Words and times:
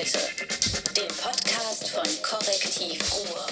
heute, 0.00 0.18
dem 0.96 1.08
Podcast 1.08 1.90
von 1.90 2.04
Korrektiv 2.22 3.02
Ruhr. 3.12 3.46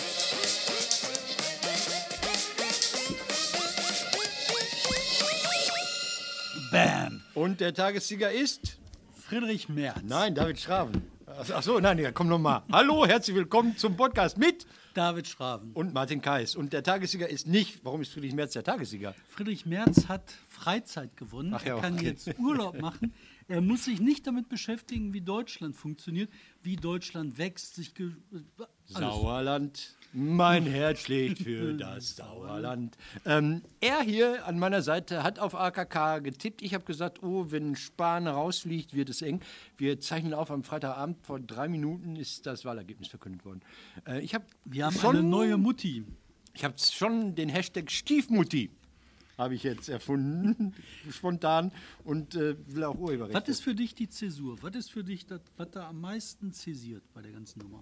Bam. 6.73 7.21
Und 7.35 7.61
der 7.61 7.75
Tagessieger 7.75 8.33
ist? 8.33 8.79
Friedrich 9.13 9.69
Merz. 9.69 9.99
Nein, 10.05 10.35
David 10.35 10.59
Schraven. 10.59 11.03
Ach 11.27 11.51
ach 11.53 11.63
so, 11.63 11.81
nein, 11.81 11.99
ja, 11.99 12.13
komm 12.13 12.29
nochmal. 12.29 12.63
Hallo, 12.73 13.07
herzlich 13.07 13.37
willkommen 13.37 13.77
zum 13.77 13.99
Podcast 13.99 14.39
mit 14.39 14.67
David 14.95 15.29
Schraven. 15.29 15.73
und 15.75 15.93
Martin 15.93 16.23
Kais. 16.23 16.57
Und 16.57 16.73
der 16.73 16.83
Tagessieger 16.83 17.29
ist 17.29 17.47
nicht, 17.47 17.85
warum 17.85 18.01
ist 18.01 18.13
Friedrich 18.15 18.33
Merz 18.33 18.55
der 18.55 18.65
Tagessieger? 18.65 19.15
Friedrich 19.29 19.67
Merz 19.67 20.09
hat 20.09 20.33
Freizeit 20.49 21.15
gewonnen. 21.19 21.53
Ach 21.55 21.65
ja, 21.65 21.77
er 21.77 21.83
kann 21.83 21.95
okay. 21.95 22.07
jetzt 22.07 22.39
Urlaub 22.39 22.81
machen. 22.81 23.13
Er 23.51 23.63
muss 23.63 23.87
sich 23.87 23.99
nicht 23.99 24.27
damit 24.27 24.51
beschäftigen, 24.51 25.15
wie 25.15 25.23
Deutschland 25.23 25.75
funktioniert, 25.75 26.31
wie 26.63 26.77
Deutschland 26.77 27.39
wächst, 27.39 27.77
sich. 27.77 27.95
Sauerland, 28.85 29.97
mein 30.13 30.67
Herz 30.67 31.01
schlägt 31.01 31.39
für 31.39 31.73
das 31.79 32.17
Sauerland. 32.17 32.99
Ähm, 33.25 33.63
er 33.81 34.03
hier 34.03 34.47
an 34.47 34.59
meiner 34.59 34.83
Seite 34.83 35.23
hat 35.23 35.39
auf 35.39 35.55
AKK 35.55 36.19
getippt. 36.23 36.61
Ich 36.61 36.75
habe 36.75 36.85
gesagt, 36.85 37.23
oh, 37.23 37.47
wenn 37.49 37.75
Spahn 37.75 38.27
rausfliegt, 38.27 38.95
wird 38.95 39.09
es 39.09 39.23
eng. 39.23 39.41
Wir 39.79 39.99
zeichnen 39.99 40.35
auf 40.35 40.51
am 40.51 40.63
Freitagabend. 40.63 41.17
Vor 41.23 41.41
drei 41.41 41.69
Minuten 41.69 42.17
ist 42.17 42.45
das 42.45 42.67
Wahlergebnis 42.67 43.09
verkündet 43.09 43.47
worden. 43.47 43.63
Äh, 44.07 44.21
ich 44.21 44.35
habe 44.35 44.45
Wir 44.67 44.85
haben 44.85 44.95
schon 44.95 45.17
eine 45.17 45.27
neue 45.27 45.57
Mutti. 45.57 46.05
Ich 46.53 46.65
habe 46.65 46.75
schon 46.79 47.35
den 47.35 47.49
Hashtag 47.49 47.91
Stiefmutti 47.91 48.71
habe 49.39 49.55
ich 49.55 49.63
jetzt 49.63 49.89
erfunden, 49.89 50.75
spontan 51.11 51.73
und 52.05 52.35
äh, 52.35 52.57
will 52.67 52.85
auch 52.85 52.99
Urheberrecht. 52.99 53.35
Was 53.35 53.49
ist 53.49 53.63
für 53.63 53.75
dich 53.75 53.95
die 53.95 54.09
Zäsur? 54.09 54.63
Was 54.63 54.75
ist 54.75 54.91
für 54.91 55.05
dich 55.05 55.27
das, 55.27 55.41
was 55.57 55.71
da 55.71 55.89
am 55.89 56.01
meisten 56.01 56.53
zäsiert 56.53 57.03
bei 57.15 57.23
der 57.23 57.33
ganzen 57.33 57.61
Nummer? 57.61 57.81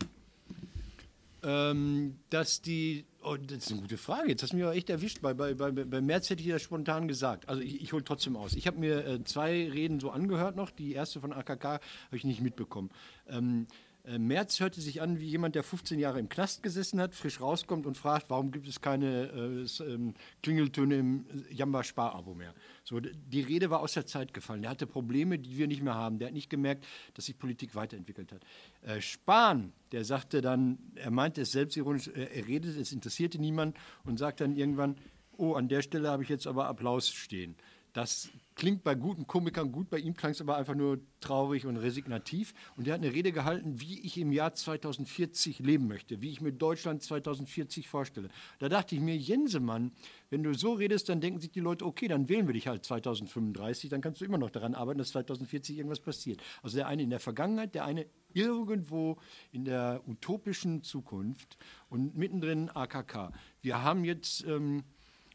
ähm, 1.46 2.16
dass 2.30 2.60
die, 2.60 3.04
oh, 3.22 3.36
das 3.36 3.58
ist 3.58 3.70
eine 3.70 3.80
gute 3.82 3.98
Frage, 3.98 4.30
jetzt 4.30 4.42
hast 4.42 4.52
du 4.52 4.56
mich 4.56 4.64
aber 4.64 4.74
echt 4.74 4.90
erwischt, 4.90 5.20
bei, 5.22 5.32
bei, 5.32 5.54
bei, 5.54 5.70
bei 5.70 6.00
März 6.00 6.28
hätte 6.28 6.42
ich 6.42 6.48
das 6.48 6.62
spontan 6.62 7.06
gesagt, 7.06 7.48
also 7.48 7.62
ich, 7.62 7.82
ich 7.82 7.92
hole 7.92 8.02
trotzdem 8.02 8.36
aus. 8.36 8.54
Ich 8.54 8.66
habe 8.66 8.78
mir 8.78 9.06
äh, 9.06 9.24
zwei 9.24 9.70
Reden 9.70 10.00
so 10.00 10.10
angehört 10.10 10.56
noch, 10.56 10.70
die 10.70 10.92
erste 10.92 11.20
von 11.20 11.32
AKK 11.32 11.64
habe 11.64 11.80
ich 12.10 12.24
nicht 12.24 12.40
mitbekommen. 12.40 12.90
Ähm, 13.28 13.68
äh, 14.06 14.18
Merz 14.18 14.60
hörte 14.60 14.80
sich 14.80 15.02
an 15.02 15.18
wie 15.18 15.26
jemand, 15.26 15.54
der 15.54 15.62
15 15.62 15.98
Jahre 15.98 16.20
im 16.20 16.28
Knast 16.28 16.62
gesessen 16.62 17.00
hat, 17.00 17.14
frisch 17.14 17.40
rauskommt 17.40 17.86
und 17.86 17.96
fragt, 17.96 18.30
warum 18.30 18.50
gibt 18.52 18.68
es 18.68 18.80
keine 18.80 19.26
äh, 19.26 19.82
ähm, 19.84 20.14
Klingeltöne 20.42 20.96
im 20.96 21.26
Jamba-Spar-Abo 21.50 22.34
mehr. 22.34 22.54
So, 22.84 23.00
die 23.00 23.40
Rede 23.40 23.70
war 23.70 23.80
aus 23.80 23.94
der 23.94 24.06
Zeit 24.06 24.32
gefallen. 24.32 24.62
Der 24.62 24.70
hatte 24.70 24.86
Probleme, 24.86 25.38
die 25.38 25.58
wir 25.58 25.66
nicht 25.66 25.82
mehr 25.82 25.94
haben. 25.94 26.18
Der 26.18 26.28
hat 26.28 26.34
nicht 26.34 26.50
gemerkt, 26.50 26.86
dass 27.14 27.26
sich 27.26 27.38
Politik 27.38 27.74
weiterentwickelt 27.74 28.32
hat. 28.32 28.42
Äh, 28.82 29.00
Spahn, 29.00 29.72
der 29.92 30.04
sagte 30.04 30.40
dann, 30.40 30.78
er 30.94 31.10
meinte 31.10 31.42
es 31.42 31.52
selbstironisch, 31.52 32.08
äh, 32.08 32.28
er 32.32 32.46
redet, 32.46 32.76
es 32.76 32.92
interessierte 32.92 33.40
niemand 33.40 33.76
und 34.04 34.18
sagt 34.18 34.40
dann 34.40 34.56
irgendwann, 34.56 34.96
oh, 35.36 35.54
an 35.54 35.68
der 35.68 35.82
Stelle 35.82 36.08
habe 36.08 36.22
ich 36.22 36.28
jetzt 36.28 36.46
aber 36.46 36.66
Applaus 36.66 37.08
stehen. 37.08 37.56
Das 37.92 38.30
klingt 38.56 38.82
bei 38.82 38.94
guten 38.94 39.26
Komikern 39.26 39.70
gut, 39.70 39.90
bei 39.90 39.98
ihm 39.98 40.14
klang 40.14 40.32
es 40.32 40.40
aber 40.40 40.56
einfach 40.56 40.74
nur 40.74 40.98
traurig 41.20 41.66
und 41.66 41.76
resignativ. 41.76 42.54
Und 42.76 42.88
er 42.88 42.94
hat 42.94 43.02
eine 43.02 43.12
Rede 43.12 43.30
gehalten, 43.30 43.80
wie 43.80 44.00
ich 44.00 44.18
im 44.18 44.32
Jahr 44.32 44.54
2040 44.54 45.60
leben 45.60 45.86
möchte, 45.86 46.22
wie 46.22 46.30
ich 46.30 46.40
mir 46.40 46.52
Deutschland 46.52 47.02
2040 47.02 47.86
vorstelle. 47.88 48.28
Da 48.58 48.68
dachte 48.68 48.94
ich 48.94 49.00
mir, 49.00 49.16
Jensemann, 49.16 49.92
wenn 50.30 50.42
du 50.42 50.54
so 50.54 50.72
redest, 50.72 51.08
dann 51.10 51.20
denken 51.20 51.38
sich 51.38 51.50
die 51.52 51.60
Leute, 51.60 51.84
okay, 51.84 52.08
dann 52.08 52.28
wählen 52.28 52.46
wir 52.46 52.54
dich 52.54 52.66
halt 52.66 52.84
2035, 52.84 53.90
dann 53.90 54.00
kannst 54.00 54.22
du 54.22 54.24
immer 54.24 54.38
noch 54.38 54.50
daran 54.50 54.74
arbeiten, 54.74 54.98
dass 54.98 55.10
2040 55.10 55.76
irgendwas 55.76 56.00
passiert. 56.00 56.42
Also 56.62 56.78
der 56.78 56.88
eine 56.88 57.02
in 57.02 57.10
der 57.10 57.20
Vergangenheit, 57.20 57.74
der 57.74 57.84
eine 57.84 58.06
irgendwo 58.32 59.18
in 59.52 59.64
der 59.64 60.02
utopischen 60.06 60.82
Zukunft 60.82 61.58
und 61.88 62.16
mittendrin 62.16 62.70
AKK. 62.70 63.32
Wir 63.60 63.82
haben 63.82 64.04
jetzt, 64.04 64.44
ähm, 64.46 64.82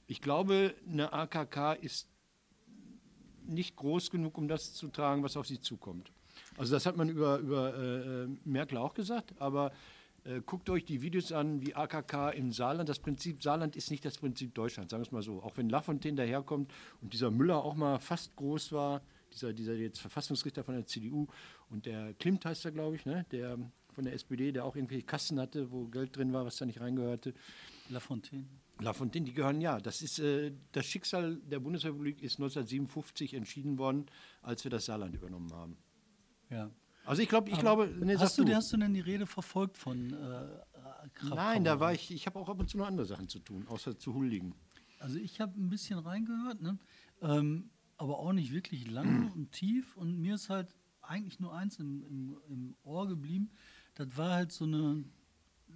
ich 0.08 0.22
glaube, 0.22 0.76
eine 0.88 1.14
AKK 1.14 1.74
ist 1.74 2.11
nicht 3.46 3.76
groß 3.76 4.12
genug, 4.12 4.38
um 4.38 4.48
das 4.48 4.74
zu 4.74 4.88
tragen, 4.88 5.24
was 5.24 5.38
auf 5.38 5.48
sie 5.48 5.60
zukommt. 5.60 6.12
Also 6.58 6.74
das 6.74 6.86
hat 6.86 6.98
man 6.98 7.10
über, 7.10 7.38
über 7.38 7.78
äh, 7.78 8.28
Merkel 8.46 8.78
auch 8.78 8.94
gesagt, 8.94 9.34
aber 9.40 9.72
äh, 10.24 10.42
guckt 10.46 10.70
euch 10.70 10.86
die 10.86 11.02
Videos 11.02 11.32
an, 11.32 11.62
wie 11.62 11.74
AKK 11.74 12.32
im 12.36 12.52
Saarland. 12.52 12.88
Das 12.88 13.00
Prinzip 13.00 13.42
Saarland 13.42 13.76
ist 13.76 13.90
nicht 13.90 14.06
das 14.06 14.18
Prinzip 14.18 14.54
Deutschland, 14.54 14.90
sagen 14.90 15.02
wir 15.02 15.08
es 15.08 15.12
mal 15.12 15.24
so. 15.24 15.42
Auch 15.42 15.58
wenn 15.58 15.70
Lafontaine 15.70 16.18
daherkommt 16.18 16.72
und 17.02 17.14
dieser 17.14 17.32
Müller 17.32 17.64
auch 17.64 17.76
mal 17.76 18.00
fast 18.00 18.36
groß 18.36 18.72
war, 18.72 19.02
dieser, 19.34 19.54
dieser 19.54 19.74
jetzt 19.74 20.00
Verfassungsrichter 20.00 20.64
von 20.64 20.76
der 20.76 20.86
CDU 20.86 21.28
und 21.70 21.86
der 21.86 22.14
Klimt 22.16 22.46
heißt 22.46 22.66
er, 22.66 22.72
glaube 22.72 22.96
ich, 22.96 23.06
ne? 23.06 23.26
der 23.32 23.58
von 23.94 24.06
der 24.06 24.14
SPD, 24.14 24.52
der 24.52 24.66
auch 24.66 24.76
irgendwelche 24.76 25.06
Kassen 25.06 25.40
hatte, 25.40 25.72
wo 25.72 25.86
Geld 25.86 26.16
drin 26.16 26.32
war, 26.34 26.46
was 26.46 26.58
da 26.58 26.66
nicht 26.66 26.80
reingehörte. 26.80 27.34
Lafontaine. 27.90 28.46
Lafontaine, 28.82 29.26
die 29.26 29.34
gehören 29.34 29.62
ja. 29.62 29.80
Das 29.80 30.02
ist 30.02 30.20
äh, 30.20 30.52
das 30.72 30.86
Schicksal 30.86 31.38
der 31.38 31.60
Bundesrepublik 31.60 32.22
ist 32.22 32.40
1957 32.40 33.34
entschieden 33.34 33.78
worden, 33.78 34.06
als 34.42 34.64
wir 34.64 34.72
das 34.72 34.86
Saarland 34.86 35.16
übernommen 35.16 35.52
haben. 35.54 35.78
Ja. 36.50 36.70
Also 37.06 37.22
ich 37.22 37.30
glaube, 37.30 37.50
ich 37.50 37.60
glaube, 37.60 37.88
nee, 38.00 38.16
hast, 38.18 38.36
sag 38.36 38.46
du, 38.46 38.56
hast 38.56 38.72
du 38.72 38.78
denn 38.78 38.94
die 38.94 39.00
Rede 39.00 39.26
verfolgt 39.26 39.78
von 39.78 40.14
äh, 40.14 41.10
Kraft 41.14 41.36
Nein, 41.36 41.64
da 41.64 41.80
war 41.80 41.94
ich, 41.94 42.12
ich 42.12 42.26
habe 42.28 42.40
auch 42.40 42.48
ab 42.48 42.60
und 42.60 42.70
zu 42.70 42.78
noch 42.78 42.88
andere 42.88 43.06
Sachen 43.06 43.28
zu 43.28 43.40
tun, 43.40 43.68
außer 43.68 43.98
zu 43.98 44.14
huldigen. 44.14 44.54
Also 45.00 45.18
ich 45.18 45.42
habe 45.42 45.60
ein 45.60 45.70
bisschen 45.70 45.98
reingehört, 45.98 46.62
ne? 46.62 46.78
ähm, 47.22 47.72
aber 47.98 48.20
auch 48.20 48.34
nicht 48.34 48.52
wirklich 48.54 48.90
lange 48.90 49.32
und 49.36 49.52
tief. 49.52 49.98
Und 49.98 50.20
mir 50.20 50.36
ist 50.36 50.50
halt 50.50 50.76
eigentlich 51.02 51.40
nur 51.40 51.56
eins 51.56 51.80
im, 51.80 52.04
im, 52.04 52.38
im 52.48 52.76
Ohr 52.84 53.08
geblieben. 53.08 53.50
Das 53.96 54.16
war 54.16 54.32
halt 54.32 54.52
so 54.52 54.66
eine 54.66 55.04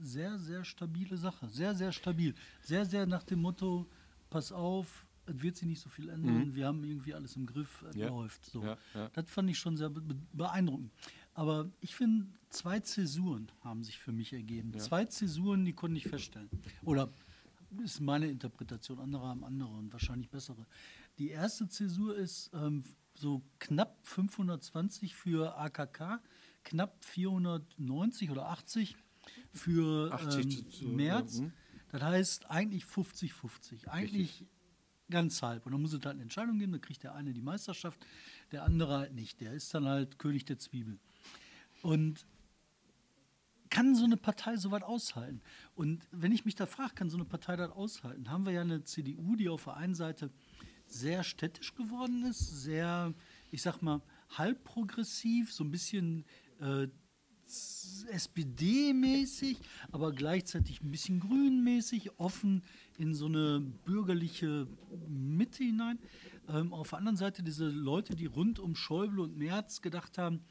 sehr, 0.02 0.38
sehr 0.40 0.64
stabile 0.64 1.18
Sache. 1.18 1.48
Sehr, 1.50 1.76
sehr 1.76 1.92
stabil. 1.92 2.34
Sehr, 2.62 2.86
sehr 2.86 3.06
nach 3.06 3.24
dem 3.24 3.42
Motto, 3.42 3.86
pass 4.30 4.52
auf, 4.52 5.06
es 5.28 5.42
wird 5.42 5.56
sich 5.58 5.68
nicht 5.68 5.82
so 5.82 5.90
viel 5.90 6.10
ändern, 6.10 6.54
wir 6.54 6.68
haben 6.68 6.84
irgendwie 6.84 7.14
alles 7.14 7.36
im 7.36 7.46
Griff, 7.48 7.84
es 7.90 7.96
Ja. 7.96 8.10
läuft. 8.10 8.46
So. 8.46 8.64
Ja, 8.64 8.78
ja. 8.94 9.10
Das 9.14 9.30
fand 9.30 9.50
ich 9.50 9.58
schon 9.58 9.76
sehr 9.76 9.90
be 9.90 10.02
be- 10.02 10.16
beeindruckend. 10.34 10.92
Aber 11.34 11.70
ich 11.82 11.96
finde, 11.96 12.28
zwei 12.50 12.80
Zäsuren 12.80 13.52
haben 13.62 13.84
sich 13.84 13.98
für 14.00 14.12
mich 14.12 14.32
ergeben. 14.34 14.78
Zwei 14.80 15.06
Zäsuren, 15.06 15.66
die 15.66 15.74
konnte 15.74 15.98
ich 15.98 16.08
feststellen. 16.08 16.50
Oder 16.84 17.10
ist 17.84 18.00
meine 18.00 18.28
Interpretation, 18.28 19.00
andere 19.00 19.28
haben 19.28 19.44
andere 19.44 19.70
und 19.74 19.92
wahrscheinlich 19.92 20.30
bessere. 20.30 20.66
Die 21.18 21.30
erste 21.30 21.68
Zäsur 21.68 22.16
ist 22.16 22.52
ähm, 22.54 22.84
so 23.16 23.42
knapp 23.60 23.98
520 24.04 25.16
für 25.16 25.58
AKK, 25.58 26.22
knapp 26.64 27.04
490 27.04 28.32
oder 28.32 28.48
80 28.50 28.96
für 29.54 30.12
80 30.14 30.46
ähm, 30.46 30.72
zu- 30.72 30.88
März. 30.88 31.38
ja, 31.38 31.44
hm. 31.44 31.54
Das 31.92 32.02
heißt 32.02 32.50
eigentlich 32.52 32.84
50-50. 32.84 33.88
Eigentlich 33.88 34.46
ganz 35.10 35.42
halb. 35.42 35.66
Und 35.66 35.72
dann 35.72 35.82
muss 35.82 35.94
es 35.94 36.02
halt 36.04 36.16
eine 36.16 36.24
Entscheidung 36.24 36.58
geben, 36.60 36.74
dann 36.74 36.82
kriegt 36.82 37.04
der 37.04 37.16
eine 37.16 37.34
die 37.34 37.42
Meisterschaft, 37.42 38.06
der 38.52 38.64
andere 38.64 38.98
halt 38.98 39.14
nicht. 39.14 39.40
Der 39.40 39.54
ist 39.54 39.74
dann 39.74 39.86
halt 39.86 40.20
König 40.20 40.46
der 40.46 40.58
Zwiebel. 40.60 41.00
Und 41.82 42.26
kann 43.70 43.96
so 43.96 44.06
eine 44.06 44.18
Partei 44.18 44.58
so 44.58 44.72
weit 44.72 44.84
aushalten? 44.84 45.42
Und 45.76 46.08
wenn 46.12 46.32
ich 46.32 46.46
mich 46.46 46.56
da 46.56 46.66
frage, 46.66 46.94
kann 46.96 47.10
so 47.10 47.18
eine 47.18 47.26
Partei 47.26 47.56
das 47.56 47.72
aushalten? 47.72 48.30
Haben 48.30 48.46
wir 48.46 48.54
ja 48.54 48.62
eine 48.62 48.84
CDU, 48.84 49.36
die 49.36 49.50
auf 49.50 49.66
der 49.66 49.78
einen 49.78 49.96
Seite 49.96 50.32
sehr 50.88 51.24
städtisch 51.24 51.76
geworden 51.76 52.26
ist, 52.26 52.40
sehr, 52.40 53.14
ich 53.52 53.62
sag 53.62 53.82
mal, 53.82 54.02
halb 54.30 54.64
progressiv, 54.64 55.52
so 55.52 55.64
ein 55.64 55.72
bisschen 55.72 56.26
äh, 56.60 56.88
SPD-mäßig, 57.48 59.58
aber 59.92 60.12
gleichzeitig 60.12 60.82
ein 60.82 60.92
bisschen 60.92 61.20
grünmäßig, 61.20 62.20
offen 62.20 62.64
in 62.98 63.14
so 63.14 63.26
eine 63.26 63.60
bürgerliche 63.86 64.68
Mitte 65.08 65.64
hinein. 65.64 66.00
Ähm, 66.48 66.74
auf 66.74 66.90
der 66.90 67.00
anderen 67.00 67.18
Seite 67.18 67.44
diese 67.44 67.68
Leute, 67.68 68.16
die 68.16 68.26
rund 68.26 68.60
um 68.60 68.76
Schäuble 68.76 69.24
und 69.24 69.38
Merz 69.38 69.82
gedacht 69.82 70.18
haben, 70.18 70.42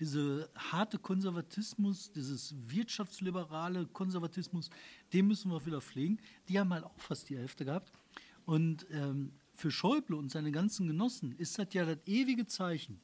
diese 0.00 0.50
harte 0.56 0.98
Konservatismus, 0.98 2.10
dieses 2.10 2.54
wirtschaftsliberale 2.66 3.86
Konservatismus, 3.86 4.70
den 5.12 5.28
müssen 5.28 5.50
wir 5.50 5.64
wieder 5.64 5.80
pflegen. 5.80 6.18
Die 6.48 6.58
haben 6.58 6.72
halt 6.72 6.84
auch 6.84 6.98
fast 6.98 7.28
die 7.28 7.36
Hälfte 7.36 7.64
gehabt. 7.64 7.92
Und 8.44 8.86
ähm, 8.90 9.32
für 9.54 9.70
Schäuble 9.70 10.16
und 10.16 10.30
seine 10.30 10.50
ganzen 10.50 10.88
Genossen 10.88 11.32
ist 11.32 11.58
das 11.58 11.68
ja 11.72 11.84
das 11.84 11.98
ewige 12.06 12.46
Zeichen, 12.46 13.00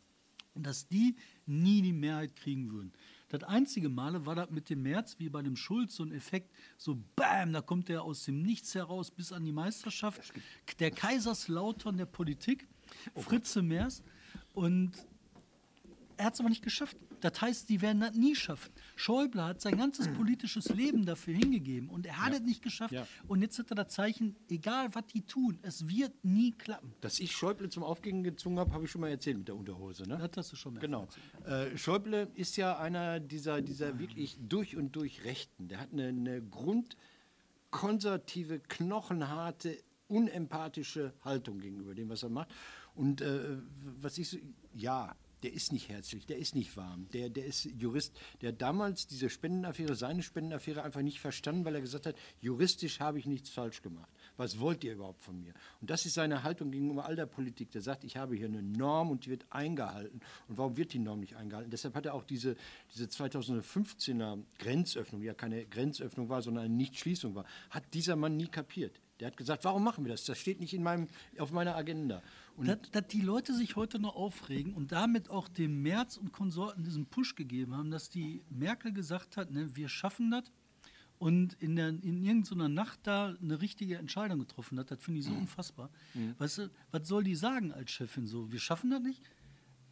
dass 0.54 0.88
die 0.88 1.14
nie 1.46 1.82
die 1.82 1.92
Mehrheit 1.92 2.34
kriegen 2.34 2.72
würden. 2.72 2.92
Das 3.28 3.42
einzige 3.42 3.90
Male 3.90 4.24
war 4.24 4.34
das 4.34 4.50
mit 4.50 4.70
dem 4.70 4.82
März, 4.82 5.16
wie 5.18 5.28
bei 5.28 5.42
dem 5.42 5.54
Schulz, 5.54 5.96
so 5.96 6.02
ein 6.02 6.12
Effekt, 6.12 6.50
so 6.78 6.98
BAM, 7.14 7.52
da 7.52 7.60
kommt 7.60 7.90
er 7.90 8.02
aus 8.02 8.24
dem 8.24 8.40
Nichts 8.42 8.74
heraus 8.74 9.10
bis 9.10 9.32
an 9.32 9.44
die 9.44 9.52
Meisterschaft. 9.52 10.32
Der 10.78 10.90
Kaiserslautern 10.90 11.98
der 11.98 12.06
Politik, 12.06 12.66
Fritze 13.14 13.62
Merz. 13.62 14.02
Und 14.54 14.92
er 16.16 16.26
hat 16.26 16.34
es 16.34 16.40
aber 16.40 16.48
nicht 16.48 16.62
geschafft. 16.62 16.96
Das 17.20 17.40
heißt, 17.40 17.68
die 17.68 17.80
werden 17.82 18.00
das 18.00 18.14
nie 18.14 18.34
schaffen. 18.34 18.72
Schäuble 18.96 19.42
hat 19.44 19.60
sein 19.60 19.76
ganzes 19.76 20.08
politisches 20.08 20.68
Leben 20.70 21.04
dafür 21.06 21.34
hingegeben 21.34 21.88
und 21.88 22.06
er 22.06 22.24
hat 22.24 22.32
es 22.32 22.40
nicht 22.40 22.62
geschafft. 22.62 22.92
Ja. 22.92 23.06
Und 23.26 23.42
jetzt 23.42 23.58
hat 23.58 23.70
er 23.70 23.76
das 23.76 23.88
Zeichen, 23.94 24.36
egal 24.48 24.94
was 24.94 25.06
die 25.06 25.22
tun, 25.22 25.58
es 25.62 25.88
wird 25.88 26.12
nie 26.24 26.52
klappen. 26.52 26.92
Dass 27.00 27.20
ich 27.20 27.32
Schäuble 27.32 27.68
zum 27.68 27.82
Aufgehen 27.82 28.22
gezwungen 28.22 28.58
habe, 28.58 28.72
habe 28.72 28.84
ich 28.84 28.90
schon 28.90 29.00
mal 29.00 29.08
erzählt 29.10 29.38
mit 29.38 29.48
der 29.48 29.56
Unterhose. 29.56 30.04
Ne? 30.08 30.16
Das 30.18 30.36
hast 30.36 30.52
du 30.52 30.56
schon 30.56 30.74
mehrfach 30.74 30.86
Genau. 30.86 31.02
erzählt. 31.44 31.74
Äh, 31.74 31.78
Schäuble 31.78 32.28
ist 32.34 32.56
ja 32.56 32.78
einer 32.78 33.20
dieser, 33.20 33.60
dieser 33.62 33.98
wirklich 33.98 34.38
durch 34.40 34.76
und 34.76 34.92
durch 34.96 35.24
Rechten. 35.24 35.68
Der 35.68 35.80
hat 35.80 35.92
eine, 35.92 36.08
eine 36.08 36.42
grundkonservative, 37.70 38.60
knochenharte, 38.60 39.78
unempathische 40.08 41.12
Haltung 41.24 41.60
gegenüber 41.60 41.94
dem, 41.94 42.08
was 42.08 42.22
er 42.22 42.30
macht. 42.30 42.48
Und 42.94 43.20
äh, 43.20 43.58
was 44.00 44.18
ich 44.18 44.28
so, 44.28 44.38
ja, 44.74 45.14
der 45.42 45.52
ist 45.52 45.72
nicht 45.72 45.88
herzlich, 45.88 46.26
der 46.26 46.38
ist 46.38 46.54
nicht 46.54 46.76
warm, 46.76 47.08
der, 47.12 47.28
der 47.30 47.44
ist 47.44 47.64
Jurist. 47.64 48.18
Der 48.40 48.52
damals 48.52 49.06
diese 49.06 49.30
Spendenaffäre, 49.30 49.94
seine 49.94 50.22
Spendenaffäre 50.22 50.82
einfach 50.82 51.02
nicht 51.02 51.20
verstanden, 51.20 51.64
weil 51.64 51.74
er 51.74 51.80
gesagt 51.80 52.06
hat, 52.06 52.16
juristisch 52.40 53.00
habe 53.00 53.18
ich 53.18 53.26
nichts 53.26 53.50
falsch 53.50 53.82
gemacht. 53.82 54.10
Was 54.36 54.58
wollt 54.60 54.82
ihr 54.84 54.94
überhaupt 54.94 55.22
von 55.22 55.40
mir? 55.40 55.52
Und 55.80 55.90
das 55.90 56.06
ist 56.06 56.14
seine 56.14 56.42
Haltung 56.42 56.70
gegenüber 56.70 57.04
all 57.04 57.16
der 57.16 57.26
Politik. 57.26 57.70
Der 57.70 57.82
sagt, 57.82 58.04
ich 58.04 58.16
habe 58.16 58.36
hier 58.36 58.46
eine 58.46 58.62
Norm 58.62 59.10
und 59.10 59.26
die 59.26 59.30
wird 59.30 59.46
eingehalten. 59.50 60.20
Und 60.48 60.58
warum 60.58 60.76
wird 60.76 60.92
die 60.92 60.98
Norm 60.98 61.20
nicht 61.20 61.36
eingehalten? 61.36 61.70
Deshalb 61.70 61.94
hat 61.94 62.06
er 62.06 62.14
auch 62.14 62.24
diese, 62.24 62.56
diese 62.94 63.04
2015er 63.04 64.42
Grenzöffnung, 64.58 65.20
die 65.20 65.26
ja 65.26 65.34
keine 65.34 65.66
Grenzöffnung 65.66 66.28
war, 66.28 66.42
sondern 66.42 66.64
eine 66.64 66.74
Nichtschließung 66.74 67.34
war, 67.34 67.44
hat 67.70 67.84
dieser 67.94 68.16
Mann 68.16 68.36
nie 68.36 68.48
kapiert. 68.48 69.00
Der 69.20 69.28
hat 69.28 69.36
gesagt, 69.36 69.64
warum 69.64 69.82
machen 69.82 70.04
wir 70.04 70.12
das? 70.12 70.24
Das 70.24 70.38
steht 70.38 70.60
nicht 70.60 70.74
in 70.74 70.82
meinem, 70.82 71.08
auf 71.38 71.50
meiner 71.50 71.74
Agenda. 71.74 72.22
Und 72.58 72.66
dass, 72.92 73.06
die 73.06 73.20
Leute 73.20 73.54
sich 73.54 73.76
heute 73.76 74.00
noch 74.00 74.16
aufregen 74.16 74.74
und 74.74 74.90
damit 74.90 75.30
auch 75.30 75.46
dem 75.48 75.80
Merz 75.82 76.16
und 76.16 76.32
Konsorten 76.32 76.82
diesen 76.82 77.06
Push 77.06 77.36
gegeben 77.36 77.76
haben, 77.76 77.90
dass 77.90 78.10
die 78.10 78.42
Merkel 78.50 78.92
gesagt 78.92 79.36
hat, 79.36 79.52
ne, 79.52 79.76
wir 79.76 79.88
schaffen 79.88 80.32
das 80.32 80.44
und 81.18 81.54
in, 81.54 81.76
der, 81.76 81.88
in 81.88 82.22
irgendeiner 82.22 82.68
Nacht 82.68 83.00
da 83.04 83.34
eine 83.40 83.60
richtige 83.60 83.96
Entscheidung 83.96 84.40
getroffen 84.40 84.78
hat, 84.78 84.90
das 84.90 85.02
finde 85.02 85.20
ich 85.20 85.26
so 85.26 85.32
unfassbar. 85.32 85.90
Weißt 86.38 86.58
du, 86.58 86.70
was 86.90 87.06
soll 87.06 87.24
die 87.24 87.34
sagen 87.34 87.72
als 87.72 87.90
Chefin 87.90 88.26
so? 88.26 88.50
Wir 88.50 88.60
schaffen 88.60 88.90
das 88.90 89.02
nicht? 89.02 89.22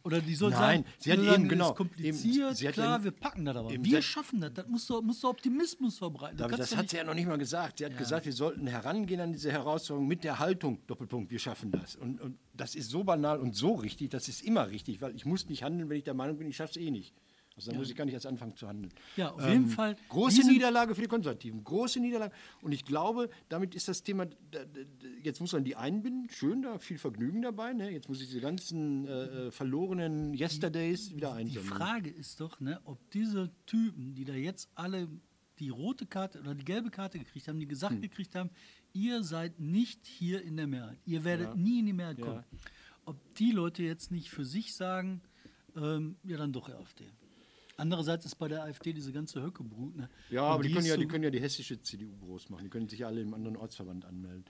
Oder 0.07 0.21
die 0.21 0.35
soll 0.35 0.51
Nein, 0.51 0.83
sagen, 0.83 0.85
sie 0.99 1.11
hat 1.11 1.19
eben, 1.19 1.27
sagen, 1.27 1.43
das 1.43 1.49
genau, 1.49 1.69
ist 1.71 1.75
kompliziert, 1.75 2.15
eben, 2.47 2.55
sie 2.55 2.67
hat 2.69 2.73
klar, 2.75 2.97
ja- 2.99 3.03
wir 3.03 3.11
packen 3.11 3.43
das 3.43 3.57
aber. 3.57 3.71
eben, 3.71 3.83
Wir 3.83 4.01
schaffen 4.01 4.39
das, 4.39 4.53
das 4.53 4.65
muss 4.67 4.87
doch, 4.87 5.01
muss 5.01 5.19
doch 5.19 5.29
Optimismus 5.31 5.97
verbreiten. 5.97 6.41
Aber 6.41 6.55
das 6.55 6.69
doch 6.69 6.77
hat 6.77 6.89
sie 6.89 6.95
ja 6.95 7.03
noch 7.03 7.13
nicht 7.13 7.27
mal 7.27 7.37
gesagt. 7.37 7.79
Sie 7.79 7.85
hat 7.85 7.97
gesagt, 7.97 8.25
wir 8.25 8.31
sollten 8.31 8.67
herangehen 8.67 9.19
an 9.19 9.33
diese 9.33 9.51
Herausforderung 9.51 10.07
mit 10.07 10.23
der 10.23 10.39
Haltung, 10.39 10.79
Doppelpunkt, 10.87 11.29
wir 11.29 11.39
schaffen 11.39 11.71
das. 11.71 11.97
Und, 11.97 12.21
und 12.21 12.37
das 12.53 12.73
ist 12.75 12.89
so 12.89 13.03
banal 13.03 13.39
und 13.41 13.53
so 13.53 13.73
richtig, 13.73 14.09
das 14.11 14.29
ist 14.29 14.41
immer 14.43 14.69
richtig, 14.69 15.01
weil 15.01 15.13
ich 15.13 15.25
muss 15.25 15.49
nicht 15.49 15.61
handeln, 15.63 15.89
wenn 15.89 15.97
ich 15.97 16.05
der 16.05 16.13
Meinung 16.13 16.37
bin, 16.37 16.47
ich 16.47 16.55
schaffe 16.55 16.79
es 16.79 16.85
eh 16.85 16.89
nicht. 16.89 17.13
Also 17.57 17.71
dann 17.71 17.79
muss 17.79 17.89
ich 17.89 17.95
gar 17.95 18.05
nicht 18.05 18.13
erst 18.13 18.27
anfangen 18.27 18.55
zu 18.55 18.67
handeln. 18.67 18.91
Ähm, 18.93 19.01
Ja, 19.17 19.31
auf 19.31 19.45
jeden 19.49 19.67
Fall, 19.67 19.95
Große 20.09 20.41
die 20.43 20.47
Niederlage 20.53 20.93
für 20.93 21.01
die 21.01 21.07
Konservativen, 21.07 21.63
große 21.63 21.99
Niederlage. 21.99 22.33
Und 22.61 22.71
ich 22.71 22.85
glaube, 22.85 23.29
damit 23.49 23.73
ist 23.73 23.87
das 23.87 24.03
Thema, 24.03 24.27
da- 24.27 24.63
da- 24.63 24.81
jetzt 25.23 25.41
muss 25.41 25.53
man 25.53 25.63
die 25.63 25.75
einbinden, 25.75 26.29
schön, 26.29 26.61
da 26.61 26.77
viel 26.77 26.99
Vergnügen 26.99 27.41
dabei. 27.41 27.73
Ne? 27.73 27.89
Jetzt 27.89 28.07
muss 28.09 28.21
ich 28.21 28.27
diese 28.27 28.41
ganzen 28.41 29.07
äh, 29.07 29.47
äh, 29.47 29.51
verlorenen 29.51 30.35
Yesterdays 30.35 31.15
wieder 31.15 31.33
Die 31.33 31.39
einsammeln. 31.41 31.67
Frage 31.67 32.09
ist 32.11 32.39
doch, 32.39 32.59
ne, 32.59 32.79
ob 32.85 32.99
diese 33.09 33.49
Typen, 33.65 34.13
die 34.13 34.23
da 34.23 34.33
jetzt 34.33 34.69
alle 34.75 35.07
die 35.57 35.69
rote 35.69 36.05
Karte 36.05 36.39
oder 36.39 36.53
die 36.53 36.63
gelbe 36.63 36.91
Karte 36.91 37.17
gekriegt 37.17 37.47
haben, 37.47 37.59
die 37.59 37.67
gesagt 37.67 37.93
Hm. 37.95 38.01
gekriegt 38.01 38.35
haben, 38.35 38.51
ihr 38.93 39.23
seid 39.23 39.59
nicht 39.59 40.05
hier 40.05 40.43
in 40.43 40.57
der 40.57 40.67
Mehrheit, 40.67 40.99
ihr 41.05 41.23
werdet 41.23 41.55
nie 41.55 41.79
in 41.79 41.87
die 41.87 41.93
Mehrheit 41.93 42.21
kommen. 42.21 42.43
Ob 43.05 43.17
die 43.37 43.51
Leute 43.51 43.81
jetzt 43.81 44.11
nicht 44.11 44.29
für 44.29 44.45
sich 44.45 44.75
sagen, 44.75 45.21
ähm, 45.75 46.17
ja 46.23 46.37
dann 46.37 46.53
doch 46.53 46.69
AfD. 46.69 47.05
Andererseits 47.77 48.25
ist 48.25 48.35
bei 48.35 48.47
der 48.47 48.63
AfD 48.63 48.91
diese 48.91 49.11
ganze 49.11 49.41
Höckebrut. 49.41 49.95
Ne? 49.95 50.09
Ja, 50.31 50.43
aber 50.43 50.63
die, 50.63 50.69
können 50.69 50.85
ist 50.85 50.89
ja, 50.89 50.97
die 50.97 51.07
können 51.07 51.23
ja 51.23 51.29
die 51.29 51.39
hessische 51.39 51.79
CDU 51.79 52.17
groß 52.17 52.49
machen. 52.49 52.63
Die 52.63 52.69
können 52.69 52.89
sich 52.89 53.05
alle 53.05 53.21
im 53.21 53.35
anderen 53.35 53.55
Ortsverband 53.55 54.03
anmelden. 54.03 54.45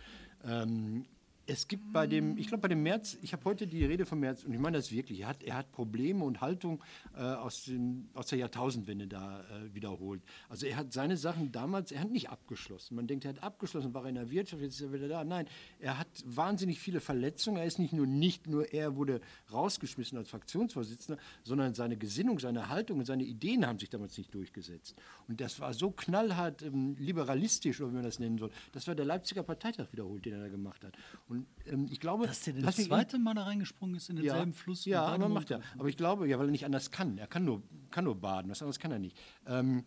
Ähm, 0.45 1.05
es 1.47 1.67
gibt 1.67 1.93
bei 1.93 2.07
dem, 2.07 2.37
ich 2.37 2.47
glaube 2.47 2.61
bei 2.61 2.67
dem 2.67 2.83
März, 2.83 3.17
ich 3.21 3.31
habe 3.31 3.45
heute 3.45 3.67
die 3.67 3.85
Rede 3.85 4.05
von 4.05 4.19
März 4.19 4.43
und 4.43 4.53
ich 4.53 4.59
meine 4.59 4.77
das 4.77 4.91
wirklich, 4.91 5.21
er 5.21 5.29
hat, 5.29 5.43
er 5.43 5.55
hat 5.55 5.71
Probleme 5.71 6.25
und 6.25 6.41
Haltung 6.41 6.83
äh, 7.15 7.21
aus, 7.21 7.63
den, 7.63 8.09
aus 8.13 8.27
der 8.27 8.39
Jahrtausendwende 8.39 9.07
da 9.07 9.41
äh, 9.41 9.73
wiederholt. 9.73 10.21
Also 10.49 10.65
er 10.65 10.75
hat 10.75 10.91
seine 10.91 11.15
Sachen 11.15 11.53
damals, 11.53 11.93
er 11.93 12.01
hat 12.01 12.11
nicht 12.11 12.29
abgeschlossen. 12.29 12.95
Man 12.95 13.07
denkt, 13.07 13.23
er 13.23 13.29
hat 13.29 13.43
abgeschlossen, 13.43 13.93
war 13.93 14.03
er 14.03 14.09
in 14.09 14.15
der 14.15 14.29
Wirtschaft, 14.29 14.61
jetzt 14.61 14.75
ist 14.75 14.81
er 14.81 14.93
wieder 14.93 15.07
da. 15.07 15.23
Nein, 15.23 15.47
er 15.79 15.97
hat 15.97 16.07
wahnsinnig 16.25 16.79
viele 16.79 16.99
Verletzungen. 16.99 17.57
Er 17.57 17.65
ist 17.65 17.79
nicht 17.79 17.93
nur, 17.93 18.05
nicht 18.05 18.47
nur 18.47 18.73
er 18.73 18.97
wurde 18.97 19.21
rausgeschmissen 19.51 20.17
als 20.17 20.29
Fraktionsvorsitzender, 20.29 21.21
sondern 21.43 21.73
seine 21.73 21.95
Gesinnung, 21.95 22.39
seine 22.39 22.67
Haltung 22.67 22.99
und 22.99 23.05
seine 23.05 23.23
Ideen 23.23 23.65
haben 23.65 23.79
sich 23.79 23.89
damals 23.89 24.17
nicht 24.17 24.33
durchgesetzt. 24.33 24.95
Und 25.29 25.39
das 25.39 25.61
war 25.61 25.73
so 25.73 25.91
knallhart 25.91 26.61
ähm, 26.61 26.95
liberalistisch, 26.99 27.79
oder 27.79 27.91
wie 27.91 27.95
man 27.95 28.03
das 28.03 28.19
nennen 28.19 28.37
soll. 28.37 28.51
Das 28.73 28.85
war 28.87 28.95
der 28.95 29.05
Leipziger 29.05 29.43
Parteitag 29.43 29.87
wiederholt, 29.93 30.25
den 30.25 30.33
er 30.33 30.41
da 30.41 30.49
gemacht 30.49 30.83
hat. 30.83 30.93
Und 31.29 31.36
ähm, 31.65 31.87
ich 31.91 31.99
glaube, 31.99 32.27
Dass 32.27 32.41
der 32.41 32.53
das 32.53 32.77
zweite 32.77 33.17
Mal 33.19 33.33
da 33.33 33.43
reingesprungen 33.43 33.95
ist 33.95 34.09
in 34.09 34.17
denselben 34.17 34.53
Fluss. 34.53 34.85
und 34.85 34.91
ja, 34.91 35.05
aber 35.05 35.29
macht 35.29 35.51
er. 35.51 35.61
Aber 35.77 35.89
ich 35.89 35.97
glaube, 35.97 36.27
ja, 36.27 36.39
weil 36.39 36.47
er 36.47 36.51
nicht 36.51 36.65
anders 36.65 36.91
kann. 36.91 37.17
Er 37.17 37.27
kann 37.27 37.45
nur, 37.45 37.61
kann 37.91 38.05
nur 38.05 38.15
baden, 38.15 38.49
was 38.49 38.61
anderes 38.61 38.79
kann 38.79 38.91
er 38.91 38.99
nicht. 38.99 39.17
Ähm, 39.45 39.83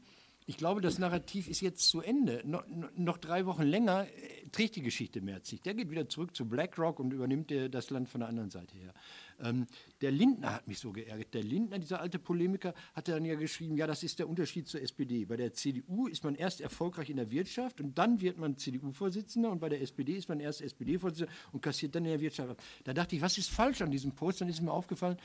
ich 0.51 0.57
glaube, 0.57 0.81
das 0.81 0.99
Narrativ 0.99 1.47
ist 1.47 1.61
jetzt 1.61 1.89
zu 1.89 2.01
Ende. 2.01 2.43
No, 2.45 2.61
no, 2.67 2.89
noch 2.97 3.19
drei 3.19 3.47
Wochen 3.47 3.63
länger 3.63 4.09
äh, 4.09 4.49
trägt 4.51 4.75
die 4.75 4.83
Geschichte 4.83 5.21
Merz 5.21 5.53
nicht. 5.53 5.65
Der 5.65 5.75
geht 5.75 5.93
wieder 5.93 6.09
zurück 6.09 6.35
zu 6.35 6.45
BlackRock 6.45 6.99
und 6.99 7.13
übernimmt 7.13 7.51
der, 7.51 7.69
das 7.69 7.91
Land 7.91 8.09
von 8.09 8.19
der 8.19 8.29
anderen 8.29 8.51
Seite 8.51 8.77
her. 8.77 8.93
Ähm, 9.41 9.69
der 10.01 10.11
Lindner 10.11 10.55
hat 10.55 10.67
mich 10.67 10.81
so 10.81 10.91
geärgert. 10.91 11.35
Der 11.35 11.45
Lindner, 11.45 11.79
dieser 11.79 12.01
alte 12.01 12.19
Polemiker, 12.19 12.75
hat 12.95 13.07
dann 13.07 13.25
ja 13.25 13.37
geschrieben, 13.37 13.77
ja, 13.77 13.87
das 13.87 14.03
ist 14.03 14.19
der 14.19 14.29
Unterschied 14.29 14.67
zur 14.67 14.83
SPD. 14.83 15.25
Bei 15.25 15.37
der 15.37 15.53
CDU 15.53 16.09
ist 16.09 16.25
man 16.25 16.35
erst 16.35 16.61
erfolgreich 16.61 17.11
in 17.11 17.19
der 17.19 17.31
Wirtschaft 17.31 17.81
und 17.81 17.97
dann 17.97 18.21
wird 18.21 18.37
man 18.37 18.57
CDU-Vorsitzender 18.57 19.53
und 19.53 19.61
bei 19.61 19.69
der 19.69 19.81
SPD 19.81 20.15
ist 20.15 20.29
man 20.29 20.41
erst 20.41 20.63
SPD-Vorsitzender 20.63 21.33
und 21.53 21.63
kassiert 21.63 21.95
dann 21.95 22.05
in 22.07 22.11
der 22.11 22.21
Wirtschaft. 22.21 22.61
Da 22.83 22.93
dachte 22.93 23.15
ich, 23.15 23.23
was 23.23 23.39
ist 23.39 23.51
falsch 23.51 23.83
an 23.83 23.93
diesem 23.93 24.11
Post? 24.17 24.41
Dann 24.41 24.49
ist 24.49 24.61
mir 24.61 24.73
aufgefallen, 24.73 25.17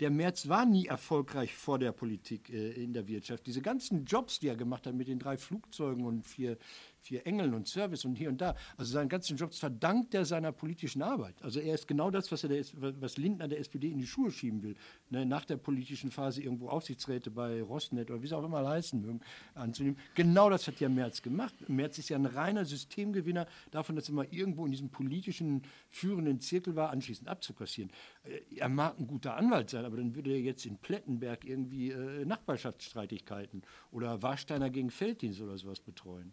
der 0.00 0.10
Merz 0.10 0.48
war 0.48 0.66
nie 0.66 0.86
erfolgreich 0.86 1.54
vor 1.54 1.78
der 1.78 1.92
Politik 1.92 2.50
äh, 2.50 2.72
in 2.72 2.92
der 2.92 3.06
Wirtschaft. 3.06 3.46
Diese 3.46 3.62
ganzen 3.62 4.04
Jobs, 4.04 4.40
die 4.40 4.48
er 4.48 4.56
gemacht 4.56 4.86
hat 4.86 4.94
mit 4.94 5.08
den 5.08 5.18
drei 5.18 5.36
Flugzeugen 5.36 6.04
und 6.04 6.26
vier, 6.26 6.58
vier 7.04 7.26
Engeln 7.26 7.52
und 7.54 7.68
Service 7.68 8.04
und 8.04 8.16
hier 8.16 8.30
und 8.30 8.40
da, 8.40 8.54
also 8.76 8.90
seinen 8.92 9.08
ganzen 9.10 9.36
Jobs 9.36 9.58
verdankt 9.58 10.14
er 10.14 10.24
seiner 10.24 10.52
politischen 10.52 11.02
Arbeit. 11.02 11.34
Also 11.42 11.60
er 11.60 11.74
ist 11.74 11.86
genau 11.86 12.10
das, 12.10 12.32
was, 12.32 12.42
er 12.44 12.48
der, 12.48 12.64
was 12.74 13.18
Lindner 13.18 13.46
der 13.46 13.60
SPD 13.60 13.90
in 13.90 13.98
die 13.98 14.06
Schuhe 14.06 14.30
schieben 14.30 14.62
will. 14.62 14.74
Ne, 15.10 15.26
nach 15.26 15.44
der 15.44 15.58
politischen 15.58 16.10
Phase 16.10 16.42
irgendwo 16.42 16.68
Aufsichtsräte 16.68 17.30
bei 17.30 17.62
Rosnet 17.62 18.10
oder 18.10 18.22
wie 18.22 18.26
sie 18.26 18.36
auch 18.36 18.42
immer 18.44 18.66
heißen 18.66 19.00
mögen, 19.00 19.20
anzunehmen. 19.54 19.98
Genau 20.14 20.48
das 20.48 20.66
hat 20.66 20.80
ja 20.80 20.88
Merz 20.88 21.20
gemacht. 21.20 21.54
Merz 21.68 21.98
ist 21.98 22.08
ja 22.08 22.16
ein 22.16 22.26
reiner 22.26 22.64
Systemgewinner 22.64 23.46
davon, 23.70 23.96
dass 23.96 24.08
er 24.08 24.14
mal 24.14 24.26
irgendwo 24.30 24.64
in 24.64 24.72
diesem 24.72 24.88
politischen 24.88 25.62
führenden 25.90 26.40
Zirkel 26.40 26.74
war, 26.74 26.90
anschließend 26.90 27.28
abzukassieren. 27.28 27.92
Äh, 28.24 28.40
Er 28.56 28.70
mag 28.70 28.98
ein 28.98 29.06
guter 29.06 29.36
Anwalt 29.36 29.70
sein, 29.70 29.84
aber 29.84 29.98
dann 29.98 30.14
würde 30.14 30.30
er 30.30 30.40
jetzt 30.40 30.64
in 30.64 30.78
Plettenberg 30.78 31.44
irgendwie 31.44 31.90
äh, 31.90 32.24
Nachbarschaftsstreitigkeiten 32.24 33.62
oder 33.90 34.22
Warsteiner 34.22 34.70
gegen 34.70 34.90
Felddienst 34.90 35.40
oder 35.42 35.58
sowas 35.58 35.80
betreuen. 35.80 36.32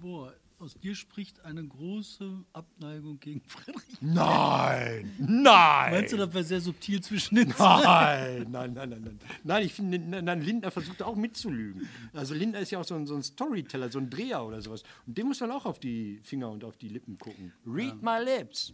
Boah, 0.00 0.32
aus 0.58 0.74
dir 0.78 0.94
spricht 0.94 1.44
eine 1.44 1.66
große 1.66 2.44
Abneigung 2.52 3.18
gegen 3.20 3.40
Friedrich. 3.46 4.00
Nein, 4.00 5.12
nein. 5.18 5.90
Meinst 5.92 6.12
du, 6.12 6.16
das 6.16 6.32
wäre 6.32 6.44
sehr 6.44 6.60
subtil 6.60 7.02
zwischen 7.02 7.34
den 7.36 7.50
zwei? 7.50 8.44
Nein, 8.44 8.50
nein, 8.50 8.72
nein, 8.72 8.88
nein, 8.90 9.02
nein. 9.02 9.18
Nein, 9.42 9.66
ich 9.66 9.74
finde, 9.74 9.98
nein, 9.98 10.40
Lindner 10.40 10.70
versucht 10.70 11.02
auch 11.02 11.16
mitzulügen. 11.16 11.88
Also 12.12 12.34
Lindner 12.34 12.60
ist 12.60 12.70
ja 12.70 12.78
auch 12.80 12.84
so 12.84 12.94
ein, 12.94 13.06
so 13.06 13.14
ein 13.14 13.22
Storyteller, 13.22 13.90
so 13.90 13.98
ein 13.98 14.08
Dreher 14.08 14.44
oder 14.44 14.62
sowas. 14.62 14.84
Und 15.06 15.18
dem 15.18 15.26
muss 15.28 15.40
man 15.40 15.50
auch 15.50 15.66
auf 15.66 15.78
die 15.78 16.20
Finger 16.22 16.50
und 16.50 16.64
auf 16.64 16.76
die 16.76 16.88
Lippen 16.88 17.18
gucken. 17.18 17.52
Read 17.66 18.00
my 18.02 18.18
lips. 18.22 18.72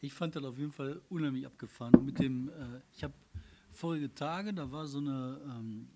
Ich 0.00 0.12
fand 0.14 0.36
das 0.36 0.44
auf 0.44 0.58
jeden 0.58 0.72
Fall 0.72 1.00
unheimlich 1.08 1.46
abgefahren. 1.46 1.94
Und 1.94 2.06
Mit 2.06 2.18
dem, 2.18 2.48
äh, 2.48 2.80
ich 2.92 3.04
habe 3.04 3.14
vorige 3.70 4.14
Tage, 4.14 4.54
da 4.54 4.70
war 4.70 4.86
so 4.86 4.98
eine 4.98 5.40
ähm, 5.44 5.88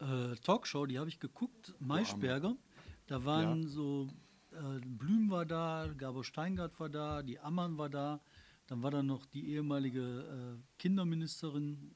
äh, 0.00 0.36
Talkshow, 0.36 0.86
die 0.86 0.98
habe 0.98 1.08
ich 1.08 1.20
geguckt, 1.20 1.74
Maischberger. 1.80 2.56
Da 3.10 3.24
waren 3.24 3.62
Ja. 3.64 3.68
so, 3.68 4.08
äh, 4.52 4.78
Blüm 4.86 5.30
war 5.30 5.44
da, 5.44 5.92
Gabor 5.98 6.22
Steingart 6.22 6.78
war 6.78 6.88
da, 6.88 7.22
die 7.24 7.40
Ammann 7.40 7.76
war 7.76 7.88
da. 7.90 8.20
Dann 8.68 8.84
war 8.84 8.92
da 8.92 9.02
noch 9.02 9.26
die 9.26 9.48
ehemalige 9.50 10.00
äh, 10.56 10.62
Kinderministerin, 10.78 11.90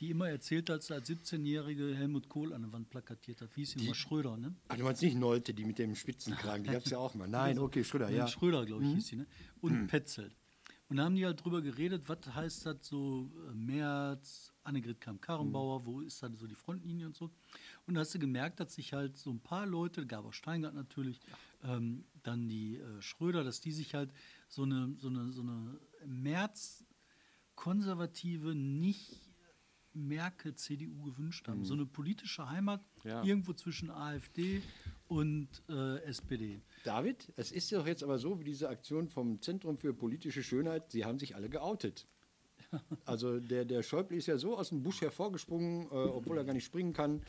die 0.00 0.10
immer 0.10 0.28
erzählt 0.28 0.68
hat, 0.68 0.78
dass 0.78 0.86
sie 0.88 0.94
als 0.94 1.08
17-jährige 1.08 1.94
Helmut 1.94 2.28
Kohl 2.28 2.52
an 2.52 2.62
der 2.62 2.72
Wand 2.72 2.90
plakatiert 2.90 3.40
hat. 3.40 3.50
Wie 3.54 3.60
hieß 3.60 3.70
sie 3.74 3.84
immer? 3.84 3.94
Schröder, 3.94 4.36
ne? 4.36 4.52
Ach, 4.66 4.76
du 4.76 4.82
meinst 4.82 5.00
nicht 5.02 5.16
Neute, 5.16 5.54
die 5.54 5.64
mit 5.64 5.78
dem 5.78 5.94
Spitzenkragen, 5.94 6.64
die 6.64 6.70
gab 6.70 6.84
es 6.84 6.90
ja 6.90 6.98
auch 6.98 7.14
mal. 7.14 7.28
Nein, 7.28 7.56
okay, 7.60 7.84
Schröder, 7.84 8.10
ja. 8.10 8.26
Schröder, 8.26 8.66
glaube 8.66 8.82
ich, 8.84 8.94
hieß 8.94 9.06
sie, 9.06 9.16
ne? 9.16 9.26
Und 9.60 9.86
Petzelt. 9.86 10.34
Und 10.88 10.96
da 10.96 11.04
haben 11.04 11.14
die 11.14 11.24
halt 11.24 11.42
drüber 11.42 11.62
geredet, 11.62 12.02
was 12.08 12.18
heißt 12.34 12.66
das 12.66 12.76
so, 12.82 13.30
äh, 13.48 13.54
März, 13.54 14.52
Annegret 14.64 15.00
Kamm-Karrenbauer, 15.00 15.86
wo 15.86 16.00
ist 16.00 16.20
da 16.22 16.28
so 16.34 16.46
die 16.48 16.54
Frontlinie 16.54 17.06
und 17.06 17.14
so. 17.14 17.30
Und 17.86 17.94
da 17.94 18.00
hast 18.00 18.14
du 18.14 18.18
gemerkt, 18.18 18.58
dass 18.60 18.74
sich 18.74 18.92
halt 18.92 19.16
so 19.16 19.30
ein 19.30 19.40
paar 19.40 19.66
Leute, 19.66 20.06
Gabor 20.06 20.32
Steingart 20.32 20.74
natürlich, 20.74 21.20
ähm, 21.64 22.04
dann 22.22 22.48
die 22.48 22.76
äh, 22.78 23.02
Schröder, 23.02 23.42
dass 23.44 23.60
die 23.60 23.72
sich 23.72 23.94
halt 23.94 24.12
so 24.48 24.62
eine, 24.62 24.94
so 24.98 25.08
eine, 25.08 25.32
so 25.32 25.42
eine 25.42 25.78
März-konservative, 26.06 28.54
nicht 28.54 29.20
Merkel, 29.94 30.54
CDU 30.54 31.02
gewünscht 31.02 31.48
haben. 31.48 31.64
So 31.64 31.74
eine 31.74 31.84
politische 31.86 32.48
Heimat 32.48 32.80
Mhm. 33.04 33.10
Ja. 33.10 33.24
irgendwo 33.24 33.52
zwischen 33.52 33.90
AfD 33.90 34.62
und 35.08 35.48
äh, 35.68 35.98
SPD. 36.04 36.62
David, 36.84 37.32
es 37.36 37.50
ist 37.52 37.70
doch 37.72 37.84
jetzt 37.86 38.02
aber 38.04 38.16
so, 38.18 38.38
wie 38.38 38.44
diese 38.44 38.68
Aktion 38.68 39.08
vom 39.08 39.40
Zentrum 39.42 39.76
für 39.76 39.92
politische 39.92 40.42
Schönheit, 40.44 40.92
sie 40.92 41.04
haben 41.04 41.18
sich 41.18 41.34
alle 41.34 41.48
geoutet. 41.48 42.06
Also 43.04 43.38
der, 43.40 43.64
der 43.66 43.82
Schäuble 43.82 44.16
ist 44.16 44.26
ja 44.28 44.38
so 44.38 44.56
aus 44.56 44.68
dem 44.70 44.82
Busch 44.82 45.00
hervorgesprungen, 45.02 45.86
äh, 45.86 45.88
obwohl 45.94 46.38
er 46.38 46.44
gar 46.44 46.54
nicht 46.54 46.64
springen 46.64 46.92
kann 46.94 47.22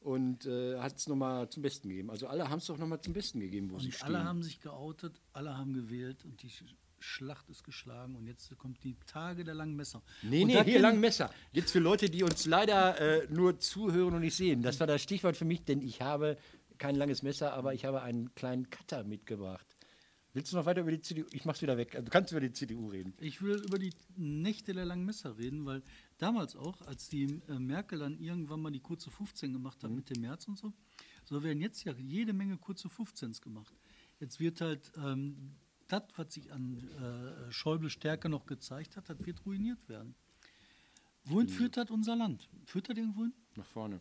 und 0.00 0.46
äh, 0.46 0.78
hat 0.78 0.96
es 0.96 1.06
nochmal 1.08 1.48
zum 1.50 1.62
Besten 1.62 1.88
gegeben. 1.88 2.10
Also 2.10 2.26
alle 2.26 2.48
haben 2.48 2.58
es 2.58 2.66
doch 2.66 2.78
nochmal 2.78 3.00
zum 3.00 3.12
Besten 3.12 3.40
gegeben, 3.40 3.70
wo 3.70 3.78
sie 3.78 3.86
Und 3.86 3.94
stehen. 3.94 4.06
alle 4.14 4.24
haben 4.24 4.42
sich 4.42 4.60
geoutet, 4.60 5.20
alle 5.32 5.56
haben 5.56 5.72
gewählt 5.74 6.24
und 6.24 6.42
die 6.42 6.48
Sch- 6.48 6.64
Schlacht 7.02 7.48
ist 7.48 7.64
geschlagen 7.64 8.14
und 8.14 8.26
jetzt 8.26 8.54
kommt 8.58 8.82
die 8.84 8.94
Tage 9.06 9.42
der 9.44 9.54
langen 9.54 9.74
Messer. 9.74 10.02
Nee, 10.22 10.42
und 10.42 10.48
nee, 10.48 10.64
hier 10.64 10.78
kenn- 10.78 10.82
lang 10.82 11.00
Messer. 11.00 11.30
Jetzt 11.52 11.70
für 11.72 11.78
Leute, 11.78 12.10
die 12.10 12.22
uns 12.22 12.44
leider 12.46 12.98
äh, 13.00 13.26
nur 13.30 13.58
zuhören 13.58 14.14
und 14.14 14.20
nicht 14.20 14.36
sehen. 14.36 14.60
Das 14.62 14.80
war 14.80 14.86
das 14.86 15.00
Stichwort 15.02 15.36
für 15.36 15.46
mich, 15.46 15.64
denn 15.64 15.80
ich 15.80 16.02
habe 16.02 16.36
kein 16.76 16.94
langes 16.96 17.22
Messer, 17.22 17.52
aber 17.54 17.72
ich 17.74 17.84
habe 17.86 18.02
einen 18.02 18.34
kleinen 18.34 18.68
Cutter 18.68 19.04
mitgebracht. 19.04 19.66
Willst 20.32 20.52
du 20.52 20.56
noch 20.56 20.64
weiter 20.66 20.82
über 20.82 20.92
die 20.92 21.00
CDU? 21.02 21.26
Ich 21.32 21.44
mach's 21.44 21.60
wieder 21.60 21.76
weg. 21.76 21.90
Du 21.92 22.08
kannst 22.10 22.30
über 22.30 22.40
die 22.40 22.52
CDU 22.52 22.88
reden. 22.88 23.14
Ich 23.18 23.42
will 23.42 23.56
über 23.64 23.78
die 23.80 23.92
Nächte 24.16 24.72
der 24.72 24.84
langen 24.84 25.04
Messer 25.04 25.36
reden, 25.38 25.66
weil 25.66 25.82
damals 26.18 26.54
auch, 26.54 26.80
als 26.82 27.08
die 27.08 27.40
äh, 27.48 27.58
Merkel 27.58 27.98
dann 27.98 28.16
irgendwann 28.20 28.60
mal 28.60 28.70
die 28.70 28.78
kurze 28.80 29.10
15 29.10 29.52
gemacht 29.52 29.82
Mhm. 29.82 29.86
hat 29.88 29.96
mit 29.96 30.10
dem 30.10 30.20
März 30.20 30.46
und 30.46 30.56
so, 30.56 30.72
so 31.24 31.42
werden 31.42 31.60
jetzt 31.60 31.82
ja 31.84 31.92
jede 31.94 32.32
Menge 32.32 32.56
kurze 32.58 32.88
15s 32.88 33.40
gemacht. 33.40 33.74
Jetzt 34.20 34.38
wird 34.38 34.60
halt 34.60 34.92
ähm, 34.96 35.56
das, 35.88 36.04
was 36.16 36.32
sich 36.32 36.52
an 36.52 36.78
äh, 37.00 37.50
Schäuble 37.52 37.90
Stärke 37.90 38.28
noch 38.28 38.46
gezeigt 38.46 38.96
hat, 38.96 39.10
das 39.10 39.18
wird 39.26 39.44
ruiniert 39.44 39.88
werden. 39.88 40.14
Wohin 41.24 41.46
Mhm. 41.48 41.50
führt 41.52 41.76
das 41.76 41.90
unser 41.90 42.14
Land? 42.14 42.48
Führt 42.66 42.88
das 42.88 42.96
irgendwo 42.96 43.22
hin? 43.22 43.34
Nach 43.56 43.66
vorne. 43.66 44.00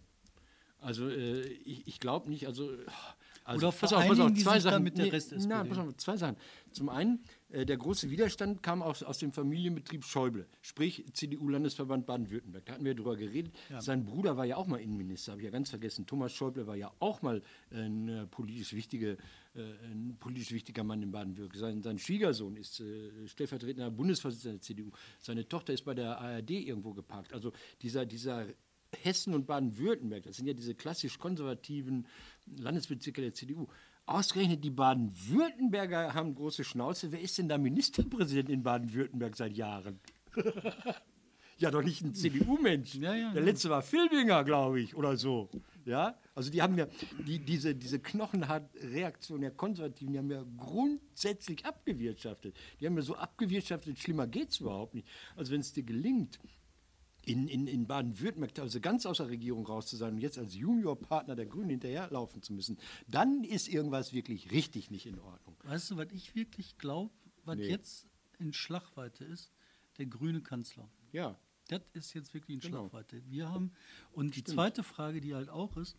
Also 0.80 1.10
äh, 1.10 1.42
ich, 1.42 1.88
ich 1.88 2.00
glaube 2.00 2.30
nicht, 2.30 2.46
also, 2.48 2.72
also 3.44 3.68
Oder 3.68 3.72
vereinigen 3.72 4.34
die 4.34 4.42
sich 4.42 4.64
da 4.64 4.80
mit 4.80 4.98
der 4.98 5.12
Rest-SPD? 5.12 5.48
Nein, 5.48 5.70
pass 5.70 5.78
auf, 5.78 5.98
zwei 5.98 6.18
Sachen. 6.18 6.38
Zum 6.72 6.90
einen, 6.90 7.24
äh, 7.50 7.66
der 7.66 7.78
große 7.78 8.10
Widerstand 8.10 8.62
kam 8.62 8.82
aus, 8.82 9.02
aus 9.04 9.18
dem 9.18 9.32
Familienbetrieb 9.32 10.04
Schäuble, 10.04 10.48
sprich 10.62 11.06
CDU-Landesverband 11.14 12.06
Baden-Württemberg. 12.06 12.66
Da 12.66 12.74
hatten 12.74 12.86
wir 12.86 12.94
drüber 12.94 13.16
geredet. 13.16 13.54
Sein 13.80 14.06
Bruder 14.06 14.38
war 14.38 14.46
ja 14.46 14.58
auch 14.58 14.68
mal 14.68 14.78
Innenminister, 14.78 15.32
habe 15.32 15.42
ich 15.42 15.46
ja 15.46 15.52
ganz 15.52 15.70
vergessen. 15.70 16.06
Thomas 16.06 16.32
Schäuble 16.32 16.68
war 16.68 16.76
ja 16.76 16.92
auch 17.00 17.22
mal 17.22 17.42
ein, 17.72 18.08
äh, 18.08 18.28
politisch, 18.28 18.74
wichtige, 18.74 19.18
äh, 19.56 19.62
ein 19.92 20.18
politisch 20.20 20.52
wichtiger 20.52 20.84
Mann 20.84 21.02
in 21.02 21.12
Baden-Württemberg. 21.12 21.60
Sein, 21.60 21.82
sein 21.82 21.98
Schwiegersohn 21.98 22.56
ist 22.56 22.80
äh, 22.82 23.28
stellvertretender 23.28 23.90
Bundesvorsitzender 23.90 24.58
der 24.58 24.62
CDU. 24.62 24.92
Seine 25.20 25.48
Tochter 25.48 25.74
ist 25.74 25.86
bei 25.86 25.94
der 25.94 26.20
ARD 26.20 26.52
irgendwo 26.52 26.94
geparkt. 26.94 27.34
Also 27.34 27.52
dieser, 27.82 28.06
dieser 28.06 28.46
Hessen 29.04 29.34
und 29.34 29.48
Baden-Württemberg, 29.48 30.24
das 30.24 30.38
sind 30.38 30.48
ja 30.48 30.54
diese 30.54 30.76
klassisch 30.76 31.20
konservativen 31.20 32.08
Landesbezirke 32.58 33.22
der 33.22 33.34
CDU. 33.34 33.68
Ausgerechnet 34.06 34.64
die 34.64 34.72
Baden-Württemberger 34.72 36.14
haben 36.14 36.34
große 36.34 36.64
Schnauze. 36.64 37.12
Wer 37.12 37.22
ist 37.22 37.38
denn 37.38 37.48
da 37.48 37.58
Ministerpräsident 37.58 38.50
in 38.50 38.64
Baden-Württemberg 38.64 39.36
seit 39.36 39.56
Jahren? 39.56 40.00
ja, 41.60 41.70
doch 41.70 41.84
nicht 41.84 42.02
ein 42.02 42.16
CDU-Mensch. 42.16 42.96
Ja, 42.96 43.14
ja, 43.14 43.32
Der 43.34 43.44
letzte 43.44 43.70
war 43.70 43.84
Filbinger, 43.84 44.44
glaube 44.44 44.82
ich, 44.82 44.96
oder 44.96 45.16
so. 45.16 45.50
Ja, 45.86 46.18
also 46.34 46.50
die 46.50 46.62
haben 46.62 46.78
ja, 46.78 46.88
die, 47.26 47.40
diese, 47.40 47.76
diese 47.76 48.00
Knochenhart-Reaktion 48.00 49.42
der 49.42 49.52
Konservativen, 49.52 50.14
die 50.14 50.20
haben 50.20 50.32
ja 50.32 50.44
grundsätzlich 50.58 51.66
abgewirtschaftet. 51.66 52.56
Die 52.80 52.88
haben 52.88 52.96
ja 52.96 53.02
so 53.04 53.16
abgewirtschaftet, 53.16 54.00
schlimmer 54.00 54.26
geht 54.26 54.50
es 54.50 54.60
überhaupt 54.60 54.96
nicht. 54.96 55.08
Also 55.36 55.52
wenn 55.52 55.62
es 55.62 55.74
dir 55.74 55.84
gelingt, 55.84 56.40
in, 57.30 57.48
in, 57.48 57.68
in 57.68 57.86
Baden-Württemberg 57.88 58.58
also 58.60 58.80
ganz 58.80 59.06
aus 59.06 59.18
der 59.18 59.30
Regierung 59.30 59.66
raus 59.66 59.88
zu 59.88 59.96
sein 59.98 60.14
und 60.16 60.20
jetzt 60.20 60.38
als 60.38 60.56
Juniorpartner 60.56 61.36
der 61.36 61.46
Grünen 61.46 61.70
hinterherlaufen 61.70 62.42
zu 62.42 62.54
müssen, 62.54 62.78
dann 63.08 63.44
ist 63.44 63.68
irgendwas 63.68 64.14
wirklich 64.14 64.52
richtig 64.52 64.90
nicht 64.92 65.06
in 65.06 65.20
Ordnung. 65.20 65.56
Weißt 65.64 65.92
du, 65.92 65.98
was 65.98 66.08
ich 66.12 66.36
wirklich 66.36 66.78
glaube, 66.78 67.14
was 67.46 67.58
Nee. 67.58 67.70
jetzt 67.70 68.08
in 68.40 68.54
Schlagweite 68.54 69.26
ist? 69.26 69.52
Der 69.98 70.06
grüne 70.08 70.42
Kanzler. 70.42 70.90
Ja, 71.12 71.38
Das 71.68 71.82
ist 71.94 72.14
jetzt 72.16 72.34
wirklich 72.34 72.56
in 72.56 72.62
Genau. 72.62 72.90
Schlagweite. 72.90 73.22
Wir 73.30 73.50
haben, 73.50 73.74
und 74.12 74.36
die 74.36 74.44
zweite 74.44 74.82
Frage, 74.82 75.22
die 75.22 75.36
halt 75.36 75.50
auch 75.50 75.78
ist, 75.78 75.98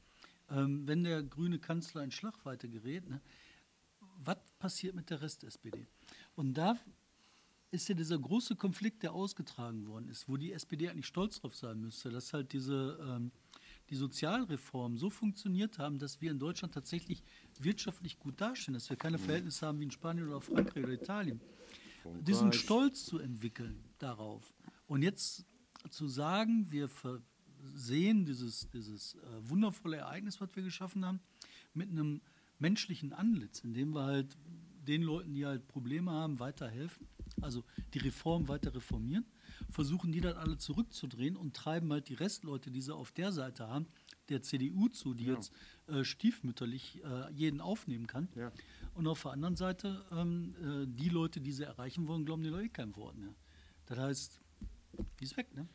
ähm, 0.50 0.88
wenn 0.88 1.04
der 1.04 1.22
grüne 1.22 1.60
Kanzler 1.60 2.02
in 2.02 2.10
Schlagweite 2.10 2.68
gerät, 2.68 3.08
ne, 3.08 3.20
was 4.18 4.38
passiert 4.58 4.94
mit 4.96 5.10
der 5.10 5.20
Rest-SPD? 5.22 5.86
Und 6.34 6.54
da 6.54 6.76
ist 7.70 7.88
ja 7.88 7.94
dieser 7.94 8.18
große 8.18 8.56
Konflikt, 8.56 9.02
der 9.02 9.12
ausgetragen 9.12 9.86
worden 9.86 10.08
ist, 10.08 10.28
wo 10.28 10.36
die 10.36 10.52
SPD 10.52 10.88
eigentlich 10.88 11.06
stolz 11.06 11.40
drauf 11.40 11.54
sein 11.54 11.80
müsste, 11.80 12.10
dass 12.10 12.32
halt 12.32 12.52
diese 12.52 12.98
ähm, 13.00 13.30
die 13.90 13.96
Sozialreformen 13.96 14.96
so 14.96 15.10
funktioniert 15.10 15.78
haben, 15.78 15.98
dass 15.98 16.20
wir 16.20 16.30
in 16.30 16.38
Deutschland 16.38 16.72
tatsächlich 16.72 17.22
wirtschaftlich 17.58 18.18
gut 18.18 18.40
dastehen, 18.40 18.74
dass 18.74 18.88
wir 18.88 18.96
keine 18.96 19.18
Verhältnisse 19.18 19.66
haben 19.66 19.80
wie 19.80 19.84
in 19.84 19.90
Spanien 19.90 20.28
oder 20.28 20.40
Frankreich 20.40 20.84
oder 20.84 20.92
Italien. 20.92 21.40
Diesen 22.20 22.52
Stolz 22.52 23.04
zu 23.04 23.18
entwickeln 23.18 23.84
darauf. 23.98 24.54
Und 24.86 25.02
jetzt 25.02 25.44
zu 25.90 26.08
sagen, 26.08 26.66
wir 26.70 26.88
sehen 27.74 28.24
dieses, 28.24 28.70
dieses 28.70 29.14
äh, 29.14 29.18
wundervolle 29.48 29.98
Ereignis, 29.98 30.40
was 30.40 30.54
wir 30.56 30.62
geschaffen 30.62 31.04
haben, 31.04 31.20
mit 31.74 31.90
einem 31.90 32.22
menschlichen 32.58 33.12
Antlitz, 33.12 33.60
indem 33.60 33.94
wir 33.94 34.04
halt 34.04 34.36
den 34.86 35.02
Leuten, 35.02 35.34
die 35.34 35.46
halt 35.46 35.66
Probleme 35.68 36.10
haben, 36.10 36.38
weiterhelfen, 36.38 37.06
also 37.40 37.64
die 37.94 37.98
Reform 37.98 38.48
weiter 38.48 38.74
reformieren, 38.74 39.24
versuchen 39.70 40.12
die 40.12 40.20
dann 40.20 40.36
alle 40.36 40.58
zurückzudrehen 40.58 41.36
und 41.36 41.54
treiben 41.54 41.92
halt 41.92 42.08
die 42.08 42.14
Restleute, 42.14 42.70
die 42.70 42.80
sie 42.80 42.94
auf 42.94 43.12
der 43.12 43.32
Seite 43.32 43.68
haben, 43.68 43.86
der 44.28 44.42
CDU 44.42 44.88
zu, 44.88 45.14
die 45.14 45.24
jetzt 45.26 45.52
äh, 45.86 46.04
stiefmütterlich 46.04 47.02
äh, 47.04 47.32
jeden 47.32 47.60
aufnehmen 47.60 48.06
kann. 48.06 48.28
Ja. 48.34 48.52
Und 48.94 49.06
auf 49.06 49.22
der 49.22 49.32
anderen 49.32 49.56
Seite, 49.56 50.04
ähm, 50.12 50.54
äh, 50.62 50.86
die 50.86 51.08
Leute, 51.08 51.40
die 51.40 51.52
sie 51.52 51.64
erreichen 51.64 52.06
wollen, 52.06 52.24
glauben 52.24 52.42
die 52.42 52.48
Leute 52.48 52.68
kein 52.68 52.94
Wort 52.96 53.16
mehr. 53.16 53.34
Das 53.86 53.98
heißt, 53.98 54.40
die 55.18 55.24
ist 55.24 55.36
weg, 55.36 55.54
ne? 55.54 55.68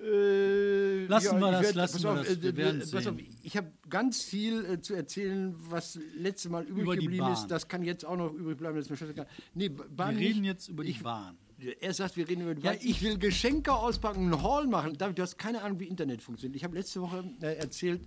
Äh, 0.00 1.06
Lassen 1.06 1.40
wir 1.40 1.46
ich 1.46 1.52
das, 1.52 1.62
werd- 1.62 1.74
lassen 1.74 2.02
wir 2.02 2.10
auf, 2.12 2.18
das, 2.18 2.28
äh, 2.36 2.42
wir 2.42 2.56
werden 2.56 2.78
pass 2.80 3.06
auf, 3.06 3.16
sehen. 3.16 3.26
ich 3.42 3.56
habe 3.56 3.72
ganz 3.90 4.22
viel 4.22 4.64
äh, 4.64 4.80
zu 4.80 4.94
erzählen, 4.94 5.54
was 5.70 5.98
letzte 6.16 6.48
Mal 6.50 6.64
übrig 6.64 6.82
Über 6.84 6.96
geblieben 6.96 7.32
ist. 7.32 7.46
Das 7.48 7.68
kann 7.68 7.82
jetzt 7.82 8.04
auch 8.04 8.16
noch 8.16 8.32
übrig 8.32 8.56
bleiben. 8.58 8.76
Das 8.76 8.86
ist 8.86 8.90
mir 8.90 8.96
scheißegal. 8.96 9.26
Nee, 9.54 9.70
Wir 9.70 9.84
Bahn 9.88 10.16
reden 10.16 10.40
nicht. 10.42 10.48
jetzt 10.48 10.68
über 10.68 10.84
die 10.84 10.90
ich, 10.90 11.02
Bahn. 11.02 11.36
Er 11.80 11.92
sagt, 11.92 12.16
wir 12.16 12.28
reden 12.28 12.42
über 12.42 12.54
die 12.54 12.62
Ja, 12.62 12.70
Bahn. 12.72 12.80
Ich 12.82 13.02
will 13.02 13.18
Geschenke 13.18 13.72
auspacken, 13.74 14.20
einen 14.32 14.42
Haul 14.42 14.66
machen. 14.68 14.96
David, 14.96 15.18
du 15.18 15.22
hast 15.22 15.36
keine 15.38 15.62
Ahnung, 15.62 15.80
wie 15.80 15.86
Internet 15.86 16.22
funktioniert. 16.22 16.54
Ich 16.56 16.62
habe 16.64 16.76
letzte 16.76 17.00
Woche 17.00 17.24
äh, 17.40 17.54
erzählt 17.56 18.02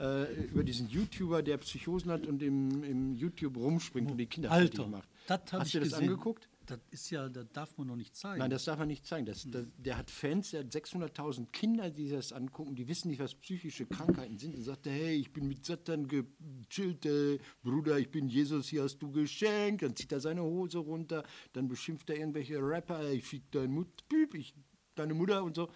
äh, 0.00 0.24
über 0.46 0.64
diesen 0.64 0.88
YouTuber, 0.88 1.42
der 1.42 1.58
Psychosen 1.58 2.10
hat 2.10 2.26
und 2.26 2.42
im, 2.42 2.82
im 2.82 3.14
YouTube 3.14 3.56
rumspringt 3.56 4.10
und 4.10 4.18
die 4.18 4.26
Kinder 4.26 4.48
fertig 4.50 4.78
Alter, 4.80 4.88
macht. 4.90 5.08
das 5.28 5.40
Hast 5.52 5.74
du 5.74 5.78
das 5.78 5.88
gesehen. 5.90 6.08
angeguckt? 6.08 6.48
Das 6.66 6.80
ist 6.90 7.10
ja, 7.10 7.28
das 7.28 7.46
darf 7.52 7.78
man 7.78 7.86
noch 7.86 7.96
nicht 7.96 8.16
zeigen. 8.16 8.40
Nein, 8.40 8.50
das 8.50 8.64
darf 8.64 8.78
man 8.78 8.88
nicht 8.88 9.06
zeigen. 9.06 9.26
Das, 9.26 9.46
das, 9.48 9.66
der 9.76 9.96
hat 9.96 10.10
Fans, 10.10 10.50
der 10.50 10.60
hat 10.60 10.74
600.000 10.74 11.46
Kinder, 11.52 11.90
die 11.90 12.08
das 12.08 12.32
angucken, 12.32 12.74
die 12.74 12.88
wissen 12.88 13.08
nicht, 13.08 13.20
was 13.20 13.34
psychische 13.34 13.86
Krankheiten 13.86 14.38
sind. 14.38 14.54
Und 14.54 14.62
sagt, 14.62 14.86
hey, 14.86 15.14
ich 15.16 15.32
bin 15.32 15.48
mit 15.48 15.64
Satan 15.64 16.08
gechillt, 16.08 17.06
äh, 17.06 17.38
Bruder, 17.62 17.98
ich 17.98 18.10
bin 18.10 18.28
Jesus, 18.28 18.68
hier 18.68 18.82
hast 18.82 18.98
du 18.98 19.10
Geschenk. 19.10 19.80
Dann 19.80 19.94
zieht 19.94 20.12
er 20.12 20.20
seine 20.20 20.42
Hose 20.42 20.78
runter, 20.78 21.24
dann 21.52 21.68
beschimpft 21.68 22.10
er 22.10 22.16
irgendwelche 22.16 22.58
Rapper, 22.58 23.10
ich 23.10 23.24
fick 23.24 23.50
dein 23.52 23.70
Mut, 23.70 23.88
ich, 24.34 24.54
deine 24.94 25.14
Mutter 25.14 25.44
und 25.44 25.54
so. 25.54 25.70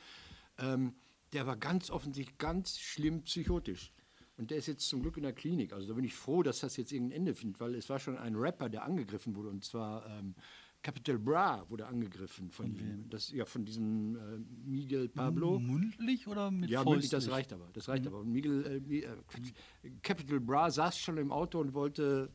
Ähm, 0.58 0.94
der 1.32 1.46
war 1.46 1.56
ganz 1.56 1.90
offensichtlich 1.90 2.38
ganz 2.38 2.78
schlimm 2.78 3.22
psychotisch. 3.22 3.92
Und 4.40 4.50
der 4.50 4.56
ist 4.56 4.68
jetzt 4.68 4.88
zum 4.88 5.02
Glück 5.02 5.18
in 5.18 5.22
der 5.22 5.34
Klinik. 5.34 5.74
Also 5.74 5.86
da 5.88 5.92
bin 5.92 6.04
ich 6.04 6.14
froh, 6.14 6.42
dass 6.42 6.60
das 6.60 6.78
jetzt 6.78 6.92
irgendein 6.92 7.18
Ende 7.18 7.34
findet, 7.34 7.60
weil 7.60 7.74
es 7.74 7.90
war 7.90 7.98
schon 7.98 8.16
ein 8.16 8.34
Rapper, 8.36 8.70
der 8.70 8.84
angegriffen 8.84 9.36
wurde. 9.36 9.50
Und 9.50 9.66
zwar 9.66 10.06
ähm, 10.06 10.34
Capital 10.82 11.18
Bra 11.18 11.64
wurde 11.68 11.86
angegriffen 11.86 12.50
von, 12.50 12.74
ihm. 12.74 13.10
Das, 13.10 13.30
ja, 13.30 13.44
von 13.44 13.64
diesem 13.64 14.16
äh, 14.16 14.20
Miguel 14.64 15.08
Pablo. 15.08 15.58
Mundlich 15.58 16.26
oder 16.26 16.50
mit 16.50 16.70
Ja, 16.70 16.84
mündlich, 16.84 17.10
das 17.10 17.30
reicht 17.30 17.52
aber. 17.52 17.68
Das 17.74 17.88
reicht 17.88 18.06
aber. 18.06 18.20
Und 18.20 18.32
Miguel, 18.32 18.82
äh, 18.88 18.98
äh. 19.00 19.08
Capital 20.02 20.40
Bra 20.40 20.70
saß 20.70 20.98
schon 20.98 21.18
im 21.18 21.32
Auto 21.32 21.60
und 21.60 21.74
wollte 21.74 22.30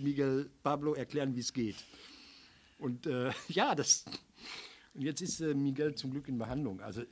Miguel 0.00 0.48
Pablo 0.62 0.94
erklären, 0.94 1.34
wie 1.34 1.40
es 1.40 1.52
geht. 1.52 1.76
Und 2.78 3.06
äh, 3.06 3.32
ja, 3.48 3.74
das. 3.74 4.04
Und 4.94 5.02
jetzt 5.02 5.20
ist 5.20 5.40
äh, 5.40 5.54
Miguel 5.54 5.94
zum 5.94 6.12
Glück 6.12 6.28
in 6.28 6.38
Behandlung. 6.38 6.80
Also 6.80 7.02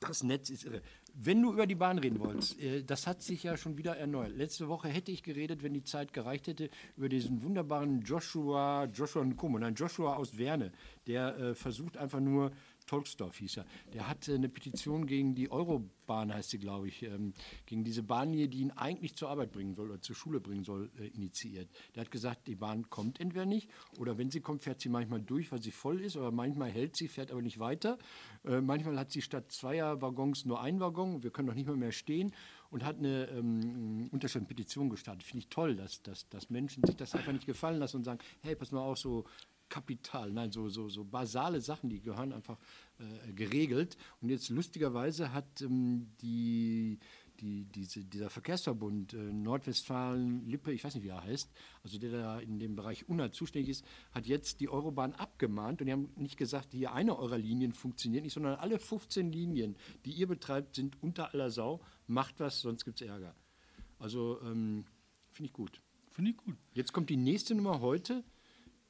das 0.00 0.22
Netz 0.22 0.50
ist 0.50 0.64
irre. 0.64 0.82
Wenn 1.14 1.40
du 1.40 1.52
über 1.52 1.66
die 1.66 1.74
Bahn 1.74 1.98
reden 1.98 2.20
wolltest, 2.20 2.60
äh, 2.60 2.82
das 2.82 3.06
hat 3.06 3.22
sich 3.22 3.42
ja 3.42 3.56
schon 3.56 3.78
wieder 3.78 3.96
erneuert. 3.96 4.36
Letzte 4.36 4.68
Woche 4.68 4.88
hätte 4.88 5.10
ich 5.10 5.22
geredet, 5.22 5.62
wenn 5.62 5.72
die 5.72 5.84
Zeit 5.84 6.12
gereicht 6.12 6.46
hätte, 6.46 6.68
über 6.96 7.08
diesen 7.08 7.42
wunderbaren 7.42 8.02
Joshua, 8.02 8.84
Joshua 8.92 9.24
Nkomo, 9.24 9.58
nein, 9.58 9.74
Joshua 9.74 10.16
aus 10.16 10.36
Werne, 10.36 10.72
der 11.06 11.36
äh, 11.38 11.54
versucht 11.54 11.96
einfach 11.96 12.20
nur 12.20 12.52
Tolksdorf 12.86 13.38
hieß 13.38 13.58
er, 13.58 13.66
der 13.92 14.08
hat 14.08 14.28
äh, 14.28 14.34
eine 14.34 14.48
Petition 14.48 15.06
gegen 15.06 15.34
die 15.34 15.50
Eurobahn, 15.50 16.32
heißt 16.32 16.50
sie, 16.50 16.58
glaube 16.58 16.88
ich, 16.88 17.02
ähm, 17.02 17.34
gegen 17.66 17.84
diese 17.84 18.02
Bahnlinie, 18.02 18.48
die 18.48 18.60
ihn 18.60 18.70
eigentlich 18.70 19.16
zur 19.16 19.28
Arbeit 19.28 19.52
bringen 19.52 19.74
soll 19.74 19.90
oder 19.90 20.00
zur 20.00 20.16
Schule 20.16 20.40
bringen 20.40 20.64
soll, 20.64 20.90
äh, 20.98 21.08
initiiert. 21.08 21.68
Der 21.94 22.02
hat 22.02 22.10
gesagt, 22.10 22.46
die 22.46 22.54
Bahn 22.54 22.88
kommt 22.88 23.20
entweder 23.20 23.46
nicht 23.46 23.68
oder 23.98 24.18
wenn 24.18 24.30
sie 24.30 24.40
kommt, 24.40 24.62
fährt 24.62 24.80
sie 24.80 24.88
manchmal 24.88 25.20
durch, 25.20 25.52
weil 25.52 25.62
sie 25.62 25.72
voll 25.72 26.00
ist, 26.00 26.16
oder 26.16 26.30
manchmal 26.30 26.70
hält 26.70 26.96
sie, 26.96 27.08
fährt 27.08 27.30
aber 27.30 27.42
nicht 27.42 27.58
weiter. 27.58 27.98
Äh, 28.44 28.60
manchmal 28.60 28.98
hat 28.98 29.10
sie 29.10 29.22
statt 29.22 29.52
zweier 29.52 30.00
Waggons 30.00 30.44
nur 30.44 30.60
einen 30.60 30.80
Waggon, 30.80 31.22
wir 31.22 31.30
können 31.30 31.48
doch 31.48 31.54
nicht 31.54 31.66
mehr 31.66 31.76
mehr 31.76 31.92
stehen 31.92 32.32
und 32.70 32.84
hat 32.84 32.98
eine 32.98 33.28
ähm, 33.28 34.08
unterschiedliche 34.12 34.48
Petition 34.48 34.90
gestartet. 34.90 35.22
Finde 35.22 35.40
ich 35.40 35.48
toll, 35.48 35.76
dass, 35.76 36.02
dass, 36.02 36.28
dass 36.28 36.50
Menschen 36.50 36.84
sich 36.84 36.96
das 36.96 37.14
einfach 37.14 37.32
nicht 37.32 37.46
gefallen 37.46 37.78
lassen 37.78 37.98
und 37.98 38.04
sagen, 38.04 38.20
hey, 38.42 38.54
pass 38.54 38.72
mal 38.72 38.80
auf, 38.80 38.98
so 38.98 39.24
Kapital, 39.68 40.32
nein, 40.32 40.52
so, 40.52 40.68
so, 40.68 40.88
so 40.88 41.04
basale 41.04 41.60
Sachen, 41.60 41.90
die 41.90 42.00
gehören 42.00 42.32
einfach 42.32 42.58
äh, 42.98 43.32
geregelt. 43.32 43.96
Und 44.20 44.28
jetzt 44.28 44.48
lustigerweise 44.48 45.32
hat 45.32 45.60
ähm, 45.60 46.08
die, 46.20 46.98
die, 47.40 47.64
diese, 47.64 48.04
dieser 48.04 48.30
Verkehrsverbund 48.30 49.14
äh, 49.14 49.16
Nordwestfalen-Lippe, 49.16 50.72
ich 50.72 50.84
weiß 50.84 50.94
nicht, 50.94 51.04
wie 51.04 51.08
er 51.08 51.22
heißt, 51.22 51.50
also 51.82 51.98
der 51.98 52.10
da 52.10 52.38
in 52.38 52.58
dem 52.58 52.76
Bereich 52.76 53.08
UNA 53.08 53.32
zuständig 53.32 53.70
ist, 53.70 53.84
hat 54.12 54.26
jetzt 54.26 54.60
die 54.60 54.68
Eurobahn 54.68 55.12
abgemahnt 55.14 55.80
und 55.80 55.86
die 55.86 55.92
haben 55.92 56.10
nicht 56.16 56.36
gesagt, 56.36 56.72
hier 56.72 56.92
eine 56.92 57.18
eurer 57.18 57.38
Linien 57.38 57.72
funktioniert 57.72 58.24
nicht, 58.24 58.34
sondern 58.34 58.56
alle 58.56 58.78
15 58.78 59.32
Linien, 59.32 59.76
die 60.04 60.12
ihr 60.12 60.26
betreibt, 60.26 60.76
sind 60.76 61.02
unter 61.02 61.34
aller 61.34 61.50
Sau. 61.50 61.80
Macht 62.06 62.40
was, 62.40 62.60
sonst 62.60 62.84
gibt 62.84 63.00
es 63.00 63.08
Ärger. 63.08 63.34
Also 63.98 64.40
ähm, 64.42 64.84
finde 65.30 65.48
ich 65.48 65.52
gut. 65.52 65.82
Finde 66.10 66.30
ich 66.30 66.36
gut. 66.36 66.56
Jetzt 66.72 66.92
kommt 66.92 67.10
die 67.10 67.16
nächste 67.16 67.54
Nummer 67.54 67.80
heute. 67.80 68.24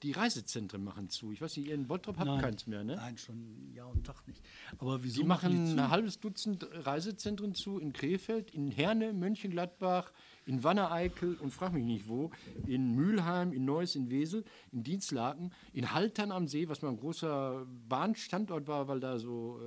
Die 0.02 0.12
Reisezentren 0.12 0.84
machen 0.84 1.08
zu. 1.08 1.32
Ich 1.32 1.40
weiß 1.40 1.56
nicht, 1.56 1.68
ihr 1.68 1.74
in 1.74 1.86
Bottrop 1.86 2.18
habt 2.18 2.26
Nein. 2.26 2.40
keins 2.40 2.66
mehr, 2.66 2.84
ne? 2.84 2.96
Nein, 2.96 3.16
schon 3.16 3.72
Jahr 3.72 3.88
und 3.88 4.04
Tag 4.04 4.26
nicht. 4.28 4.42
Aber 4.76 5.02
wieso 5.02 5.22
Die 5.22 5.26
machen 5.26 5.52
die 5.52 5.74
zu? 5.74 5.80
ein 5.80 5.90
halbes 5.90 6.20
Dutzend 6.20 6.66
Reisezentren 6.70 7.54
zu 7.54 7.78
in 7.78 7.94
Krefeld, 7.94 8.50
in 8.50 8.70
Herne, 8.70 9.14
Mönchengladbach, 9.14 10.12
in 10.44 10.62
Wanne-Eickel 10.62 11.36
und 11.36 11.50
frag 11.50 11.72
mich 11.72 11.84
nicht 11.84 12.08
wo, 12.08 12.30
in 12.66 12.94
Mülheim, 12.94 13.52
in 13.52 13.64
Neuss, 13.64 13.96
in 13.96 14.10
Wesel, 14.10 14.44
in 14.70 14.82
Dienstlaken, 14.84 15.52
in 15.72 15.92
Haltern 15.92 16.30
am 16.30 16.46
See, 16.46 16.68
was 16.68 16.82
mal 16.82 16.90
ein 16.90 16.98
großer 16.98 17.66
Bahnstandort 17.88 18.68
war, 18.68 18.88
weil 18.88 19.00
da 19.00 19.18
so 19.18 19.60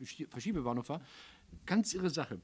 äh, 0.00 0.26
Verschiebebahnhof 0.28 0.88
war. 0.88 1.02
Ganz 1.66 1.94
irre 1.94 2.10
Sache. 2.10 2.40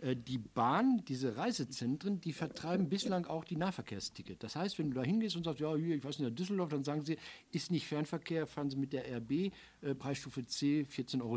Äh, 0.00 0.16
die 0.16 0.38
Bahn, 0.38 1.04
diese 1.06 1.36
Reisezentren, 1.36 2.20
die 2.20 2.32
vertreiben 2.32 2.88
bislang 2.88 3.26
auch 3.26 3.44
die 3.44 3.56
Nahverkehrsticket. 3.56 4.42
Das 4.42 4.56
heißt, 4.56 4.78
wenn 4.78 4.90
du 4.90 4.96
da 4.96 5.02
hingehst 5.02 5.36
und 5.36 5.44
sagst, 5.44 5.60
ja, 5.60 5.74
ich 5.74 6.04
weiß 6.04 6.18
nicht, 6.18 6.38
Düsseldorf, 6.38 6.70
dann 6.70 6.84
sagen 6.84 7.04
sie, 7.04 7.16
ist 7.50 7.70
nicht 7.70 7.86
Fernverkehr, 7.86 8.46
fahren 8.46 8.70
sie 8.70 8.76
mit 8.76 8.92
der 8.92 9.04
RB, 9.16 9.52
äh, 9.82 9.94
Preisstufe 9.94 10.46
C, 10.46 10.86
14,70 10.90 11.20
Euro. 11.22 11.36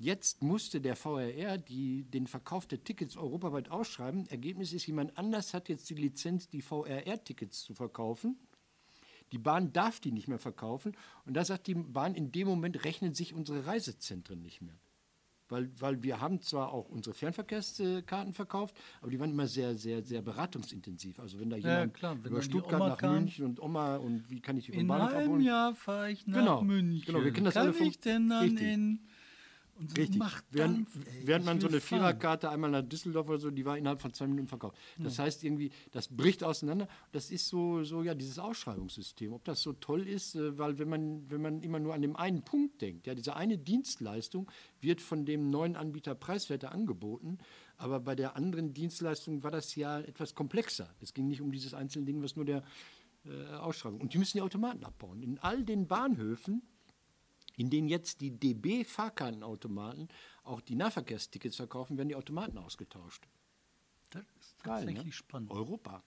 Jetzt 0.00 0.42
musste 0.42 0.80
der 0.80 0.94
VRR 0.94 1.58
die, 1.58 2.04
den 2.04 2.28
Verkauf 2.28 2.66
der 2.66 2.84
Tickets 2.84 3.16
europaweit 3.16 3.70
ausschreiben. 3.70 4.28
Ergebnis 4.28 4.72
ist, 4.72 4.86
jemand 4.86 5.18
anders 5.18 5.54
hat 5.54 5.68
jetzt 5.68 5.90
die 5.90 5.94
Lizenz, 5.94 6.48
die 6.48 6.62
VRR-Tickets 6.62 7.64
zu 7.64 7.74
verkaufen. 7.74 8.38
Die 9.32 9.38
Bahn 9.38 9.72
darf 9.72 9.98
die 9.98 10.12
nicht 10.12 10.28
mehr 10.28 10.38
verkaufen. 10.38 10.96
Und 11.26 11.34
da 11.34 11.44
sagt 11.44 11.66
die 11.66 11.74
Bahn, 11.74 12.14
in 12.14 12.30
dem 12.30 12.46
Moment 12.46 12.84
rechnen 12.84 13.12
sich 13.12 13.34
unsere 13.34 13.66
Reisezentren 13.66 14.40
nicht 14.40 14.62
mehr. 14.62 14.78
Weil, 15.48 15.70
weil 15.78 16.02
wir 16.02 16.20
haben 16.20 16.42
zwar 16.42 16.72
auch 16.72 16.88
unsere 16.90 17.14
Fernverkehrskarten 17.14 18.34
verkauft, 18.34 18.76
aber 19.00 19.10
die 19.10 19.18
waren 19.18 19.30
immer 19.30 19.46
sehr, 19.46 19.74
sehr, 19.76 20.02
sehr 20.02 20.20
beratungsintensiv. 20.20 21.18
Also 21.18 21.40
wenn 21.40 21.48
da 21.50 21.56
Ja, 21.56 21.80
jemand 21.80 21.94
klar, 21.94 22.16
wenn 22.22 22.32
über 22.32 22.42
Stuttgart 22.42 22.80
nach 22.80 22.98
kam. 22.98 23.14
München 23.14 23.46
und 23.46 23.60
Oma 23.60 23.96
und 23.96 24.28
wie 24.30 24.40
kann 24.40 24.56
ich 24.58 24.66
die 24.66 24.72
vom 24.72 24.80
In 24.80 24.90
einem? 24.90 25.40
Jahr 25.40 25.74
fahre 25.74 26.10
ich 26.10 26.26
nach 26.26 26.38
Genau, 26.38 26.62
München. 26.62 27.02
genau, 27.06 27.24
wir 27.24 27.32
kennen 27.32 27.46
das 27.46 27.54
Kann 27.54 27.62
alle 27.64 27.72
vom- 27.72 27.86
ich 27.86 27.98
denn 28.00 28.28
dann 28.28 28.42
Richtig. 28.44 28.68
in... 28.72 29.00
Und 29.78 29.90
so 29.90 29.96
Richtig. 29.96 30.18
macht 30.18 30.44
Während, 30.50 30.78
Dampf, 30.78 31.06
ey, 31.06 31.26
während 31.26 31.44
man 31.44 31.60
so 31.60 31.68
eine 31.68 31.80
fahren. 31.80 32.00
Viererkarte 32.00 32.50
einmal 32.50 32.70
nach 32.70 32.82
Düsseldorf 32.82 33.28
oder 33.28 33.38
so, 33.38 33.50
die 33.50 33.64
war 33.64 33.78
innerhalb 33.78 34.00
von 34.00 34.12
zwei 34.12 34.26
Minuten 34.26 34.48
verkauft. 34.48 34.76
Das 34.98 35.18
heißt 35.18 35.44
irgendwie, 35.44 35.70
das 35.92 36.08
bricht 36.08 36.42
auseinander. 36.42 36.88
Das 37.12 37.30
ist 37.30 37.48
so, 37.48 37.84
so 37.84 38.02
ja, 38.02 38.14
dieses 38.14 38.38
Ausschreibungssystem. 38.38 39.32
Ob 39.32 39.44
das 39.44 39.62
so 39.62 39.72
toll 39.74 40.06
ist, 40.06 40.34
äh, 40.34 40.58
weil 40.58 40.78
wenn 40.78 40.88
man, 40.88 41.30
wenn 41.30 41.40
man 41.40 41.62
immer 41.62 41.78
nur 41.78 41.94
an 41.94 42.02
dem 42.02 42.16
einen 42.16 42.42
Punkt 42.42 42.82
denkt, 42.82 43.06
ja, 43.06 43.14
diese 43.14 43.36
eine 43.36 43.56
Dienstleistung 43.56 44.50
wird 44.80 45.00
von 45.00 45.24
dem 45.24 45.50
neuen 45.50 45.76
Anbieter 45.76 46.14
preiswerter 46.14 46.72
angeboten, 46.72 47.38
aber 47.76 48.00
bei 48.00 48.16
der 48.16 48.34
anderen 48.34 48.74
Dienstleistung 48.74 49.44
war 49.44 49.52
das 49.52 49.76
ja 49.76 50.00
etwas 50.00 50.34
komplexer. 50.34 50.92
Es 51.00 51.14
ging 51.14 51.28
nicht 51.28 51.40
um 51.40 51.52
dieses 51.52 51.74
einzelne 51.74 52.06
Ding, 52.06 52.22
was 52.22 52.34
nur 52.34 52.44
der 52.44 52.64
äh, 53.24 53.54
Ausschreibung. 53.54 54.00
Und 54.00 54.14
die 54.14 54.18
müssen 54.18 54.38
die 54.38 54.42
Automaten 54.42 54.84
abbauen. 54.84 55.22
In 55.22 55.38
all 55.38 55.62
den 55.64 55.86
Bahnhöfen 55.86 56.62
in 57.58 57.70
denen 57.70 57.88
jetzt 57.88 58.20
die 58.20 58.30
DB-Fahrkartenautomaten 58.30 60.08
auch 60.44 60.60
die 60.60 60.76
Nahverkehrstickets 60.76 61.56
verkaufen, 61.56 61.98
werden 61.98 62.08
die 62.08 62.14
Automaten 62.14 62.56
ausgetauscht. 62.56 63.28
Das 64.10 64.22
ist 64.40 64.62
Geil, 64.62 64.76
tatsächlich 64.76 65.06
ne? 65.06 65.12
spannend. 65.12 65.50
Europa. 65.50 66.02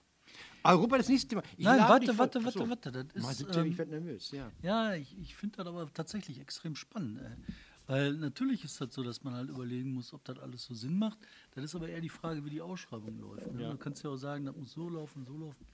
Europa, 0.64 0.98
das 0.98 1.08
nächste 1.08 1.28
Thema. 1.28 1.42
Ich 1.56 1.64
Nein, 1.64 1.80
warte, 1.80 2.18
warte, 2.18 2.44
warte, 2.44 2.68
warte, 2.68 2.92
das 2.92 3.04
ist, 3.14 3.48
Mal 3.48 3.58
ähm, 3.58 3.66
ich 3.66 3.78
werde 3.78 3.90
nervös, 3.90 4.30
ja. 4.30 4.50
Ja, 4.62 4.94
ich, 4.94 5.16
ich 5.18 5.34
finde 5.34 5.58
das 5.58 5.66
aber 5.66 5.92
tatsächlich 5.92 6.40
extrem 6.40 6.74
spannend. 6.74 7.20
Ey. 7.20 7.54
Weil 7.86 8.14
natürlich 8.14 8.64
ist 8.64 8.80
das 8.80 8.94
so, 8.94 9.02
dass 9.02 9.22
man 9.22 9.34
halt 9.34 9.50
überlegen 9.50 9.92
muss, 9.92 10.14
ob 10.14 10.24
das 10.24 10.38
alles 10.38 10.64
so 10.64 10.74
Sinn 10.74 10.98
macht. 10.98 11.18
Das 11.50 11.64
ist 11.64 11.74
aber 11.74 11.88
eher 11.88 12.00
die 12.00 12.08
Frage, 12.08 12.44
wie 12.44 12.50
die 12.50 12.62
Ausschreibung 12.62 13.18
läuft. 13.20 13.52
Ne? 13.52 13.62
Ja. 13.62 13.70
Du 13.70 13.76
kannst 13.76 14.02
ja 14.02 14.10
auch 14.10 14.16
sagen, 14.16 14.46
das 14.46 14.56
muss 14.56 14.72
so 14.72 14.88
laufen, 14.88 15.26
so 15.26 15.36
laufen. 15.36 15.66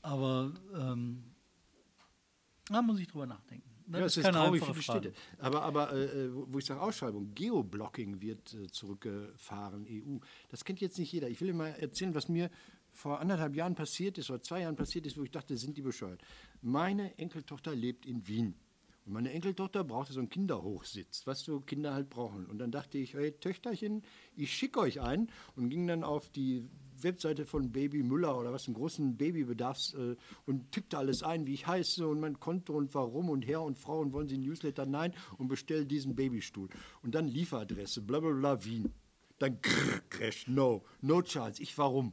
Aber 0.00 0.52
ähm, 0.74 1.24
da 2.68 2.80
muss 2.80 2.98
ich 3.00 3.08
drüber 3.08 3.26
nachdenken. 3.26 3.73
Das 3.86 4.00
Ja, 4.00 4.06
es 4.06 4.16
ist 4.16 4.24
keine 4.24 4.38
traurig 4.38 4.64
für 4.64 4.72
die. 4.72 4.82
Städte. 4.82 5.12
Aber, 5.38 5.62
aber 5.62 5.92
äh, 5.92 6.34
wo 6.34 6.46
wo 6.48 6.58
ich 6.58 6.64
sage 6.64 6.80
Ausschreibung, 6.80 7.34
Geoblocking 7.34 8.20
wird 8.20 8.54
äh, 8.54 8.66
zurückgefahren, 8.68 9.86
EU. 9.88 10.18
Das 10.48 10.64
kennt 10.64 10.80
jetzt 10.80 10.98
nicht 10.98 11.12
jeder. 11.12 11.28
Ich 11.28 11.40
will 11.40 11.52
mal 11.52 11.68
erzählen, 11.68 12.14
was 12.14 12.28
mir 12.28 12.50
vor 12.94 13.20
anderthalb 13.20 13.56
Jahren 13.56 13.74
passiert 13.74 14.18
ist 14.18 14.30
oder 14.30 14.42
zwei 14.42 14.60
Jahren 14.60 14.76
passiert 14.76 15.06
ist, 15.06 15.18
wo 15.18 15.24
ich 15.24 15.30
dachte, 15.30 15.56
sind 15.56 15.76
die 15.76 15.82
bescheuert. 15.82 16.22
Meine 16.62 17.18
Enkeltochter 17.18 17.74
lebt 17.74 18.06
in 18.06 18.26
Wien. 18.26 18.54
Und 19.04 19.12
meine 19.12 19.32
Enkeltochter 19.32 19.84
brauchte 19.84 20.14
so 20.14 20.20
einen 20.20 20.30
Kinderhochsitz, 20.30 21.26
was 21.26 21.40
so 21.40 21.60
Kinder 21.60 21.92
halt 21.92 22.08
brauchen. 22.08 22.46
Und 22.46 22.58
dann 22.58 22.70
dachte 22.70 22.96
ich, 22.96 23.14
hey 23.14 23.32
Töchterchen, 23.32 24.02
ich 24.34 24.52
schicke 24.52 24.80
euch 24.80 25.00
einen 25.00 25.30
und 25.56 25.68
ging 25.68 25.86
dann 25.86 26.04
auf 26.04 26.30
die 26.30 26.66
Webseite 27.04 27.46
von 27.46 27.70
Baby 27.70 28.02
Müller 28.02 28.38
oder 28.38 28.52
was, 28.52 28.66
einen 28.66 28.74
großen 28.74 29.16
Babybedarfs 29.16 29.94
äh, 29.94 30.16
und 30.46 30.72
tippte 30.72 30.98
alles 30.98 31.22
ein, 31.22 31.46
wie 31.46 31.54
ich 31.54 31.66
heiße 31.66 32.06
und 32.06 32.20
mein 32.20 32.40
Konto 32.40 32.74
und 32.74 32.94
warum 32.94 33.30
und 33.30 33.46
Herr 33.46 33.62
und 33.62 33.78
Frau 33.78 34.00
und 34.00 34.12
wollen 34.12 34.28
Sie 34.28 34.36
ein 34.36 34.42
Newsletter? 34.42 34.86
Nein 34.86 35.14
und 35.38 35.48
bestell 35.48 35.86
diesen 35.86 36.16
Babystuhl. 36.16 36.68
Und 37.02 37.14
dann 37.14 37.28
Lieferadresse, 37.28 38.02
bla 38.02 38.20
bla 38.20 38.32
bla, 38.32 38.64
Wien. 38.64 38.92
Dann 39.38 39.60
grrr, 39.60 40.00
Crash, 40.08 40.48
no, 40.48 40.84
no 41.00 41.22
chance. 41.22 41.62
Ich 41.62 41.76
warum? 41.76 42.12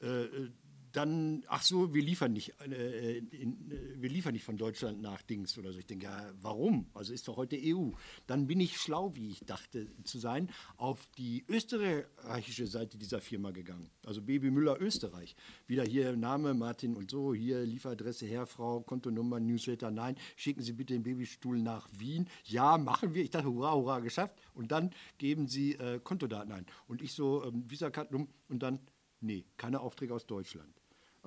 Äh, 0.00 0.24
äh, 0.24 0.50
dann, 0.92 1.44
ach 1.48 1.62
so, 1.62 1.92
wir 1.94 2.02
liefern 2.02 2.32
nicht, 2.32 2.54
äh, 2.60 3.18
in, 3.18 3.70
äh, 3.70 4.02
wir 4.02 4.08
liefern 4.08 4.32
nicht 4.32 4.44
von 4.44 4.56
Deutschland 4.56 5.00
nach 5.00 5.22
Dings 5.22 5.58
oder 5.58 5.72
so. 5.72 5.78
Ich 5.78 5.86
denke, 5.86 6.06
ja, 6.06 6.32
warum? 6.40 6.86
Also 6.94 7.12
ist 7.12 7.28
doch 7.28 7.36
heute 7.36 7.58
EU. 7.60 7.90
Dann 8.26 8.46
bin 8.46 8.60
ich 8.60 8.76
schlau, 8.78 9.14
wie 9.14 9.30
ich 9.30 9.40
dachte 9.40 9.88
zu 10.04 10.18
sein, 10.18 10.50
auf 10.76 11.08
die 11.18 11.44
österreichische 11.48 12.66
Seite 12.66 12.98
dieser 12.98 13.20
Firma 13.20 13.50
gegangen. 13.50 13.90
Also 14.06 14.22
Baby 14.22 14.50
Müller 14.50 14.80
Österreich. 14.80 15.36
Wieder 15.66 15.84
hier 15.84 16.16
Name 16.16 16.54
Martin 16.54 16.96
und 16.96 17.10
so, 17.10 17.34
hier 17.34 17.64
Lieferadresse 17.64 18.26
Herr, 18.26 18.46
Frau, 18.46 18.80
Kontonummer, 18.80 19.40
Newsletter. 19.40 19.90
Nein, 19.90 20.16
schicken 20.36 20.62
Sie 20.62 20.72
bitte 20.72 20.94
den 20.94 21.02
Babystuhl 21.02 21.58
nach 21.58 21.88
Wien. 21.98 22.28
Ja, 22.44 22.78
machen 22.78 23.14
wir. 23.14 23.22
Ich 23.22 23.30
dachte, 23.30 23.48
hurra, 23.48 23.74
hurra, 23.74 24.00
geschafft. 24.00 24.34
Und 24.54 24.72
dann 24.72 24.90
geben 25.18 25.48
Sie 25.48 25.74
äh, 25.74 26.00
Kontodaten 26.02 26.52
ein. 26.52 26.66
Und 26.86 27.02
ich 27.02 27.12
so, 27.12 27.44
ähm, 27.44 27.70
Visakarten 27.70 28.28
und 28.48 28.62
dann 28.62 28.80
Nee, 29.20 29.44
keine 29.56 29.80
Aufträge 29.80 30.14
aus 30.14 30.26
Deutschland. 30.26 30.77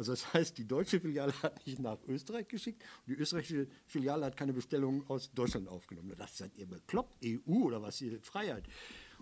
Also 0.01 0.13
das 0.13 0.33
heißt, 0.33 0.57
die 0.57 0.67
deutsche 0.67 0.99
Filiale 0.99 1.31
hat 1.43 1.63
nicht 1.67 1.77
nach 1.77 1.99
Österreich 2.07 2.47
geschickt 2.47 2.81
und 3.05 3.13
die 3.15 3.21
österreichische 3.21 3.67
Filiale 3.85 4.25
hat 4.25 4.35
keine 4.35 4.51
Bestellung 4.51 5.07
aus 5.07 5.31
Deutschland 5.31 5.67
aufgenommen. 5.67 6.09
Da 6.09 6.15
dachte 6.15 6.31
ich, 6.31 6.37
seid 6.39 6.57
ihr 6.57 6.65
bekloppt, 6.65 7.23
EU 7.23 7.65
oder 7.65 7.83
was, 7.83 7.99
hier 7.99 8.19
Freiheit. 8.23 8.65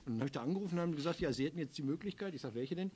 Und 0.06 0.14
dann 0.14 0.20
habe 0.20 0.28
ich 0.28 0.32
da 0.32 0.42
angerufen 0.42 0.76
und 0.76 0.80
haben 0.80 0.96
gesagt, 0.96 1.20
ja, 1.20 1.34
Sie 1.34 1.44
hätten 1.44 1.60
jetzt 1.60 1.78
die 1.78 1.84
Möglichkeit, 1.84 2.34
ich 2.34 2.40
sage, 2.40 2.56
welche 2.56 2.76
denn? 2.76 2.92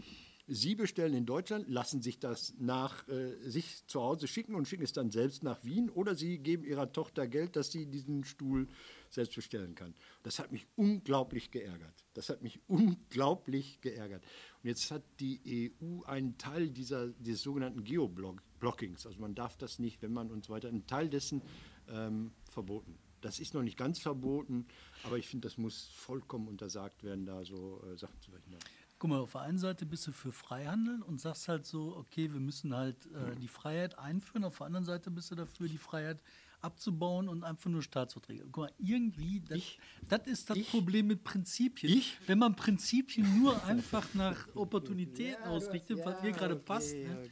Sie 0.48 0.76
bestellen 0.76 1.14
in 1.14 1.26
Deutschland, 1.26 1.70
lassen 1.70 2.02
sich 2.02 2.20
das 2.20 2.54
nach 2.58 3.06
äh, 3.10 3.50
sich 3.50 3.86
zu 3.88 4.02
Hause 4.02 4.28
schicken 4.28 4.56
und 4.56 4.66
schicken 4.66 4.84
es 4.84 4.94
dann 4.94 5.12
selbst 5.12 5.44
nach 5.44 5.62
Wien 5.66 5.90
oder 5.90 6.16
Sie 6.16 6.38
geben 6.38 6.64
Ihrer 6.64 6.90
Tochter 6.92 7.28
Geld, 7.28 7.58
dass 7.58 7.72
sie 7.72 7.86
diesen 7.86 8.24
Stuhl 8.24 8.68
selbst 9.10 9.36
bestellen 9.36 9.76
kann. 9.76 9.94
Das 10.24 10.40
hat 10.40 10.52
mich 10.52 10.68
unglaublich 10.76 11.52
geärgert. 11.52 11.94
Das 12.14 12.30
hat 12.30 12.42
mich 12.42 12.60
unglaublich 12.68 13.80
geärgert. 13.82 14.24
Jetzt 14.64 14.92
hat 14.92 15.04
die 15.20 15.74
EU 15.82 16.04
einen 16.04 16.38
Teil 16.38 16.70
dieser, 16.70 17.10
dieses 17.10 17.44
sogenannten 17.44 17.84
Geoblockings, 17.84 19.06
also 19.06 19.20
man 19.20 19.36
darf 19.36 19.58
das 19.58 19.78
nicht, 19.78 20.02
wenn 20.02 20.14
man 20.14 20.32
und 20.32 20.46
so 20.46 20.54
weiter, 20.54 20.70
einen 20.70 20.88
Teil 20.88 21.10
dessen 21.10 21.42
ähm, 21.90 22.32
verboten. 22.50 22.98
Das 23.20 23.40
ist 23.40 23.54
noch 23.54 23.62
nicht 23.62 23.78
ganz 23.78 24.00
verboten, 24.00 24.66
aber 25.04 25.18
ich 25.18 25.28
finde, 25.28 25.48
das 25.48 25.58
muss 25.58 25.90
vollkommen 25.90 26.48
untersagt 26.48 27.04
werden, 27.04 27.26
da 27.26 27.44
so 27.44 27.82
äh, 27.84 27.98
Sachen 27.98 28.20
zu 28.22 28.32
verhindern. 28.32 28.62
Guck 29.00 29.10
mal, 29.10 29.20
auf 29.20 29.34
der 29.34 29.42
einen 29.42 29.58
Seite 29.58 29.86
bist 29.86 30.08
du 30.08 30.14
für 30.14 30.32
Freihandel 30.32 31.02
und 31.02 31.20
sagst 31.20 31.50
halt 31.50 31.66
so, 31.66 31.96
okay, 31.98 32.32
wir 32.32 32.40
müssen 32.40 32.74
halt 32.74 33.06
äh, 33.08 33.36
die 33.36 33.50
Freiheit 33.50 34.00
einführen. 34.00 34.46
Auf 34.46 34.58
der 34.58 34.68
anderen 34.68 34.86
Seite 34.86 35.12
bist 35.12 35.30
du 35.30 35.36
dafür, 35.36 35.68
die 35.68 35.78
Freiheit 35.78 36.22
abzubauen 36.64 37.28
und 37.28 37.44
einfach 37.44 37.70
nur 37.70 37.82
Staatsverträge. 37.82 38.46
Guck 38.52 38.64
mal, 38.66 38.72
irgendwie, 38.78 39.42
das, 39.42 39.62
das 40.08 40.28
ist 40.28 40.50
das 40.50 40.60
Problem 40.64 41.08
mit 41.08 41.24
Prinzipien. 41.24 41.92
Ich? 41.92 42.18
Wenn 42.26 42.40
man 42.40 42.56
Prinzipien 42.56 43.40
nur 43.40 43.64
einfach 43.66 44.14
nach 44.14 44.48
Opportunitäten 44.56 45.44
ausrichtet, 45.44 46.00
was 46.04 46.22
mir 46.22 46.32
gerade 46.32 46.56
passt. 46.56 46.96
Ne? 46.96 47.30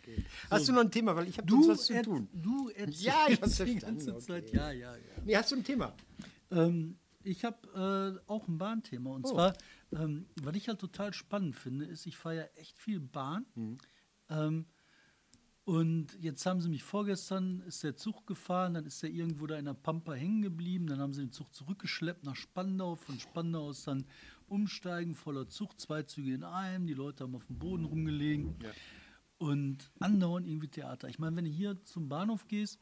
Hast 0.50 0.68
du 0.68 0.74
noch 0.74 0.82
ein 0.82 0.92
Thema? 0.92 1.16
Weil 1.16 1.28
ich 1.28 1.38
habe 1.38 1.52
was 1.52 1.86
zu 1.86 2.02
tun. 2.02 2.28
du 2.34 2.70
erzählst 2.70 3.02
Ja, 3.02 3.26
ich 3.30 3.42
hab's 3.42 3.58
die 3.66 3.76
ganze 3.76 4.16
okay. 4.16 4.26
Zeit. 4.26 4.54
Ja, 4.54 4.72
ja, 4.72 4.96
ja. 4.96 5.02
Nee, 5.24 5.36
hast 5.36 5.52
du 5.52 5.56
ein 5.56 5.64
Thema? 5.64 5.94
Ähm, 6.52 6.98
ich 7.24 7.46
habe 7.46 8.20
äh, 8.20 8.30
auch 8.30 8.48
ein 8.48 8.58
Bahnthema. 8.58 9.12
Oh. 9.12 9.14
Und 9.14 9.28
zwar, 9.28 9.54
ähm, 9.94 10.26
was 10.42 10.56
ich 10.56 10.68
halt 10.68 10.80
total 10.80 11.14
spannend 11.14 11.56
finde, 11.56 11.86
ist, 11.86 12.06
ich 12.06 12.18
fahre 12.18 12.36
ja 12.36 12.44
echt 12.56 12.78
viel 12.78 13.00
Bahn. 13.00 13.46
Mhm. 13.56 13.78
Ähm, 14.30 14.66
und 15.72 16.18
jetzt 16.20 16.46
haben 16.46 16.60
sie 16.60 16.68
mich 16.68 16.84
vorgestern, 16.84 17.62
ist 17.62 17.82
der 17.82 17.96
Zug 17.96 18.28
gefahren, 18.28 18.74
dann 18.74 18.86
ist 18.86 19.02
er 19.04 19.10
irgendwo 19.10 19.48
da 19.48 19.56
in 19.56 19.64
der 19.64 19.74
Pampa 19.74 20.12
hängen 20.12 20.42
geblieben, 20.42 20.86
dann 20.86 21.00
haben 21.00 21.14
sie 21.14 21.22
den 21.22 21.32
Zug 21.32 21.56
zurückgeschleppt 21.56 22.26
nach 22.26 22.36
Spandau, 22.36 22.96
von 22.96 23.18
Spandau 23.22 23.68
aus 23.68 23.86
dann 23.86 24.04
umsteigen, 24.50 25.16
voller 25.16 25.48
Zug, 25.48 25.80
zwei 25.80 26.04
Züge 26.04 26.34
in 26.34 26.44
einem, 26.44 26.88
die 26.88 26.94
Leute 26.94 27.24
haben 27.24 27.36
auf 27.36 27.46
dem 27.46 27.58
Boden 27.58 27.86
rumgelegen 27.86 28.54
und 29.38 29.90
andauernd 30.02 30.46
irgendwie 30.46 30.68
Theater. 30.68 31.08
Ich 31.08 31.20
meine, 31.20 31.38
wenn 31.38 31.46
du 31.46 31.52
hier 31.52 31.82
zum 31.86 32.10
Bahnhof 32.10 32.50
gehst, 32.50 32.78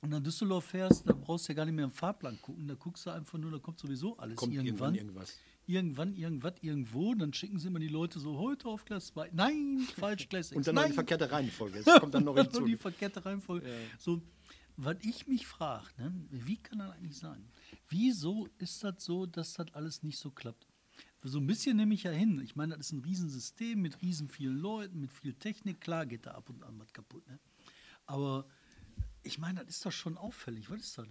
und 0.00 0.10
nach 0.10 0.20
Düsseldorf 0.20 0.64
fährst, 0.64 1.08
da 1.08 1.12
brauchst 1.12 1.48
du 1.48 1.52
ja 1.52 1.56
gar 1.56 1.64
nicht 1.66 1.74
mehr 1.74 1.84
im 1.84 1.90
Fahrplan 1.90 2.40
gucken. 2.40 2.68
Da 2.68 2.74
guckst 2.74 3.06
du 3.06 3.10
einfach 3.10 3.38
nur, 3.38 3.50
da 3.50 3.58
kommt 3.58 3.78
sowieso 3.78 4.16
alles 4.18 4.36
Kommt 4.36 4.54
irgendwann. 4.54 4.94
irgendwann 4.94 4.94
irgendwas. 4.94 5.38
Irgendwann, 5.66 6.14
irgendwas, 6.14 6.54
irgendwo. 6.60 7.14
Dann 7.14 7.32
schicken 7.32 7.58
sie 7.58 7.66
immer 7.68 7.80
die 7.80 7.88
Leute 7.88 8.20
so, 8.20 8.38
heute 8.38 8.68
auf 8.68 8.84
Gleis 8.84 9.06
2. 9.08 9.30
Nein, 9.32 9.86
falsch, 9.96 10.28
Gleis 10.28 10.48
6. 10.50 10.56
Und 10.56 10.66
dann 10.66 10.74
noch 10.76 10.82
Nein. 10.82 10.86
eine 10.86 10.94
verkehrte 10.94 11.30
Reihenfolge. 11.30 11.82
Das 11.84 12.00
kommt 12.00 12.14
dann 12.14 12.24
noch 12.24 12.36
hinzu. 12.36 12.64
die 12.64 12.76
verkehrte 12.76 13.24
Reihenfolge. 13.24 13.68
So, 13.98 14.22
was 14.76 14.96
ich 15.02 15.26
mich 15.26 15.46
frage, 15.46 15.86
ne, 15.98 16.12
wie 16.30 16.56
kann 16.56 16.78
das 16.78 16.90
eigentlich 16.92 17.16
sein? 17.16 17.48
Wieso 17.88 18.48
ist 18.58 18.84
das 18.84 19.02
so, 19.02 19.26
dass 19.26 19.54
das 19.54 19.72
alles 19.74 20.02
nicht 20.02 20.18
so 20.18 20.30
klappt? 20.30 20.66
So 21.22 21.38
ein 21.38 21.46
bisschen 21.46 21.76
nehme 21.76 21.94
ich 21.94 22.04
ja 22.04 22.12
hin. 22.12 22.40
Ich 22.44 22.54
meine, 22.54 22.76
das 22.76 22.86
ist 22.86 22.92
ein 22.92 23.00
Riesensystem 23.00 23.80
mit 23.80 24.00
riesen 24.02 24.28
vielen 24.28 24.58
Leuten, 24.58 25.00
mit 25.00 25.12
viel 25.12 25.34
Technik. 25.34 25.80
Klar 25.80 26.06
geht 26.06 26.26
da 26.26 26.32
ab 26.32 26.48
und 26.50 26.62
an 26.62 26.78
was 26.78 26.92
kaputt. 26.92 27.26
Ne? 27.26 27.40
Aber 28.04 28.46
ich 29.24 29.38
meine, 29.38 29.64
das 29.64 29.76
ist 29.76 29.86
doch 29.86 29.92
schon 29.92 30.16
auffällig. 30.16 30.70
Was 30.70 30.80
ist 30.80 30.98
das? 30.98 31.08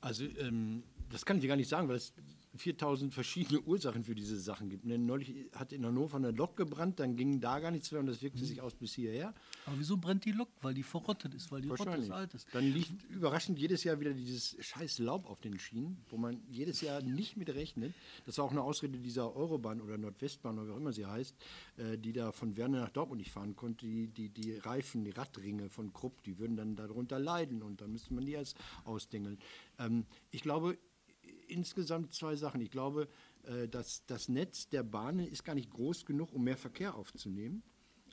Also, 0.00 0.24
ähm, 0.24 0.82
das 1.08 1.24
kann 1.24 1.36
ich 1.36 1.42
dir 1.42 1.48
gar 1.48 1.56
nicht 1.56 1.68
sagen, 1.68 1.88
weil 1.88 1.96
es 1.96 2.12
4000 2.56 3.12
verschiedene 3.12 3.60
Ursachen 3.60 4.04
für 4.04 4.14
diese 4.14 4.38
Sachen 4.38 4.68
gibt. 4.68 4.84
Ne? 4.84 4.98
Neulich 4.98 5.50
hat 5.54 5.72
in 5.72 5.84
Hannover 5.84 6.16
eine 6.16 6.30
Lok 6.30 6.56
gebrannt, 6.56 7.00
dann 7.00 7.16
ging 7.16 7.40
da 7.40 7.60
gar 7.60 7.70
nichts 7.70 7.92
mehr 7.92 8.00
und 8.00 8.06
das 8.06 8.22
wirkte 8.22 8.44
sich 8.44 8.60
aus 8.60 8.74
bis 8.74 8.94
hierher. 8.94 9.34
Aber 9.66 9.78
wieso 9.78 9.96
brennt 9.96 10.24
die 10.24 10.32
Lok? 10.32 10.48
Weil 10.62 10.74
die 10.74 10.82
verrottet 10.82 11.34
ist, 11.34 11.52
weil 11.52 11.60
die 11.60 11.68
Rotte 11.68 12.12
alt 12.12 12.34
ist. 12.34 12.46
Dann 12.52 12.64
liegt 12.64 13.04
überraschend 13.10 13.58
jedes 13.58 13.84
Jahr 13.84 14.00
wieder 14.00 14.12
dieses 14.12 14.56
scheiß 14.60 14.98
Laub 14.98 15.28
auf 15.28 15.40
den 15.40 15.58
Schienen, 15.58 15.98
wo 16.08 16.16
man 16.16 16.40
jedes 16.48 16.80
Jahr 16.80 17.02
nicht 17.02 17.36
mit 17.36 17.50
rechnet. 17.50 17.94
Das 18.26 18.38
war 18.38 18.44
auch 18.44 18.50
eine 18.50 18.62
Ausrede 18.62 18.98
dieser 18.98 19.34
Eurobahn 19.34 19.80
oder 19.80 19.98
Nordwestbahn 19.98 20.58
oder 20.58 20.68
wie 20.68 20.72
auch 20.72 20.76
immer 20.76 20.92
sie 20.92 21.06
heißt, 21.06 21.36
äh, 21.76 21.98
die 21.98 22.12
da 22.12 22.32
von 22.32 22.56
Werne 22.56 22.80
nach 22.80 22.90
Dortmund 22.90 23.20
nicht 23.20 23.32
fahren 23.32 23.56
konnte. 23.56 23.86
Die, 23.86 24.08
die, 24.08 24.28
die 24.30 24.54
Reifen, 24.54 25.04
die 25.04 25.10
Radringe 25.10 25.68
von 25.68 25.92
Krupp, 25.92 26.22
die 26.22 26.38
würden 26.38 26.56
dann 26.56 26.76
darunter 26.76 27.18
leiden 27.18 27.62
und 27.62 27.80
dann 27.80 27.92
müsste 27.92 28.14
man 28.14 28.24
die 28.24 28.32
erst 28.32 28.56
ausdengeln. 28.84 29.38
Ähm, 29.78 30.04
ich 30.30 30.42
glaube, 30.42 30.78
insgesamt 31.50 32.12
zwei 32.12 32.36
Sachen. 32.36 32.60
Ich 32.60 32.70
glaube, 32.70 33.08
äh, 33.44 33.68
dass 33.68 34.04
das 34.06 34.28
Netz 34.28 34.68
der 34.68 34.82
Bahnen 34.82 35.26
ist 35.26 35.44
gar 35.44 35.54
nicht 35.54 35.70
groß 35.70 36.06
genug, 36.06 36.32
um 36.32 36.44
mehr 36.44 36.56
Verkehr 36.56 36.94
aufzunehmen. 36.94 37.62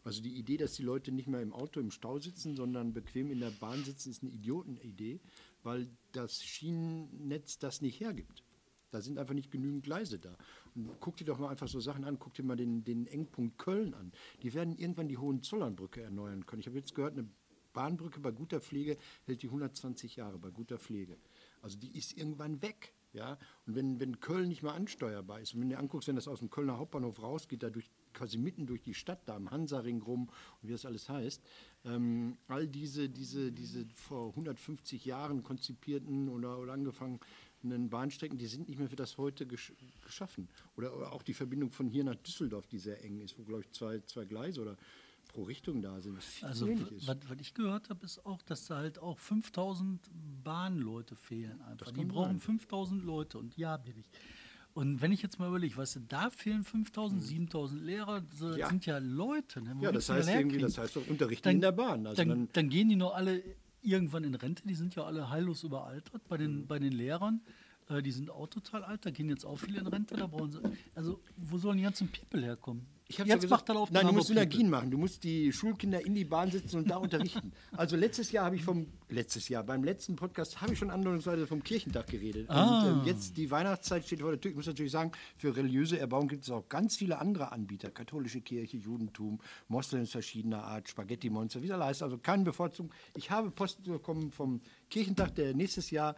Also 0.04 0.21
die 0.21 0.38
Idee, 0.38 0.58
dass 0.58 0.74
die 0.74 0.84
Leute 0.84 1.12
nicht 1.12 1.28
mehr 1.28 1.41
im 1.41 1.52
Auto 1.52 1.80
im 1.80 1.89
Stau 1.89 2.19
sitzen, 2.19 2.56
sondern 2.56 2.93
bequem 2.93 3.32
in 3.32 3.39
der 3.39 3.50
Bahn 3.50 3.84
sitzen, 3.84 4.12
ist 4.12 4.21
eine 4.21 4.32
Idiotenidee, 4.32 5.19
weil 5.63 5.88
das 6.12 6.43
Schienennetz 6.43 7.58
das 7.58 7.82
nicht 7.82 8.00
hergibt. 8.00 8.43
Da 8.91 9.02
sind 9.02 9.17
einfach 9.17 9.34
nicht 9.34 9.52
genügend 9.52 9.84
Gleise 9.84 10.19
da. 10.19 10.38
Und 10.76 10.91
guck 11.00 11.17
dir 11.17 11.26
doch 11.26 11.39
mal 11.39 11.50
einfach 11.50 11.67
so 11.67 11.80
Sachen 11.80 12.06
an, 12.06 12.19
guck 12.19 12.36
dir 12.36 12.43
mal 12.43 12.56
den, 12.56 12.84
den 12.84 13.08
Engpunkt 13.08 13.58
Köln 13.58 13.95
an. 13.95 14.12
Die 14.43 14.54
werden 14.54 14.78
irgendwann 14.78 15.08
die 15.08 15.17
Hohenzollernbrücke 15.17 16.04
erneuern 16.04 16.45
können. 16.45 16.60
Ich 16.60 16.67
habe 16.67 16.78
jetzt 16.78 16.93
gehört, 16.93 17.17
eine 17.17 17.28
Bahnbrücke 17.74 18.19
bei 18.19 18.32
guter 18.32 18.62
Pflege 18.62 18.98
hält 19.26 19.41
die 19.41 19.48
120 19.48 20.15
Jahre 20.15 20.38
bei 20.38 20.50
guter 20.50 20.80
Pflege. 20.80 21.17
Also 21.62 21.78
die 21.78 21.98
ist 21.98 22.15
irgendwann 22.17 22.62
weg. 22.62 22.93
Ja? 23.15 23.38
Und 23.65 23.75
wenn, 23.75 23.99
wenn 23.99 24.19
Köln 24.19 24.49
nicht 24.49 24.62
mehr 24.62 24.73
ansteuerbar 24.73 25.39
ist, 25.39 25.54
und 25.54 25.62
wenn 25.62 25.69
du 25.69 25.78
anguckst, 25.78 26.08
wenn 26.08 26.15
das 26.15 26.28
aus 26.28 26.39
dem 26.39 26.49
Kölner 26.49 26.78
Hauptbahnhof 26.78 27.21
rausgeht, 27.21 27.63
da 27.63 27.69
durch, 27.69 27.89
quasi 28.13 28.38
mitten 28.38 28.67
durch 28.67 28.82
die 28.82 28.93
Stadt, 28.93 29.21
da 29.25 29.36
am 29.36 29.49
Hansaring 29.51 30.01
rum 30.01 30.30
und 30.62 30.67
wie 30.67 30.73
das 30.73 30.86
alles 30.86 31.10
heißt, 31.10 31.41
ähm, 31.86 32.38
all 32.47 32.67
diese, 32.67 33.10
diese, 33.10 33.51
diese 33.51 33.86
vor 33.93 34.30
150 34.30 35.06
Jahren 35.06 35.43
konzipierten 35.43 36.30
oder, 36.30 36.60
oder 36.60 36.73
angefangenen 36.73 37.89
Bahnstrecken, 37.89 38.38
die 38.38 38.47
sind 38.47 38.67
nicht 38.67 38.78
mehr 38.78 38.89
für 38.89 38.95
das 38.95 39.17
heute 39.17 39.47
gesch 39.47 39.73
geschaffen. 40.04 40.49
Oder, 40.75 40.95
oder 40.95 41.13
auch 41.13 41.23
die 41.23 41.34
Verbindung 41.34 41.71
von 41.71 41.88
hier 41.88 42.04
nach 42.04 42.15
Düsseldorf, 42.15 42.67
die 42.67 42.80
sehr 42.80 43.04
eng 43.04 43.19
ist, 43.21 43.39
wo, 43.39 43.43
glaube 43.43 43.62
ich, 43.62 43.71
zwei, 43.71 43.99
zwei 44.01 44.25
Gleise 44.25 44.62
oder 44.62 44.78
pro 45.36 45.43
Richtung 45.43 45.82
da 45.82 46.00
sind, 46.02 46.17
Also, 46.41 46.67
was, 46.69 47.17
was 47.28 47.38
ich 47.41 47.54
gehört 47.54 47.89
habe, 47.89 48.06
ist 48.06 48.26
auch, 48.26 48.41
dass 48.41 48.67
da 48.67 48.78
halt 48.78 49.00
auch 49.00 49.19
5000 49.19 50.00
Bahnleute 50.43 51.15
fehlen 51.15 51.62
einfach. 51.63 51.91
Die 51.91 52.06
brauchen 52.06 52.39
sein. 52.39 52.39
5000 52.39 53.04
Leute 53.04 53.38
und 53.39 53.58
haben 53.58 53.84
die 53.86 53.93
nicht. 53.93 54.10
Und 54.74 55.02
wenn 55.02 55.12
ich 55.12 55.21
jetzt 55.21 55.38
mal 55.39 55.48
überlege, 55.50 55.76
weißt 55.78 55.98
du, 55.98 56.00
da 56.08 56.30
fehlen 56.30 56.63
5000, 56.63 57.21
7000 57.24 57.82
Lehrer, 57.82 58.24
so, 58.34 58.48
das 58.48 58.56
Mhm. 58.56 58.60
Ja. 58.60 58.69
sind 58.69 58.86
ja 58.86 58.98
Leute. 58.98 59.62
Ne? 59.62 59.76
Ja, 59.82 59.91
das 59.91 60.10
heißt 60.10 60.30
irgendwie, 60.30 60.58
das 60.60 60.78
heißt 60.78 60.95
doch 60.95 61.08
Unterrichten 61.08 61.50
in 61.50 61.62
der 61.62 61.71
Bahn. 61.74 62.08
Also 62.08 62.21
dann, 62.21 62.30
dann, 62.30 62.50
dann 62.54 62.69
gehen 62.69 62.89
die 62.89 62.95
noch 62.95 63.13
alle 63.13 63.41
irgendwann 63.82 64.24
in 64.24 64.36
Rente, 64.36 64.63
die 64.67 64.74
sind 64.76 64.95
ja 64.95 65.04
alle 65.04 65.30
heillos 65.30 65.63
überaltert 65.63 66.28
bei 66.28 66.38
den, 66.38 66.62
Mhm. 66.62 66.67
bei 66.67 66.80
den 66.80 66.91
Lehrern. 66.93 67.41
Äh, 67.89 68.02
die 68.02 68.12
sind 68.12 68.30
auch 68.30 68.48
total 68.48 68.84
alt, 68.84 69.06
da 69.06 69.12
gehen 69.12 69.30
jetzt 69.30 69.45
auch 69.45 69.58
viele 69.58 69.80
in 69.80 69.88
Rente, 69.88 70.15
da 70.15 70.28
brauchen 70.28 70.52
sie. 70.52 70.60
Also, 70.95 71.19
wo 71.38 71.58
sollen 71.58 71.78
die 71.78 71.84
ganzen 71.84 72.10
People 72.10 72.41
herkommen? 72.41 72.88
Ich 73.08 73.19
jetzt 73.19 73.28
ja 73.28 73.36
macht 73.36 73.41
gesagt, 73.41 73.69
er 73.69 73.76
auf 73.78 73.91
Nein, 73.91 74.08
du 74.08 74.13
musst 74.13 74.28
Synergien 74.30 74.67
machen. 74.67 74.89
Du 74.89 74.98
musst 74.98 75.24
die 75.24 75.54
Schulkinder 75.54 76.04
in 76.04 76.15
die 76.15 76.26
Bahn 76.26 76.50
sitzen 76.50 76.78
und 76.78 76.89
da 76.89 76.98
unterrichten. 76.98 77.52
Also 77.71 77.95
letztes 77.95 78.32
Jahr 78.32 78.45
habe 78.45 78.56
ich 78.56 78.63
vom 78.63 78.88
letztes 79.10 79.50
Jahr 79.50 79.63
beim 79.63 79.84
letzten 79.84 80.15
Podcast 80.15 80.62
habe 80.62 80.74
ich 80.74 80.80
schon 80.80 80.89
andeutungsweise 80.89 81.45
vom 81.45 81.63
Kirchentag 81.63 82.08
geredet. 82.08 82.50
Ah. 82.50 82.82
Und 82.82 83.02
ähm, 83.02 83.06
jetzt 83.06 83.38
die 83.38 83.52
Weihnachtszeit 83.52 84.06
steht 84.06 84.21
vor 84.21 84.32
der 84.32 84.41
Tür. 84.41 84.52
Ich 84.52 84.58
muss 84.58 84.65
natürlich 84.65 84.91
sagen, 84.91 85.12
für 85.38 85.56
religiöse 85.56 86.00
Erbauung 86.00 86.28
gibt 86.28 86.43
es 86.43 86.50
auch 86.50 86.67
ganz 86.67 86.95
viele 86.95 87.19
andere 87.19 87.52
Anbieter: 87.52 87.91
katholische 87.91 88.41
Kirche, 88.41 88.78
Judentum, 88.78 89.39
Moslems 89.67 90.12
verschiedener 90.12 90.63
Art, 90.63 90.89
Spaghetti 90.89 91.30
Monster, 91.30 91.62
wie 91.62 91.67
das 91.67 91.80
heißt. 91.80 92.02
Also 92.04 92.17
keine 92.17 92.43
Bevorzugung. 92.43 92.91
Ich 93.15 93.30
habe 93.30 93.52
Post 93.52 93.84
bekommen 93.84 94.32
vom 94.32 94.62
Kirchentag, 94.89 95.36
der 95.36 95.54
nächstes 95.54 95.91
Jahr 95.91 96.15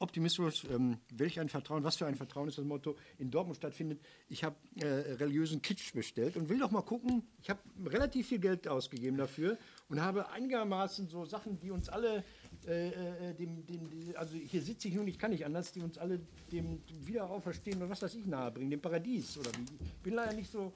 Optimismus, 0.00 0.64
ähm, 0.70 0.98
welch 1.12 1.40
ein 1.40 1.48
Vertrauen, 1.48 1.84
was 1.84 1.96
für 1.96 2.06
ein 2.06 2.14
Vertrauen 2.14 2.48
ist 2.48 2.58
das 2.58 2.64
Motto, 2.64 2.96
in 3.18 3.30
Dortmund 3.30 3.56
stattfindet. 3.56 4.00
Ich 4.28 4.44
habe 4.44 4.56
äh, 4.76 4.86
religiösen 4.86 5.60
Kitsch 5.62 5.92
bestellt 5.92 6.36
und 6.36 6.48
will 6.48 6.58
doch 6.58 6.70
mal 6.70 6.82
gucken. 6.82 7.22
Ich 7.42 7.50
habe 7.50 7.60
relativ 7.86 8.28
viel 8.28 8.38
Geld 8.38 8.68
ausgegeben 8.68 9.16
dafür 9.16 9.58
und 9.88 10.00
habe 10.00 10.30
einigermaßen 10.30 11.08
so 11.08 11.24
Sachen, 11.24 11.58
die 11.58 11.70
uns 11.70 11.88
alle, 11.88 12.24
äh, 12.66 12.88
äh, 12.88 13.34
dem, 13.34 13.66
dem, 13.66 13.88
also 14.16 14.34
hier 14.36 14.62
sitze 14.62 14.88
ich 14.88 14.94
nun, 14.94 15.08
ich 15.08 15.18
kann 15.18 15.30
nicht 15.30 15.44
anders, 15.44 15.72
die 15.72 15.80
uns 15.80 15.98
alle 15.98 16.20
dem 16.52 16.80
Wiederauferstehen 17.04 17.78
oder 17.78 17.90
was 17.90 18.02
weiß 18.02 18.14
ich 18.14 18.26
nahebringen, 18.26 18.70
dem 18.70 18.80
Paradies. 18.80 19.36
Oder 19.38 19.50
wie. 19.58 19.84
Ich 19.84 19.94
bin 20.02 20.14
leider 20.14 20.32
nicht 20.32 20.50
so 20.50 20.72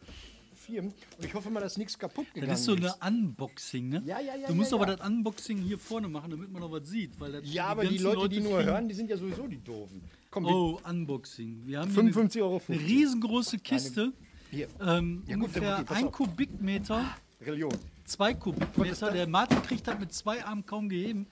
firm 0.67 0.87
und 0.87 1.25
ich 1.25 1.35
hoffe 1.35 1.51
mal, 1.51 1.61
dass 1.61 1.77
nichts 1.77 1.99
kaputt 1.99 2.27
gegangen 2.33 2.51
Das 2.51 2.61
ist 2.61 2.67
so 2.67 2.75
eine 2.75 2.95
Unboxing, 3.07 3.89
ne? 3.89 4.03
Ja, 4.07 4.21
ja, 4.21 4.37
ja, 4.37 4.47
Du 4.49 4.55
musst 4.55 4.71
ja, 4.73 4.77
aber 4.79 4.89
ja. 4.89 4.97
das 4.97 5.07
Unboxing 5.07 5.59
hier 5.59 5.79
vorne 5.79 6.09
machen, 6.09 6.31
damit 6.31 6.51
man 6.53 6.63
noch 6.63 6.71
was 6.73 6.89
sieht. 6.89 7.19
Weil 7.21 7.45
Ja, 7.45 7.67
aber 7.67 7.83
die 7.85 7.97
ganzen 7.99 8.05
Leute, 8.05 8.29
die 8.29 8.41
nur 8.41 8.63
hören, 8.65 8.89
die 8.89 8.95
sind 8.95 9.11
ja 9.11 9.17
sowieso 9.17 9.47
die 9.47 9.59
Doofen. 9.63 10.03
Komm, 10.31 10.47
Oh, 10.47 10.81
Unboxing. 10.89 11.63
Wir 11.67 11.81
haben 11.81 11.91
hier 11.91 12.03
55,50 12.03 12.41
Euro. 12.43 12.63
eine, 12.69 12.79
eine 12.79 12.89
riesengroße 12.89 13.59
Kiste. 13.59 14.13
Hier. 14.51 14.69
Ähm, 14.81 15.23
Ja, 15.27 15.35
gut, 15.37 15.45
ungefähr 15.47 15.91
ein. 15.91 16.11
Kubikmeter, 16.13 17.05
Religion. 17.41 17.73
zwei 18.05 18.35
Kubikmeter. 18.35 19.11
Der 19.11 19.27
Martin 19.27 19.63
kriegt 19.63 19.87
das 19.87 19.99
mit 19.99 20.13
zwei 20.13 20.45
Armen 20.45 20.65
kaum 20.65 20.89
geheben. 20.89 21.27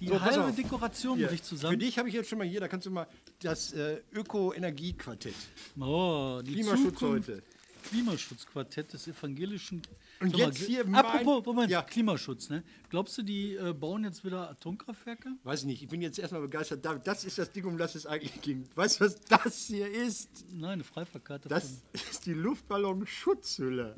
Die 0.00 0.08
So, 0.08 0.20
halbe. 0.20 0.52
Dekoration 0.52 1.18
bricht 1.18 1.44
Für 1.44 1.48
zusammen. 1.50 1.78
dich 1.78 1.98
habe 1.98 2.08
ich 2.08 2.14
jetzt 2.14 2.28
schon 2.28 2.38
mal 2.38 2.46
hier, 2.46 2.60
da 2.60 2.68
kannst 2.68 2.86
du 2.86 2.90
mal 2.90 3.06
das 3.40 3.72
äh, 3.72 4.00
Öko-Energie-Quartett. 4.14 5.34
Oh, 5.80 6.40
die 6.44 6.52
Klimaschutz 6.54 6.98
Zukunft- 6.98 7.28
heute. 7.28 7.42
Klimaschutzquartett 7.88 8.92
des 8.92 9.06
evangelischen. 9.08 9.82
Und 10.20 10.30
Sag 10.30 10.38
mal, 10.40 10.46
jetzt 10.48 10.58
hier 10.64 10.86
Apropos, 10.94 11.44
Moment, 11.46 11.70
Ja. 11.70 11.82
Klimaschutz, 11.82 12.48
ne? 12.48 12.62
Glaubst 12.90 13.16
du, 13.18 13.22
die 13.22 13.54
äh, 13.54 13.72
bauen 13.72 14.04
jetzt 14.04 14.24
wieder 14.24 14.50
Atomkraftwerke? 14.50 15.30
Weiß 15.44 15.60
ich 15.60 15.66
nicht, 15.66 15.82
ich 15.82 15.88
bin 15.88 16.00
jetzt 16.02 16.18
erstmal 16.18 16.42
begeistert. 16.42 16.84
Das 17.04 17.24
ist 17.24 17.38
das 17.38 17.52
Ding, 17.52 17.64
um 17.64 17.76
das 17.78 17.94
es 17.94 18.06
eigentlich 18.06 18.40
ging. 18.42 18.64
Weißt 18.74 19.00
du, 19.00 19.04
was 19.04 19.20
das 19.26 19.66
hier 19.66 19.90
ist? 19.90 20.46
Nein, 20.52 20.72
eine 20.72 20.84
Freifahrtkarte. 20.84 21.48
Das 21.48 21.82
ist 21.92 22.26
die 22.26 22.32
Luftballon-Schutzhülle. 22.34 23.96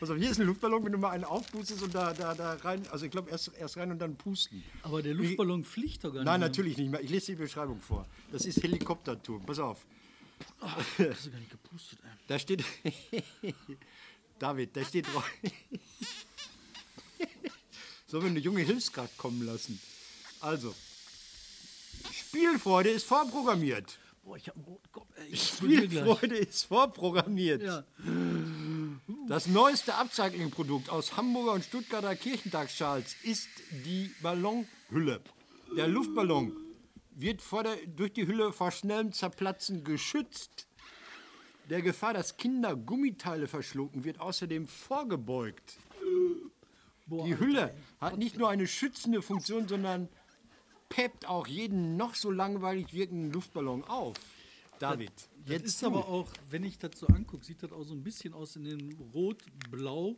Pass 0.00 0.10
auf, 0.10 0.16
hier 0.18 0.30
ist 0.30 0.38
ein 0.40 0.46
Luftballon, 0.46 0.84
wenn 0.84 0.92
du 0.92 0.98
mal 0.98 1.10
einen 1.10 1.24
aufpustest 1.24 1.82
und 1.82 1.92
da, 1.94 2.12
da, 2.12 2.32
da 2.34 2.52
rein, 2.54 2.82
also 2.90 3.04
ich 3.04 3.10
glaube 3.10 3.30
erst, 3.30 3.50
erst 3.58 3.76
rein 3.78 3.90
und 3.90 3.98
dann 3.98 4.16
pusten. 4.16 4.62
aber 4.82 5.02
der 5.02 5.14
Luftballon 5.14 5.64
fliegt 5.64 6.04
doch 6.04 6.12
gar 6.14 6.22
Nein, 6.24 6.38
nicht. 6.40 6.48
natürlich 6.50 6.76
nicht 6.78 6.90
mehr. 6.90 7.00
Ich 7.00 7.10
lese 7.10 7.32
die 7.32 7.36
Beschreibung 7.36 7.80
vor. 7.80 8.06
Das 8.30 8.46
ist 8.46 8.62
Helikopterturm. 8.62 9.44
Pass 9.44 9.58
auf. 9.58 9.84
Mehr. 10.98 11.10
Hast 11.10 11.26
du 11.26 11.30
gar 11.30 11.38
nicht 11.38 11.50
gepustet, 11.50 11.98
ey. 12.02 12.10
Da 12.26 12.38
steht. 12.38 12.64
David, 14.38 14.76
da 14.76 14.84
steht 14.84 15.06
drauf. 15.06 15.28
Sollen 18.06 18.22
wir 18.24 18.30
eine 18.30 18.38
junge 18.38 18.62
Hilfskraft 18.62 19.18
kommen 19.18 19.44
lassen? 19.44 19.80
Also, 20.40 20.74
Spielfreude 22.12 22.90
ist 22.90 23.04
vorprogrammiert. 23.04 23.98
Boah, 24.22 24.36
ich 24.36 24.48
hab 24.48 24.56
einen 24.56 24.64
roten 24.64 24.92
Kopf. 24.92 25.08
Ey. 25.16 25.36
Spielfreude 25.36 26.36
ist 26.36 26.64
vorprogrammiert. 26.64 27.62
Ja. 27.62 27.84
Das 29.26 29.46
neueste 29.46 29.94
Upcycling-Produkt 29.94 30.90
aus 30.90 31.16
Hamburger 31.16 31.52
und 31.52 31.64
Stuttgarter 31.64 32.14
Kirchentagsschals 32.14 33.16
ist 33.22 33.48
die 33.84 34.10
Ballonhülle. 34.22 35.20
Der 35.76 35.88
Luftballon 35.88 36.52
wird 37.20 37.42
vor 37.42 37.64
der, 37.64 37.76
durch 37.86 38.12
die 38.12 38.26
Hülle 38.26 38.52
vor 38.52 38.70
schnellem 38.70 39.12
Zerplatzen 39.12 39.84
geschützt. 39.84 40.66
Der 41.68 41.82
Gefahr, 41.82 42.14
dass 42.14 42.36
Kinder 42.36 42.76
Gummiteile 42.76 43.46
verschlucken, 43.46 44.04
wird 44.04 44.20
außerdem 44.20 44.66
vorgebeugt. 44.68 45.76
Boah, 47.06 47.26
Die 47.26 47.38
Hülle 47.38 47.74
hat 48.00 48.18
nicht 48.18 48.38
nur 48.38 48.48
eine 48.48 48.66
schützende 48.66 49.20
Funktion, 49.20 49.66
sondern 49.68 50.08
peppt 50.88 51.26
auch 51.26 51.46
jeden 51.46 51.96
noch 51.96 52.14
so 52.14 52.30
langweilig 52.30 52.92
wirkenden 52.94 53.32
Luftballon 53.32 53.84
auf. 53.84 54.16
David, 54.78 55.10
Das 55.44 55.52
jetzt 55.52 55.66
ist 55.66 55.82
du. 55.82 55.86
aber 55.88 56.08
auch, 56.08 56.28
wenn 56.50 56.64
ich 56.64 56.78
das 56.78 56.92
so 56.98 57.06
angucke, 57.08 57.44
sieht 57.44 57.62
das 57.62 57.72
auch 57.72 57.82
so 57.82 57.94
ein 57.94 58.02
bisschen 58.04 58.32
aus 58.32 58.56
in 58.56 58.64
den 58.64 58.92
Rot-Blau, 59.12 60.16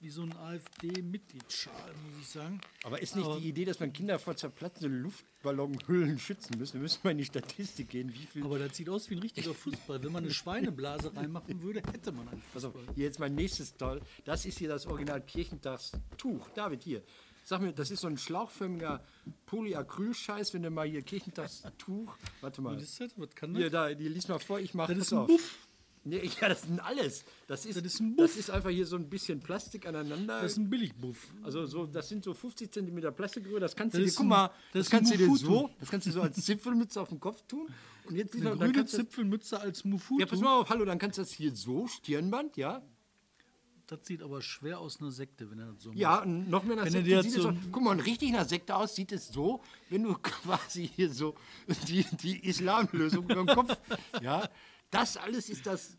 wie 0.00 0.08
so 0.08 0.22
ein 0.22 0.34
AfD-Mitgliedsschal, 0.34 1.92
muss 2.06 2.20
ich 2.22 2.28
sagen. 2.28 2.58
Aber 2.84 3.02
ist 3.02 3.16
nicht 3.16 3.26
Aber- 3.26 3.38
die 3.38 3.48
Idee, 3.48 3.66
dass 3.66 3.80
man 3.80 3.92
Kinder 3.92 4.18
vor 4.18 4.34
zerplatzenden 4.34 5.02
Luftballonhüllen 5.02 6.18
schützen 6.18 6.58
müssen? 6.58 6.74
Wir 6.74 6.80
müssen 6.80 7.00
mal 7.02 7.10
in 7.10 7.18
die 7.18 7.26
Statistik 7.26 7.90
gehen, 7.90 8.12
wie 8.14 8.26
viel. 8.26 8.42
Aber 8.44 8.58
das 8.58 8.76
sieht 8.76 8.88
aus 8.88 9.10
wie 9.10 9.16
ein 9.16 9.20
richtiger 9.20 9.52
Fußball. 9.52 10.02
Wenn 10.02 10.12
man 10.12 10.24
eine 10.24 10.32
Schweineblase 10.32 11.14
reinmachen 11.14 11.62
würde, 11.62 11.82
hätte 11.92 12.12
man 12.12 12.26
einen 12.28 12.40
Fußball. 12.52 12.82
hier 12.94 13.04
jetzt 13.04 13.18
mein 13.20 13.34
nächstes 13.34 13.76
Toll. 13.76 14.00
Das 14.24 14.46
ist 14.46 14.58
hier 14.58 14.68
das 14.70 14.86
Original 14.86 15.20
Kirchentagstuch. 15.20 16.48
David, 16.54 16.82
hier. 16.82 17.02
Sag 17.44 17.60
mir, 17.60 17.72
das 17.72 17.90
ist 17.90 18.00
so 18.00 18.06
ein 18.06 18.16
schlauchförmiger 18.16 19.04
Polyacrylscheiß, 19.46 20.54
wenn 20.54 20.62
du 20.62 20.70
mal 20.70 20.86
hier 20.88 21.02
Kirchentagstuch. 21.02 22.16
Warte 22.40 22.62
mal. 22.62 22.76
Was 22.76 22.82
ist 22.84 23.00
das? 23.00 23.12
Was 23.18 23.34
kann 23.34 23.52
das? 23.52 23.60
Hier, 23.60 23.70
da, 23.70 23.92
die 23.92 24.08
lies 24.08 24.28
mal 24.28 24.38
vor, 24.38 24.60
ich 24.60 24.72
mach 24.72 24.86
Das 24.88 24.96
pass 24.96 25.06
ist 25.08 25.12
ein 25.12 25.18
auf. 25.18 25.26
Buff. 25.26 25.58
Nee, 26.02 26.22
ja, 26.40 26.48
das 26.48 26.62
sind 26.62 26.80
alles. 26.80 27.24
Das 27.46 27.66
ist, 27.66 27.76
Das 27.76 27.84
ist 27.84 28.00
ein 28.00 28.16
das 28.16 28.30
Buff. 28.30 28.38
ist 28.38 28.50
einfach 28.50 28.70
hier 28.70 28.86
so 28.86 28.96
ein 28.96 29.08
bisschen 29.10 29.40
Plastik 29.40 29.86
aneinander. 29.86 30.40
Das 30.40 30.52
ist 30.52 30.58
ein 30.58 30.70
Billigbuff. 30.70 31.34
Also 31.42 31.66
so, 31.66 31.86
das 31.86 32.08
sind 32.08 32.24
so 32.24 32.32
50 32.32 32.72
cm 32.72 33.14
Plastikröhre, 33.14 33.60
das 33.60 33.76
kannst 33.76 33.94
Das 33.94 34.00
du 34.02 34.06
dir, 34.08 34.14
guck 34.16 34.26
mal, 34.26 34.48
das 34.72 34.86
das, 34.86 34.90
kannst 34.90 35.12
du 35.12 35.18
dir 35.18 35.36
so, 35.36 35.70
das 35.78 35.90
kannst 35.90 36.06
du 36.06 36.10
so 36.12 36.22
als 36.22 36.36
Zipfelmütze 36.44 37.00
auf 37.00 37.08
den 37.10 37.20
Kopf 37.20 37.42
tun. 37.46 37.68
Und 38.06 38.16
jetzt 38.16 38.34
Eine 38.34 38.44
dann 38.50 38.58
grüne 38.58 38.72
du- 38.72 38.86
Zipfelmütze 38.86 39.60
als 39.60 39.84
Mufutu. 39.84 40.20
Ja, 40.20 40.26
pass 40.26 40.40
mal 40.40 40.60
auf, 40.60 40.70
hallo, 40.70 40.84
dann 40.86 40.98
kannst 40.98 41.18
du 41.18 41.22
das 41.22 41.32
hier 41.32 41.54
so, 41.54 41.86
Stirnband, 41.86 42.56
ja? 42.56 42.82
Das 43.86 44.06
sieht 44.06 44.22
aber 44.22 44.40
schwer 44.40 44.78
aus 44.78 45.00
einer 45.00 45.10
Sekte, 45.10 45.50
wenn 45.50 45.58
er 45.58 45.72
das 45.72 45.82
so 45.82 45.92
Ja, 45.92 46.10
macht. 46.12 46.26
und 46.26 46.48
noch 46.48 46.62
mehr 46.62 46.76
nach 46.76 46.84
Wenn 46.84 46.92
Sekte 46.92 47.22
sieht 47.24 47.32
so 47.42 47.52
Guck 47.72 47.82
mal, 47.82 47.98
richtig 48.00 48.30
nach 48.30 48.48
Sekte 48.48 48.76
aus 48.76 48.94
sieht 48.94 49.10
es 49.10 49.28
so, 49.28 49.60
wenn 49.90 50.04
du 50.04 50.14
quasi 50.22 50.88
hier 50.94 51.12
so 51.12 51.34
die, 51.88 52.04
die 52.22 52.38
Islamlösung 52.48 53.24
über 53.24 53.34
den 53.34 53.46
Kopf, 53.48 53.76
ja, 54.22 54.48
das 54.90 55.16
alles 55.16 55.48
ist 55.48 55.66
das 55.66 55.96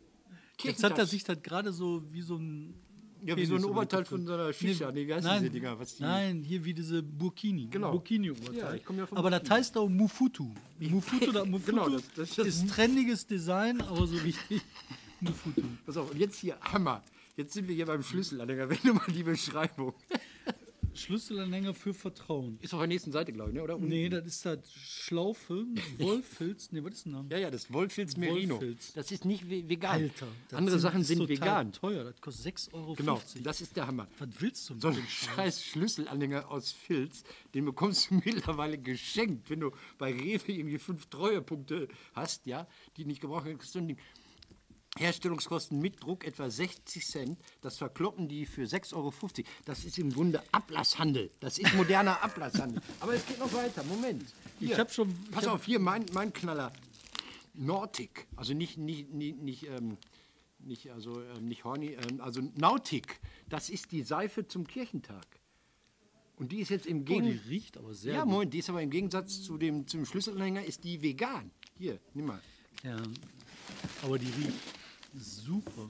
Jetzt 0.64 0.84
hat 0.84 0.98
er 0.98 1.06
sich 1.08 1.24
das 1.24 1.42
gerade 1.42 1.72
so 1.74 2.04
wie 2.12 2.22
so 2.22 2.36
ein. 2.38 2.76
Ja, 3.24 3.36
wie 3.38 3.46
so 3.46 3.56
ein 3.56 3.64
Oberteil 3.66 4.04
von 4.06 4.26
so 4.26 4.34
einer 4.34 4.52
Shisha. 4.52 4.92
Nee, 4.92 5.08
wie 5.08 5.14
heißen 5.14 5.28
nein, 5.30 5.42
diese 5.42 5.52
Dinger, 5.52 5.78
was 5.80 5.96
die- 5.96 6.04
nein, 6.04 6.42
hier 6.44 6.64
wie 6.66 6.74
diese 6.74 7.02
Burkini. 7.04 7.68
Genau. 7.70 7.92
Burkini-Oberteil. 7.92 8.58
Ja, 8.58 8.74
ich 8.74 8.82
ja 8.84 9.06
vom 9.06 9.18
aber 9.18 9.30
das 9.30 9.40
Burkini. 9.42 9.58
heißt 9.60 9.78
auch 9.78 9.90
Mufutu. 9.90 10.52
Mufutu, 10.80 11.30
oder 11.30 11.46
Mufutu 11.46 11.72
Genau, 11.72 11.90
das- 11.90 12.04
das 12.16 12.30
ist 12.30 12.38
das- 12.40 12.48
ist 12.48 12.70
trendiges 12.70 13.26
Design, 13.28 13.80
aber 13.82 14.08
so 14.08 14.18
richtig 14.18 14.62
Mufutu. 15.20 15.62
Pass 15.86 15.98
auf, 15.98 16.10
und 16.12 16.18
jetzt 16.20 16.38
hier, 16.40 16.58
Hammer. 16.62 17.04
Jetzt 17.38 17.54
sind 17.54 17.68
wir 17.68 17.76
hier 17.76 17.86
beim 17.86 18.02
Schlüsselanhänger. 18.04 18.70
Wenn 18.70 18.80
du 18.84 18.94
mal 18.94 19.06
die 19.14 19.24
Beschreibung. 19.24 19.94
Schlüsselanhänger 20.94 21.74
für 21.74 21.94
Vertrauen. 21.94 22.58
Ist 22.62 22.74
auf 22.74 22.80
der 22.80 22.88
nächsten 22.88 23.12
Seite, 23.12 23.32
glaube 23.34 23.52
ich, 23.52 23.56
ne? 23.56 23.64
oder? 23.64 23.78
Nee, 23.78 24.10
das 24.10 24.26
ist 24.26 24.46
das 24.46 24.60
Schlaufe, 24.74 25.66
Wollfilz. 25.98 26.72
Nee, 26.72 26.84
was 26.84 26.94
ist 26.94 27.06
denn 27.06 27.14
da? 27.14 27.26
Ja, 27.30 27.38
ja, 27.44 27.52
das 27.52 27.72
Wollfilz 27.72 28.18
Merino. 28.18 28.56
Wollfilz. 28.56 28.94
Das 28.94 29.12
ist 29.12 29.26
nicht 29.26 29.46
ve- 29.50 29.68
vegan. 29.68 29.92
Alter. 30.04 30.28
das 30.50 30.58
Andere 30.58 30.80
Sachen 30.80 31.02
das 31.02 31.10
ist 31.10 31.18
sind 31.18 31.30
vegan. 31.30 31.72
teuer. 31.72 32.04
Das 32.04 32.20
kostet 32.22 32.56
6,50 32.58 32.74
Euro. 32.74 32.94
Genau, 32.96 33.22
das 33.44 33.62
ist 33.62 33.76
der 33.76 33.88
Hammer. 33.88 34.08
Was 34.20 34.30
willst 34.40 34.70
du 34.70 34.74
mit 34.74 34.82
So 34.82 34.88
ein 34.90 34.96
dem 34.96 35.08
Scheiß? 35.08 35.36
scheiß 35.36 35.64
Schlüsselanhänger 35.66 36.50
aus 36.52 36.72
Filz, 36.72 37.24
den 37.54 37.66
bekommst 37.66 38.10
du 38.12 38.16
mittlerweile 38.26 38.78
geschenkt, 38.78 39.50
wenn 39.50 39.62
du 39.62 39.72
bei 39.98 40.12
Rewe 40.12 40.52
irgendwie 40.52 40.78
fünf 40.78 41.06
Treuepunkte 41.08 41.88
hast, 42.14 42.46
ja, 42.46 42.68
die 42.98 43.06
nicht 43.06 43.22
gebraucht 43.22 43.46
werden. 43.46 43.58
kriegst 43.58 43.76
du 43.76 43.80
ein 43.80 43.88
Ding. 43.88 43.98
Herstellungskosten 44.98 45.80
mit 45.80 46.04
Druck 46.04 46.26
etwa 46.26 46.50
60 46.50 47.06
Cent. 47.06 47.38
Das 47.62 47.78
verkloppen 47.78 48.28
die 48.28 48.46
für 48.46 48.64
6,50 48.64 48.94
Euro. 48.96 49.14
Das 49.66 49.86
ist 49.86 49.98
im 49.98 50.12
Grunde 50.14 50.44
Ablasshandel. 50.52 51.32
Das 51.40 51.58
ist 51.58 51.74
moderner 51.76 52.22
Ablasshandel. 52.24 52.82
Aber 53.00 53.14
es 53.14 53.26
geht 53.26 53.40
noch 53.40 53.52
weiter. 53.54 53.84
Moment. 53.86 54.24
Ich 54.60 54.78
hab 54.78 54.92
schon- 54.92 55.10
ich 55.26 55.32
Pass 55.32 55.48
hab- 55.48 55.54
auf, 55.56 55.66
hier 55.66 55.80
mein, 55.80 56.06
mein 56.14 56.34
Knaller. 56.34 56.72
Nordic. 57.54 58.28
Also 58.36 58.54
nicht, 58.54 58.78
nicht, 58.78 59.12
nicht, 59.14 59.38
nicht, 59.42 59.68
ähm, 59.68 59.98
nicht, 60.60 60.92
also, 60.92 61.22
ähm, 61.22 61.46
nicht 61.48 61.64
Horny, 61.64 61.98
ähm, 62.10 62.22
also 62.22 62.42
Nautic. 62.56 63.20
Das 63.50 63.70
ist 63.70 63.92
die 63.92 64.04
Seife 64.04 64.48
zum 64.48 64.68
Kirchentag. 64.68 65.26
Und 66.38 66.52
die 66.52 66.60
ist 66.60 66.70
jetzt 66.70 66.86
im 66.86 66.98
Oh, 66.98 67.04
die 67.04 67.06
Gegensatz. 67.14 67.48
riecht 67.50 67.78
aber 67.78 67.94
sehr 67.94 68.14
ja, 68.16 68.24
gut. 68.24 68.32
Moment, 68.32 68.54
die 68.54 68.60
ist 68.60 68.70
aber 68.70 68.82
im 68.82 68.90
Gegensatz 68.90 69.42
zu 69.44 69.58
dem 69.58 69.88
zum 69.88 70.06
Schlüsselanhänger 70.06 70.64
ist 70.66 70.84
die 70.84 71.02
vegan. 71.02 71.52
Hier, 71.78 72.00
nimm 72.14 72.26
mal. 72.28 72.42
Ja, 72.84 72.98
aber 74.04 74.18
die 74.18 74.26
riecht 74.28 74.54
super. 75.14 75.90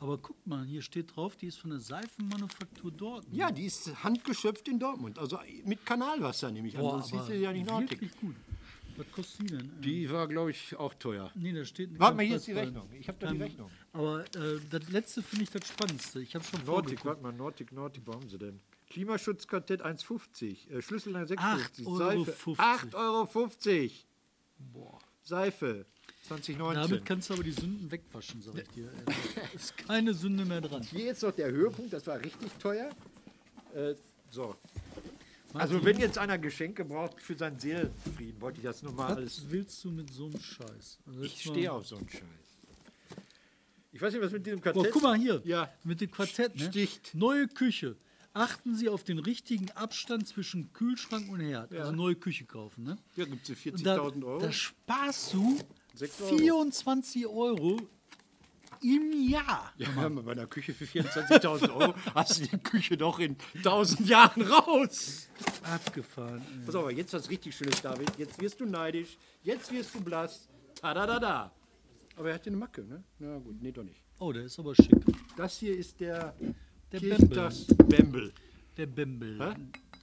Aber 0.00 0.18
guck 0.18 0.44
mal, 0.46 0.64
hier 0.64 0.82
steht 0.82 1.14
drauf, 1.14 1.36
die 1.36 1.46
ist 1.46 1.58
von 1.58 1.70
der 1.70 1.78
Seifenmanufaktur 1.78 2.90
dort. 2.90 3.24
Ja, 3.30 3.52
die 3.52 3.66
ist 3.66 4.02
handgeschöpft 4.02 4.66
in 4.66 4.80
Dortmund. 4.80 5.18
Also 5.18 5.38
mit 5.64 5.86
Kanalwasser 5.86 6.50
nehme 6.50 6.66
ich 6.68 6.76
an. 6.76 6.82
Boah, 6.82 7.02
Sonst 7.02 7.28
sie 7.28 7.34
ja 7.34 7.52
nicht 7.52 7.68
wirklich 7.68 8.10
gut. 8.20 8.34
Was 8.96 9.10
kostet 9.12 9.40
die 9.42 9.46
denn? 9.56 9.70
Die 9.80 10.10
war, 10.10 10.26
glaube 10.28 10.50
ich, 10.50 10.76
auch 10.76 10.92
teuer. 10.94 11.30
Nee, 11.34 11.52
da 11.52 11.64
steht. 11.64 11.98
Warte 11.98 12.16
mal, 12.16 12.26
hier 12.26 12.36
ist 12.36 12.46
die. 12.46 12.52
Rechnung. 12.52 12.88
Ich 12.98 13.08
hab 13.08 13.18
da 13.20 13.28
die 13.28 13.36
Ähm, 13.36 13.42
Rechnung. 13.42 13.70
Aber 13.92 14.24
äh, 14.36 14.60
das 14.70 14.90
letzte 14.90 15.22
finde 15.22 15.44
ich 15.44 15.50
das 15.50 15.66
Spannendste. 15.68 16.20
Ich 16.20 16.34
habe 16.34 16.44
schon 16.44 16.64
Nordic, 16.64 17.04
warte 17.04 17.22
mal, 17.22 17.32
Nordic, 17.32 17.72
Nordic, 17.72 18.02
wo 18.06 18.12
haben 18.12 18.28
sie 18.28 18.38
denn? 18.38 18.60
Klimaschutzkartett 18.90 19.82
1,50, 19.84 20.68
äh, 20.68 20.82
Schlüssellein 20.82 21.26
6,50, 21.26 21.38
Acht 21.38 21.86
Euro 21.86 22.24
Seife 22.24 22.32
50. 22.32 22.64
8,50 22.64 22.94
Euro. 22.94 23.90
Boah. 24.72 24.98
Seife 25.22 25.86
2019. 26.22 26.82
Damit 26.82 27.04
kannst 27.04 27.30
du 27.30 27.34
aber 27.34 27.42
die 27.42 27.52
Sünden 27.52 27.90
wegwaschen, 27.90 28.40
sag 28.42 28.56
ich 28.56 28.68
dir. 28.68 28.90
ist 29.54 29.76
keine 29.76 30.14
Sünde 30.14 30.44
mehr 30.44 30.60
dran. 30.60 30.82
Hier 30.82 31.06
jetzt 31.06 31.22
noch 31.22 31.32
der 31.32 31.50
Höhepunkt, 31.50 31.92
das 31.92 32.06
war 32.06 32.18
richtig 32.20 32.50
teuer. 32.60 32.90
äh, 33.74 33.94
so. 34.30 34.56
Also 35.54 35.84
wenn 35.84 35.98
jetzt 35.98 36.16
einer 36.16 36.38
Geschenke 36.38 36.84
braucht 36.84 37.20
für 37.20 37.36
seinen 37.36 37.58
Seelenfrieden, 37.58 38.40
wollte 38.40 38.58
ich 38.58 38.64
das 38.64 38.82
nur 38.82 38.92
mal 38.92 39.14
alles... 39.14 39.42
Was 39.42 39.50
willst 39.50 39.84
du 39.84 39.90
mit 39.90 40.12
so 40.12 40.26
einem 40.26 40.40
Scheiß? 40.40 40.98
Also 41.06 41.22
Ich 41.22 41.42
stehe 41.42 41.70
auf 41.70 41.86
so 41.86 41.96
einen 41.96 42.08
Scheiß. 42.08 42.22
Ich 43.92 44.00
weiß 44.00 44.14
nicht, 44.14 44.22
was 44.22 44.32
mit 44.32 44.46
diesem 44.46 44.60
Boah, 44.60 44.72
Quartett... 44.72 44.92
guck 44.92 45.02
mal 45.02 45.18
hier. 45.18 45.42
Ja. 45.44 45.70
Mit 45.84 46.00
dem 46.00 46.10
Quartett. 46.10 46.56
Ne? 46.56 46.64
Sticht. 46.64 47.14
Neue 47.14 47.46
Küche. 47.48 47.96
Achten 48.32 48.74
Sie 48.74 48.88
auf 48.88 49.04
den 49.04 49.18
richtigen 49.18 49.70
Abstand 49.72 50.26
zwischen 50.26 50.72
Kühlschrank 50.72 51.30
und 51.30 51.40
Herd. 51.40 51.70
Also 51.74 51.92
neue 51.92 52.14
Küche 52.14 52.46
kaufen. 52.46 52.84
Ne? 52.84 52.96
Hier 53.14 53.26
gibt 53.26 53.48
es 53.48 53.66
Und 53.66 53.84
da, 53.84 53.98
40.000 53.98 54.24
Euro. 54.24 54.40
Da 54.40 54.52
sparst 54.52 55.34
du 55.34 55.58
Sechs 55.94 56.20
Euro. 56.20 56.36
24 56.38 57.26
Euro 57.26 57.76
im 58.82 59.12
Jahr. 59.28 59.72
Ja, 59.76 59.88
bei 60.08 60.32
einer 60.32 60.46
Küche 60.46 60.74
für 60.74 60.84
24.000 60.84 61.74
Euro 61.74 61.94
hast 62.14 62.40
du 62.40 62.46
die 62.46 62.58
Küche 62.58 62.96
doch 62.96 63.18
in 63.18 63.36
1000 63.56 64.08
Jahren 64.08 64.42
raus. 64.42 65.28
Abgefahren. 65.62 66.42
ey. 66.60 66.66
Pass 66.66 66.74
auf, 66.74 66.82
aber 66.82 66.92
jetzt 66.92 67.12
was 67.12 67.30
richtig 67.30 67.54
Schönes, 67.54 67.80
David. 67.80 68.10
Jetzt 68.18 68.40
wirst 68.40 68.60
du 68.60 68.66
neidisch, 68.66 69.16
jetzt 69.42 69.70
wirst 69.72 69.94
du 69.94 70.00
blass. 70.00 70.48
Tadadada. 70.74 71.52
Aber 72.16 72.28
er 72.28 72.34
hat 72.34 72.42
hier 72.42 72.50
eine 72.50 72.58
Macke, 72.58 72.82
ne? 72.82 73.02
Na 73.18 73.38
gut, 73.38 73.62
nee, 73.62 73.70
doch 73.72 73.84
nicht. 73.84 74.02
Oh, 74.18 74.32
der 74.32 74.44
ist 74.44 74.58
aber 74.58 74.74
schick. 74.74 74.90
Das 75.36 75.58
hier 75.58 75.76
ist 75.76 76.00
der, 76.00 76.34
Der 76.90 77.00
Kirchentags-Bembel. 77.00 78.32
Der 78.76 78.86
Bembel. 78.86 79.38
Hä? 79.40 79.54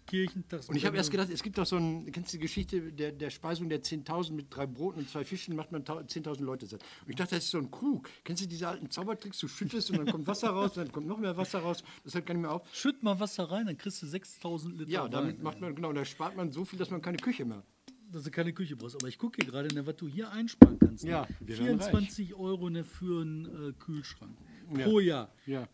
Kirchentags. 0.10 0.68
Und 0.70 0.76
ich 0.76 0.86
habe 0.86 0.98
erst 0.98 1.12
gedacht, 1.12 1.30
es 1.30 1.44
gibt 1.44 1.58
doch 1.58 1.66
so 1.66 1.78
ein, 1.78 2.12
kennst 2.12 2.34
du 2.34 2.38
die 2.38 2.42
Geschichte 2.42 2.92
der, 2.92 3.12
der 3.12 3.30
Speisung 3.30 3.70
der 3.70 3.82
10.000 3.84 4.34
mit 4.34 4.48
drei 4.50 4.66
Broten 4.66 5.00
und 5.00 5.10
zwei 5.10 5.24
Fischen, 5.24 5.56
macht 5.56 5.72
man 5.72 5.86
tau- 5.86 6.00
10.000 6.00 6.42
Leute 6.44 6.66
satt. 6.66 6.82
Und 7.06 7.10
ich 7.10 7.16
dachte, 7.16 7.36
das 7.36 7.46
ist 7.46 7.52
so 7.52 7.58
ein 7.60 7.70
Krug. 7.72 8.10
Kennst 8.24 8.44
du 8.44 8.48
diese 8.48 8.68
alten 8.68 8.90
Zaubertricks? 8.90 9.40
Du 9.40 9.48
schüttest 9.48 9.92
und 9.92 9.98
dann 10.00 10.08
kommt 10.08 10.28
Wasser 10.28 10.50
raus, 10.50 10.74
dann 10.76 10.92
kommt 10.92 11.08
noch 11.08 11.18
mehr 11.20 11.38
Wasser 11.38 11.60
raus. 11.60 11.84
Das 12.04 12.14
hört 12.16 12.26
gar 12.26 12.34
nicht 12.34 12.42
mehr 12.42 12.52
auf. 12.52 12.64
Schütt 12.74 13.04
mal 13.04 13.20
Wasser 13.20 13.46
rein, 13.52 13.66
dann 13.68 13.78
kriegst 13.78 14.02
du 14.02 14.08
6000 14.08 14.78
Liter 14.80 14.90
Ja, 14.92 15.08
damit 15.08 15.38
Wein. 15.38 15.44
macht 15.44 15.62
man, 15.62 15.76
genau, 15.76 15.94
da 15.94 16.04
spart 16.06 16.36
man 16.36 16.52
so 16.52 16.66
viel, 16.66 16.80
dass 16.80 16.90
man 16.90 17.02
keine 17.02 17.18
Küche 17.18 17.46
mehr. 17.46 17.64
dass 18.12 18.24
du 18.24 18.32
keine 18.32 18.54
Küche 18.54 18.76
brauchst. 18.76 18.96
Aber 18.96 19.08
ich 19.08 19.20
gucke 19.20 19.38
hier 19.40 19.52
gerade, 19.52 19.74
ne, 19.76 19.86
was 19.86 19.96
du 19.98 20.08
hier 20.08 20.32
einsparen 20.32 20.80
kannst. 20.80 21.04
Ne? 21.04 21.12
Ja, 21.12 21.28
wir 21.42 21.60
werden 21.60 21.80
24 21.80 22.34
Euro 22.34 22.70
ne, 22.72 22.84
für 22.84 23.22
einen 23.22 23.70
äh, 23.70 23.74
Kühlschrank 23.74 24.36
Ja. 24.76 24.86
pro 24.86 25.00
Jahr. 25.00 25.32
Ja. 25.46 25.68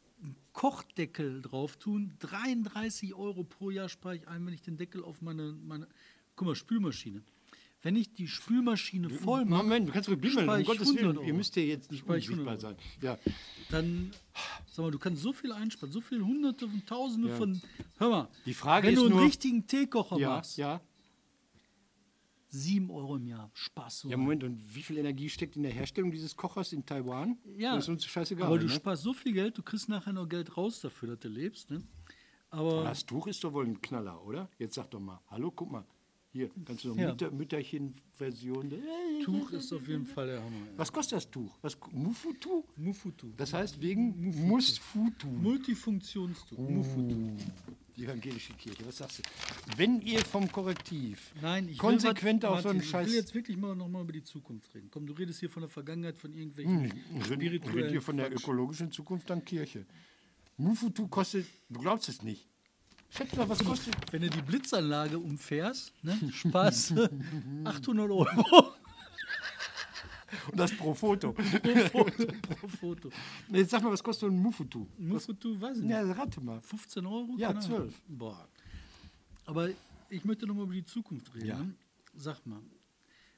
Kochdeckel 0.55 1.41
drauf 1.41 1.75
tun, 1.75 2.13
33 2.19 3.13
Euro 3.13 3.43
pro 3.43 3.69
Jahr 3.71 3.89
spare 3.89 4.15
ich 4.15 4.27
ein, 4.29 4.45
wenn 4.45 4.53
ich 4.53 4.61
den 4.61 4.77
Deckel 4.77 5.03
auf 5.03 5.21
meine, 5.21 5.51
meine 5.51 5.85
guck 6.37 6.47
mal, 6.47 6.55
Spülmaschine. 6.55 7.21
wenn 7.81 7.97
ich 7.97 8.13
die 8.13 8.27
Spülmaschine 8.29 9.09
voll 9.09 9.43
mache, 9.45 9.63
Moment, 9.63 9.89
du 9.89 9.91
kannst 9.91 10.07
ruhig 10.07 10.19
bimmeln, 10.21 10.49
um 10.49 10.63
Gottes 10.63 10.87
Willen. 10.95 11.07
100 11.09 11.27
Ihr 11.27 11.33
müsst 11.33 11.53
hier 11.55 11.65
jetzt 11.65 11.91
nicht 11.91 12.05
unsichtbar 12.07 12.37
100 12.55 12.61
sein. 12.61 12.75
Ja. 13.01 13.17
dann, 13.69 14.11
sag 14.65 14.83
mal, 14.85 14.91
du 14.91 14.97
kannst 14.97 15.21
so 15.21 15.33
viel 15.33 15.51
einsparen, 15.51 15.91
so 15.91 15.99
viele 15.99 16.25
Hunderte 16.25 16.65
und 16.67 16.87
Tausende 16.87 17.35
von. 17.35 17.61
Hör 17.97 18.09
mal, 18.09 18.27
Die 18.45 18.53
Frage 18.53 18.87
wenn 18.87 18.93
ist 18.93 18.99
du 19.01 19.05
einen 19.07 19.15
nur- 19.15 19.25
richtigen 19.25 19.67
Teekocher 19.67 20.17
Ja, 20.17 20.29
machst, 20.29 20.57
ja. 20.57 20.79
7 22.63 22.89
Euro 22.89 23.17
im 23.17 23.27
Jahr, 23.27 23.51
Spaß. 23.53 23.99
So 24.01 24.09
Ja, 24.09 24.17
Moment, 24.17 24.43
und 24.43 24.57
wie 24.75 24.81
viel 24.81 24.97
Energie 24.97 25.29
steckt 25.29 25.55
in 25.57 25.63
der 25.63 25.71
Herstellung 25.73 26.11
dieses 26.11 26.35
Kochers 26.35 26.71
in 26.73 26.85
Taiwan? 26.85 27.37
Ja, 27.57 27.75
Das 27.75 27.85
ist 27.85 27.89
uns 27.89 28.05
scheißegal. 28.05 28.47
aber 28.47 28.57
du 28.57 28.65
ne? 28.67 28.71
sparst 28.71 29.03
so 29.03 29.13
viel 29.13 29.33
Geld, 29.33 29.57
du 29.57 29.63
kriegst 29.63 29.89
nachher 29.89 30.13
noch 30.13 30.27
Geld 30.27 30.55
raus 30.55 30.79
dafür, 30.81 31.09
dass 31.09 31.19
du 31.19 31.27
lebst. 31.27 31.69
Ne? 31.71 31.81
Aber 32.49 32.83
Das 32.83 33.05
Tuch 33.05 33.27
ist 33.27 33.43
doch 33.43 33.51
wohl 33.53 33.65
ein 33.65 33.81
Knaller, 33.81 34.23
oder? 34.25 34.49
Jetzt 34.57 34.75
sag 34.75 34.89
doch 34.91 34.99
mal, 34.99 35.19
hallo, 35.29 35.51
guck 35.51 35.71
mal. 35.71 35.85
Hier, 36.31 36.49
kannst 36.65 36.83
du 36.83 36.89
noch 36.89 36.97
Ja. 36.97 37.11
Mütter, 37.11 37.31
Mütterchen-Version. 37.31 38.73
Tuch 39.23 39.51
ist 39.51 39.71
auf 39.71 39.87
jeden 39.87 40.05
Fall 40.05 40.27
der 40.27 40.43
Hammer. 40.43 40.57
Ja. 40.65 40.71
Was 40.77 40.91
kostet 40.91 41.17
das 41.17 41.29
Tuch? 41.31 41.57
Was, 41.61 41.77
Mufutu? 41.91 42.63
Mufutu. 42.75 43.31
Das 43.37 43.53
heißt 43.53 43.81
wegen 43.81 44.47
Musfutu. 44.47 45.27
Multifunktionstuch. 45.27 46.57
Uh. 46.57 46.61
Mufutu. 46.69 47.37
Die 47.97 48.03
evangelische 48.03 48.53
Kirche, 48.53 48.85
was 48.85 48.97
sagst 48.97 49.19
du? 49.19 49.23
Wenn 49.77 50.01
ihr 50.01 50.19
vom 50.25 50.51
Korrektiv 50.51 51.31
Nein, 51.41 51.69
ich 51.69 51.77
konsequent 51.77 52.43
will, 52.43 52.49
auf 52.49 52.61
so 52.61 52.69
einen 52.69 52.81
Scheiß. 52.83 53.07
Ich 53.07 53.13
will 53.13 53.19
jetzt 53.19 53.33
wirklich 53.33 53.55
mal 53.57 53.73
nochmal 53.75 54.03
über 54.03 54.11
die 54.11 54.23
Zukunft 54.23 54.73
reden. 54.75 54.89
Komm, 54.91 55.07
du 55.07 55.13
redest 55.13 55.39
hier 55.39 55.49
von 55.49 55.61
der 55.61 55.69
Vergangenheit, 55.69 56.17
von 56.17 56.33
irgendwelchen 56.33 56.91
Hm, 56.91 57.21
Redet 57.21 57.25
spirituellen 57.25 57.93
ihr 57.93 58.01
von 58.01 58.17
der 58.17 58.33
ökologischen 58.33 58.91
Zukunft 58.91 59.31
an 59.31 59.45
Kirche? 59.45 59.85
Mufutu 60.57 61.07
kostet, 61.07 61.45
du 61.69 61.79
glaubst 61.79 62.09
es 62.09 62.21
nicht. 62.21 62.49
Schätz 63.09 63.33
mal, 63.35 63.47
was 63.47 63.63
kostet. 63.63 63.95
Wenn 64.11 64.23
du 64.23 64.29
die 64.29 64.41
Blitzanlage 64.41 65.17
umfährst, 65.17 65.93
ne, 66.03 66.17
sparst 66.33 66.91
du 66.91 67.09
800 67.63 68.11
Euro 68.11 68.27
Und 70.51 70.59
das 70.59 70.75
pro 70.75 70.93
Foto. 70.93 71.33
pro 71.33 72.67
Foto. 72.67 73.09
Jetzt 73.49 73.71
sag 73.71 73.83
mal, 73.83 73.91
was 73.91 74.03
kostet 74.03 74.29
ein 74.29 74.39
Mufutu? 74.39 74.87
Mufutu, 74.97 75.59
weiß 75.59 75.77
ich 75.77 75.83
nicht. 75.83 75.91
Ja, 75.91 76.11
rate 76.11 76.41
mal. 76.41 76.61
15 76.61 77.05
Euro? 77.05 77.35
Ja, 77.37 77.49
Keine 77.49 77.59
Ahnung. 77.65 77.77
12. 77.77 78.01
Boah. 78.07 78.47
Aber 79.45 79.69
ich 80.09 80.25
möchte 80.25 80.47
nochmal 80.47 80.65
über 80.65 80.73
die 80.73 80.85
Zukunft 80.85 81.33
reden. 81.35 81.47
Ja. 81.47 81.59
Ne? 81.59 81.73
Sag 82.15 82.45
mal, 82.45 82.61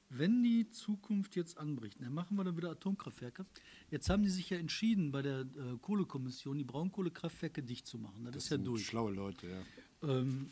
wenn 0.10 0.42
die 0.42 0.70
Zukunft 0.70 1.36
jetzt 1.36 1.58
anbricht, 1.58 2.00
dann 2.00 2.14
machen 2.14 2.38
wir 2.38 2.44
dann 2.44 2.56
wieder 2.56 2.72
Atomkraftwerke. 2.72 3.46
Jetzt 3.90 4.10
haben 4.10 4.24
die 4.24 4.30
sich 4.30 4.50
ja 4.50 4.58
entschieden 4.58 5.12
bei 5.12 5.22
der 5.22 5.42
äh, 5.42 5.78
Kohlekommission, 5.82 6.58
die 6.58 6.64
Braunkohlekraftwerke 6.64 7.62
dicht 7.62 7.88
zu 7.88 7.98
machen. 7.98 8.24
Das, 8.26 8.36
ist 8.36 8.50
ja 8.50 8.58
durch. 8.58 8.86
Schlaue 8.86 9.12
Leute, 9.12 9.48
ja. 9.48 10.10
Ähm, 10.10 10.50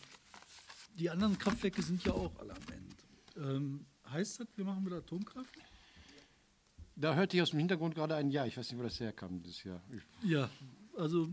die 0.98 1.10
anderen 1.10 1.38
Kraftwerke 1.38 1.82
sind 1.82 2.04
ja 2.04 2.14
auch 2.14 2.38
alle 2.40 2.54
am 2.54 2.64
Ende. 2.74 3.56
Ähm, 3.56 3.86
heißt 4.10 4.42
das, 4.42 4.48
wir 4.56 4.66
machen 4.66 4.86
wieder 4.86 4.98
Atomkraft? 4.98 5.54
Da 6.96 7.16
hörte 7.16 7.36
ich 7.36 7.44
aus 7.44 7.50
dem 7.50 7.60
Hintergrund 7.60 7.96
gerade 7.96 8.16
ein 8.16 8.30
Ja. 8.30 8.46
Ich 8.46 8.58
weiß 8.58 8.72
nicht, 8.72 8.80
wo 8.80 8.84
das 8.84 9.00
herkam 9.00 9.42
dieses 9.42 9.64
Jahr. 9.64 9.82
Ich, 9.92 10.30
Ja, 10.30 10.50
also 10.98 11.30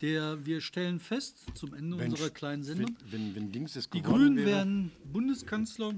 der, 0.00 0.44
wir 0.46 0.60
stellen 0.60 0.98
fest 1.00 1.46
zum 1.54 1.74
Ende 1.74 1.96
unserer 1.96 2.30
kleinen 2.30 2.62
Sendung, 2.62 2.96
Wenn, 3.10 3.34
wenn, 3.34 3.52
wenn 3.54 3.66
die 3.92 4.02
Grünen 4.02 4.36
wäre, 4.36 4.46
werden 4.46 4.92
Bundeskanzler, 5.04 5.94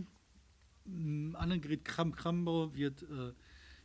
Annegret 1.34 1.84
Kramp-Karrenbauer 1.84 2.74
wird 2.74 3.02
äh, 3.02 3.32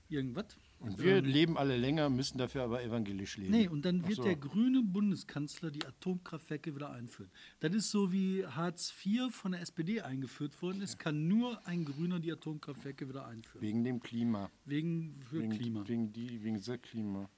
irgendwas. 0.09 0.57
Und 0.79 0.99
wir 0.99 1.21
leben 1.21 1.57
alle 1.57 1.75
länger, 1.75 2.09
müssen 2.09 2.37
dafür 2.37 2.63
aber 2.63 2.83
evangelisch 2.83 3.37
leben. 3.37 3.51
Nee, 3.51 3.67
und 3.67 3.83
dann 3.83 4.07
wird 4.07 4.17
so. 4.17 4.23
der 4.23 4.35
grüne 4.35 4.83
Bundeskanzler 4.83 5.71
die 5.71 5.85
Atomkraftwerke 5.85 6.75
wieder 6.75 6.91
einführen. 6.91 7.31
Das 7.59 7.73
ist 7.73 7.89
so 7.89 8.11
wie 8.11 8.45
Hartz 8.45 8.93
IV 9.03 9.33
von 9.33 9.53
der 9.53 9.61
SPD 9.61 10.01
eingeführt 10.01 10.61
worden 10.61 10.81
ist, 10.81 10.99
kann 10.99 11.27
nur 11.27 11.65
ein 11.65 11.83
Grüner 11.83 12.19
die 12.19 12.31
Atomkraftwerke 12.31 13.09
wieder 13.09 13.27
einführen. 13.27 13.61
Wegen 13.61 13.83
dem 13.83 13.99
Klima. 13.99 14.51
Wegen 14.65 15.19
für 15.29 15.41
Wegen, 15.41 15.49
Klima. 15.51 15.87
Wegen, 15.87 16.13
die, 16.13 16.43
wegen 16.43 16.61
der 16.61 16.77
Klima. 16.77 17.29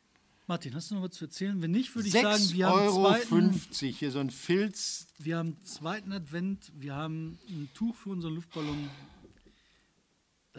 Martin, 0.50 0.74
hast 0.74 0.90
du 0.90 0.96
noch 0.96 1.04
was 1.04 1.12
zu 1.12 1.26
erzählen? 1.26 1.62
Wenn 1.62 1.72
nicht, 1.72 1.94
würde 1.96 2.08
ich 2.08 2.14
sagen, 2.14 2.44
6,50 2.44 2.54
wir 2.56 2.68
haben, 2.68 2.80
Euro 2.80 3.14
zweiten, 3.14 3.54
hier 3.94 4.12
so 4.12 4.18
ein 4.18 4.32
Filz. 4.32 5.06
wir 5.20 5.38
haben 5.38 5.56
zweiten 5.64 6.12
Advent, 6.12 6.72
wir 6.76 6.96
haben 6.96 7.38
ein 7.48 7.70
Tuch 7.76 7.96
für 7.96 8.10
unseren 8.10 8.34
Luftballon. 8.34 8.90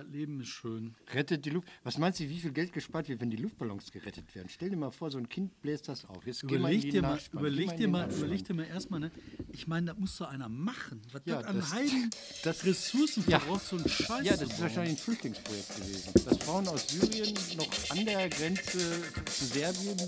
Das 0.01 0.09
Leben 0.11 0.41
ist 0.41 0.49
schön. 0.49 0.95
Rettet 1.13 1.45
die 1.45 1.51
Luft. 1.51 1.69
Was 1.85 1.99
meinst 1.99 2.21
du, 2.21 2.25
wie 2.29 2.39
viel 2.41 2.53
Geld 2.53 2.73
gespart 2.73 3.11
wird, 3.11 3.21
wenn 3.21 3.29
die 3.31 3.37
Luftballons 3.37 3.93
gerettet 3.93 4.35
werden? 4.35 4.49
Stell 4.49 4.71
dir 4.71 4.77
mal 4.77 4.91
vor, 4.91 5.11
so 5.11 5.19
ein 5.19 5.29
Kind 5.29 5.61
bläst 5.61 5.89
das 5.89 6.07
auf. 6.07 6.27
Jetzt 6.27 6.43
Überleg 6.43 6.91
dir, 6.91 7.03
mal, 7.03 7.19
überleg, 7.35 7.77
dir 7.77 7.87
mal, 7.87 8.11
überleg 8.11 8.43
dir 8.47 8.55
mal 8.55 8.65
erstmal, 8.67 9.01
ne? 9.01 9.11
ich 9.53 9.67
meine, 9.67 9.89
das 9.89 9.99
muss 9.99 10.17
doch 10.17 10.31
einer 10.31 10.49
machen. 10.49 11.03
Was 11.13 11.21
Ja, 11.27 11.41
das 11.43 11.47
an 11.51 11.57
das- 11.57 11.73
Heiden 11.75 12.11
das- 12.45 12.65
Ressourcen 12.65 13.25
Ja. 13.29 13.41
verbraucht, 13.41 13.67
so 13.67 13.77
ein 13.77 13.87
Scheiß. 13.87 14.25
Ja, 14.25 14.33
das 14.39 14.43
ist 14.51 14.61
wahrscheinlich 14.63 14.93
ein 14.95 14.97
Flüchtlingsprojekt 15.05 15.77
gewesen. 15.77 16.13
Dass 16.25 16.39
Frauen 16.39 16.67
aus 16.69 16.89
Syrien 16.89 17.35
noch 17.59 17.91
an 17.91 18.07
der 18.07 18.29
Grenze 18.31 19.03
zu 19.27 19.45
Serbien, 19.45 19.99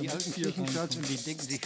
die 0.00 0.08
alten 0.08 0.32
Kirchenstaats, 0.32 0.94
und 0.94 1.08
die 1.08 1.16
denken 1.16 1.42
sich, 1.42 1.60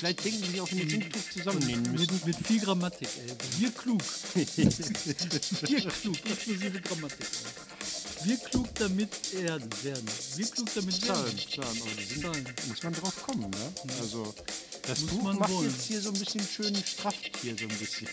vielleicht 0.00 0.24
denken 0.24 0.42
die 0.42 0.48
sich 0.50 0.60
auch, 0.60 0.70
wenn 0.70 0.78
die 0.78 0.90
Sinttuch 0.90 1.30
zusammennehmen 1.32 1.92
müssen. 1.92 2.14
Mit, 2.14 2.26
mit 2.26 2.46
viel 2.46 2.60
Grammatik, 2.60 3.08
ey. 3.26 3.36
Wir 3.58 3.70
klug. 3.70 4.02
Wir 4.34 5.90
klug, 5.90 6.16
inklusive 6.26 6.80
Grammatik. 6.80 7.20
Ey. 7.20 8.26
Wir 8.26 8.36
klug 8.36 8.66
damit 8.74 9.10
Erden 9.34 9.70
werden. 9.82 10.06
Wir 10.36 10.46
klug 10.46 10.68
damit 10.74 10.94
Zahlen, 11.04 11.24
werden. 11.24 11.38
Zahlen, 11.54 11.82
aber 11.82 11.90
die 11.98 12.04
sind, 12.04 12.22
Zahlen. 12.22 12.44
muss 12.68 12.82
man 12.82 12.92
drauf 12.94 13.22
kommen, 13.22 13.50
ne? 13.50 13.72
Also, 14.00 14.34
das 14.82 15.00
Muss 15.00 15.10
Tuch 15.10 15.22
man 15.22 15.36
macht 15.38 15.50
wollen. 15.52 15.70
jetzt 15.70 15.86
hier 15.86 16.00
so 16.00 16.10
ein 16.10 16.18
bisschen 16.18 16.46
schön 16.46 16.74
strafft 16.76 17.30
hier 17.42 17.54
so 17.58 17.64
ein 17.64 17.78
bisschen 17.78 18.08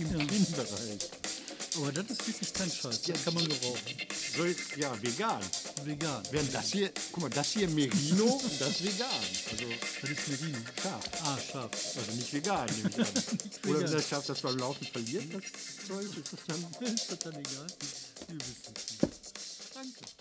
im 0.00 0.18
Ja. 0.18 0.24
Kinnbereich. 0.26 0.98
Aber 1.76 1.90
das 1.92 2.06
ist 2.10 2.26
wirklich 2.26 2.52
kein 2.52 2.70
Scheiß. 2.70 3.02
Das 3.02 3.24
kann 3.24 3.34
man 3.34 3.48
gebrauchen. 3.48 3.80
Soll, 4.36 4.54
ja, 4.76 4.92
vegan. 5.02 5.40
Vegan. 5.84 6.22
Während 6.30 6.54
das 6.54 6.72
hier, 6.72 6.90
guck 7.12 7.22
mal, 7.22 7.30
das 7.30 7.50
hier 7.52 7.68
Merino 7.68 8.24
und 8.44 8.60
das 8.60 8.82
vegan. 8.82 9.08
Also 9.50 9.64
Das 10.02 10.10
ist 10.10 10.28
Merino. 10.28 10.58
scharf. 10.80 11.04
Ah, 11.24 11.38
scharf. 11.50 11.70
Also 11.96 12.12
nicht 12.12 12.32
vegan, 12.32 12.66
nehme 12.76 12.90
ich 12.90 12.98
an. 12.98 13.06
Oder 13.70 13.80
wenn 13.80 13.92
das 13.92 14.08
Schaf 14.08 14.26
das 14.26 14.40
beim 14.40 14.58
Laufen 14.58 14.86
verliert, 14.86 15.24
das 15.32 15.42
Zeug, 15.88 16.04
ist 16.16 16.32
das 16.32 16.40
dann 16.46 16.88
Ist 16.94 17.10
das 17.10 17.18
dann 17.18 17.32
egal? 17.34 17.66
Nicht. 18.28 18.44
Danke. 19.74 20.13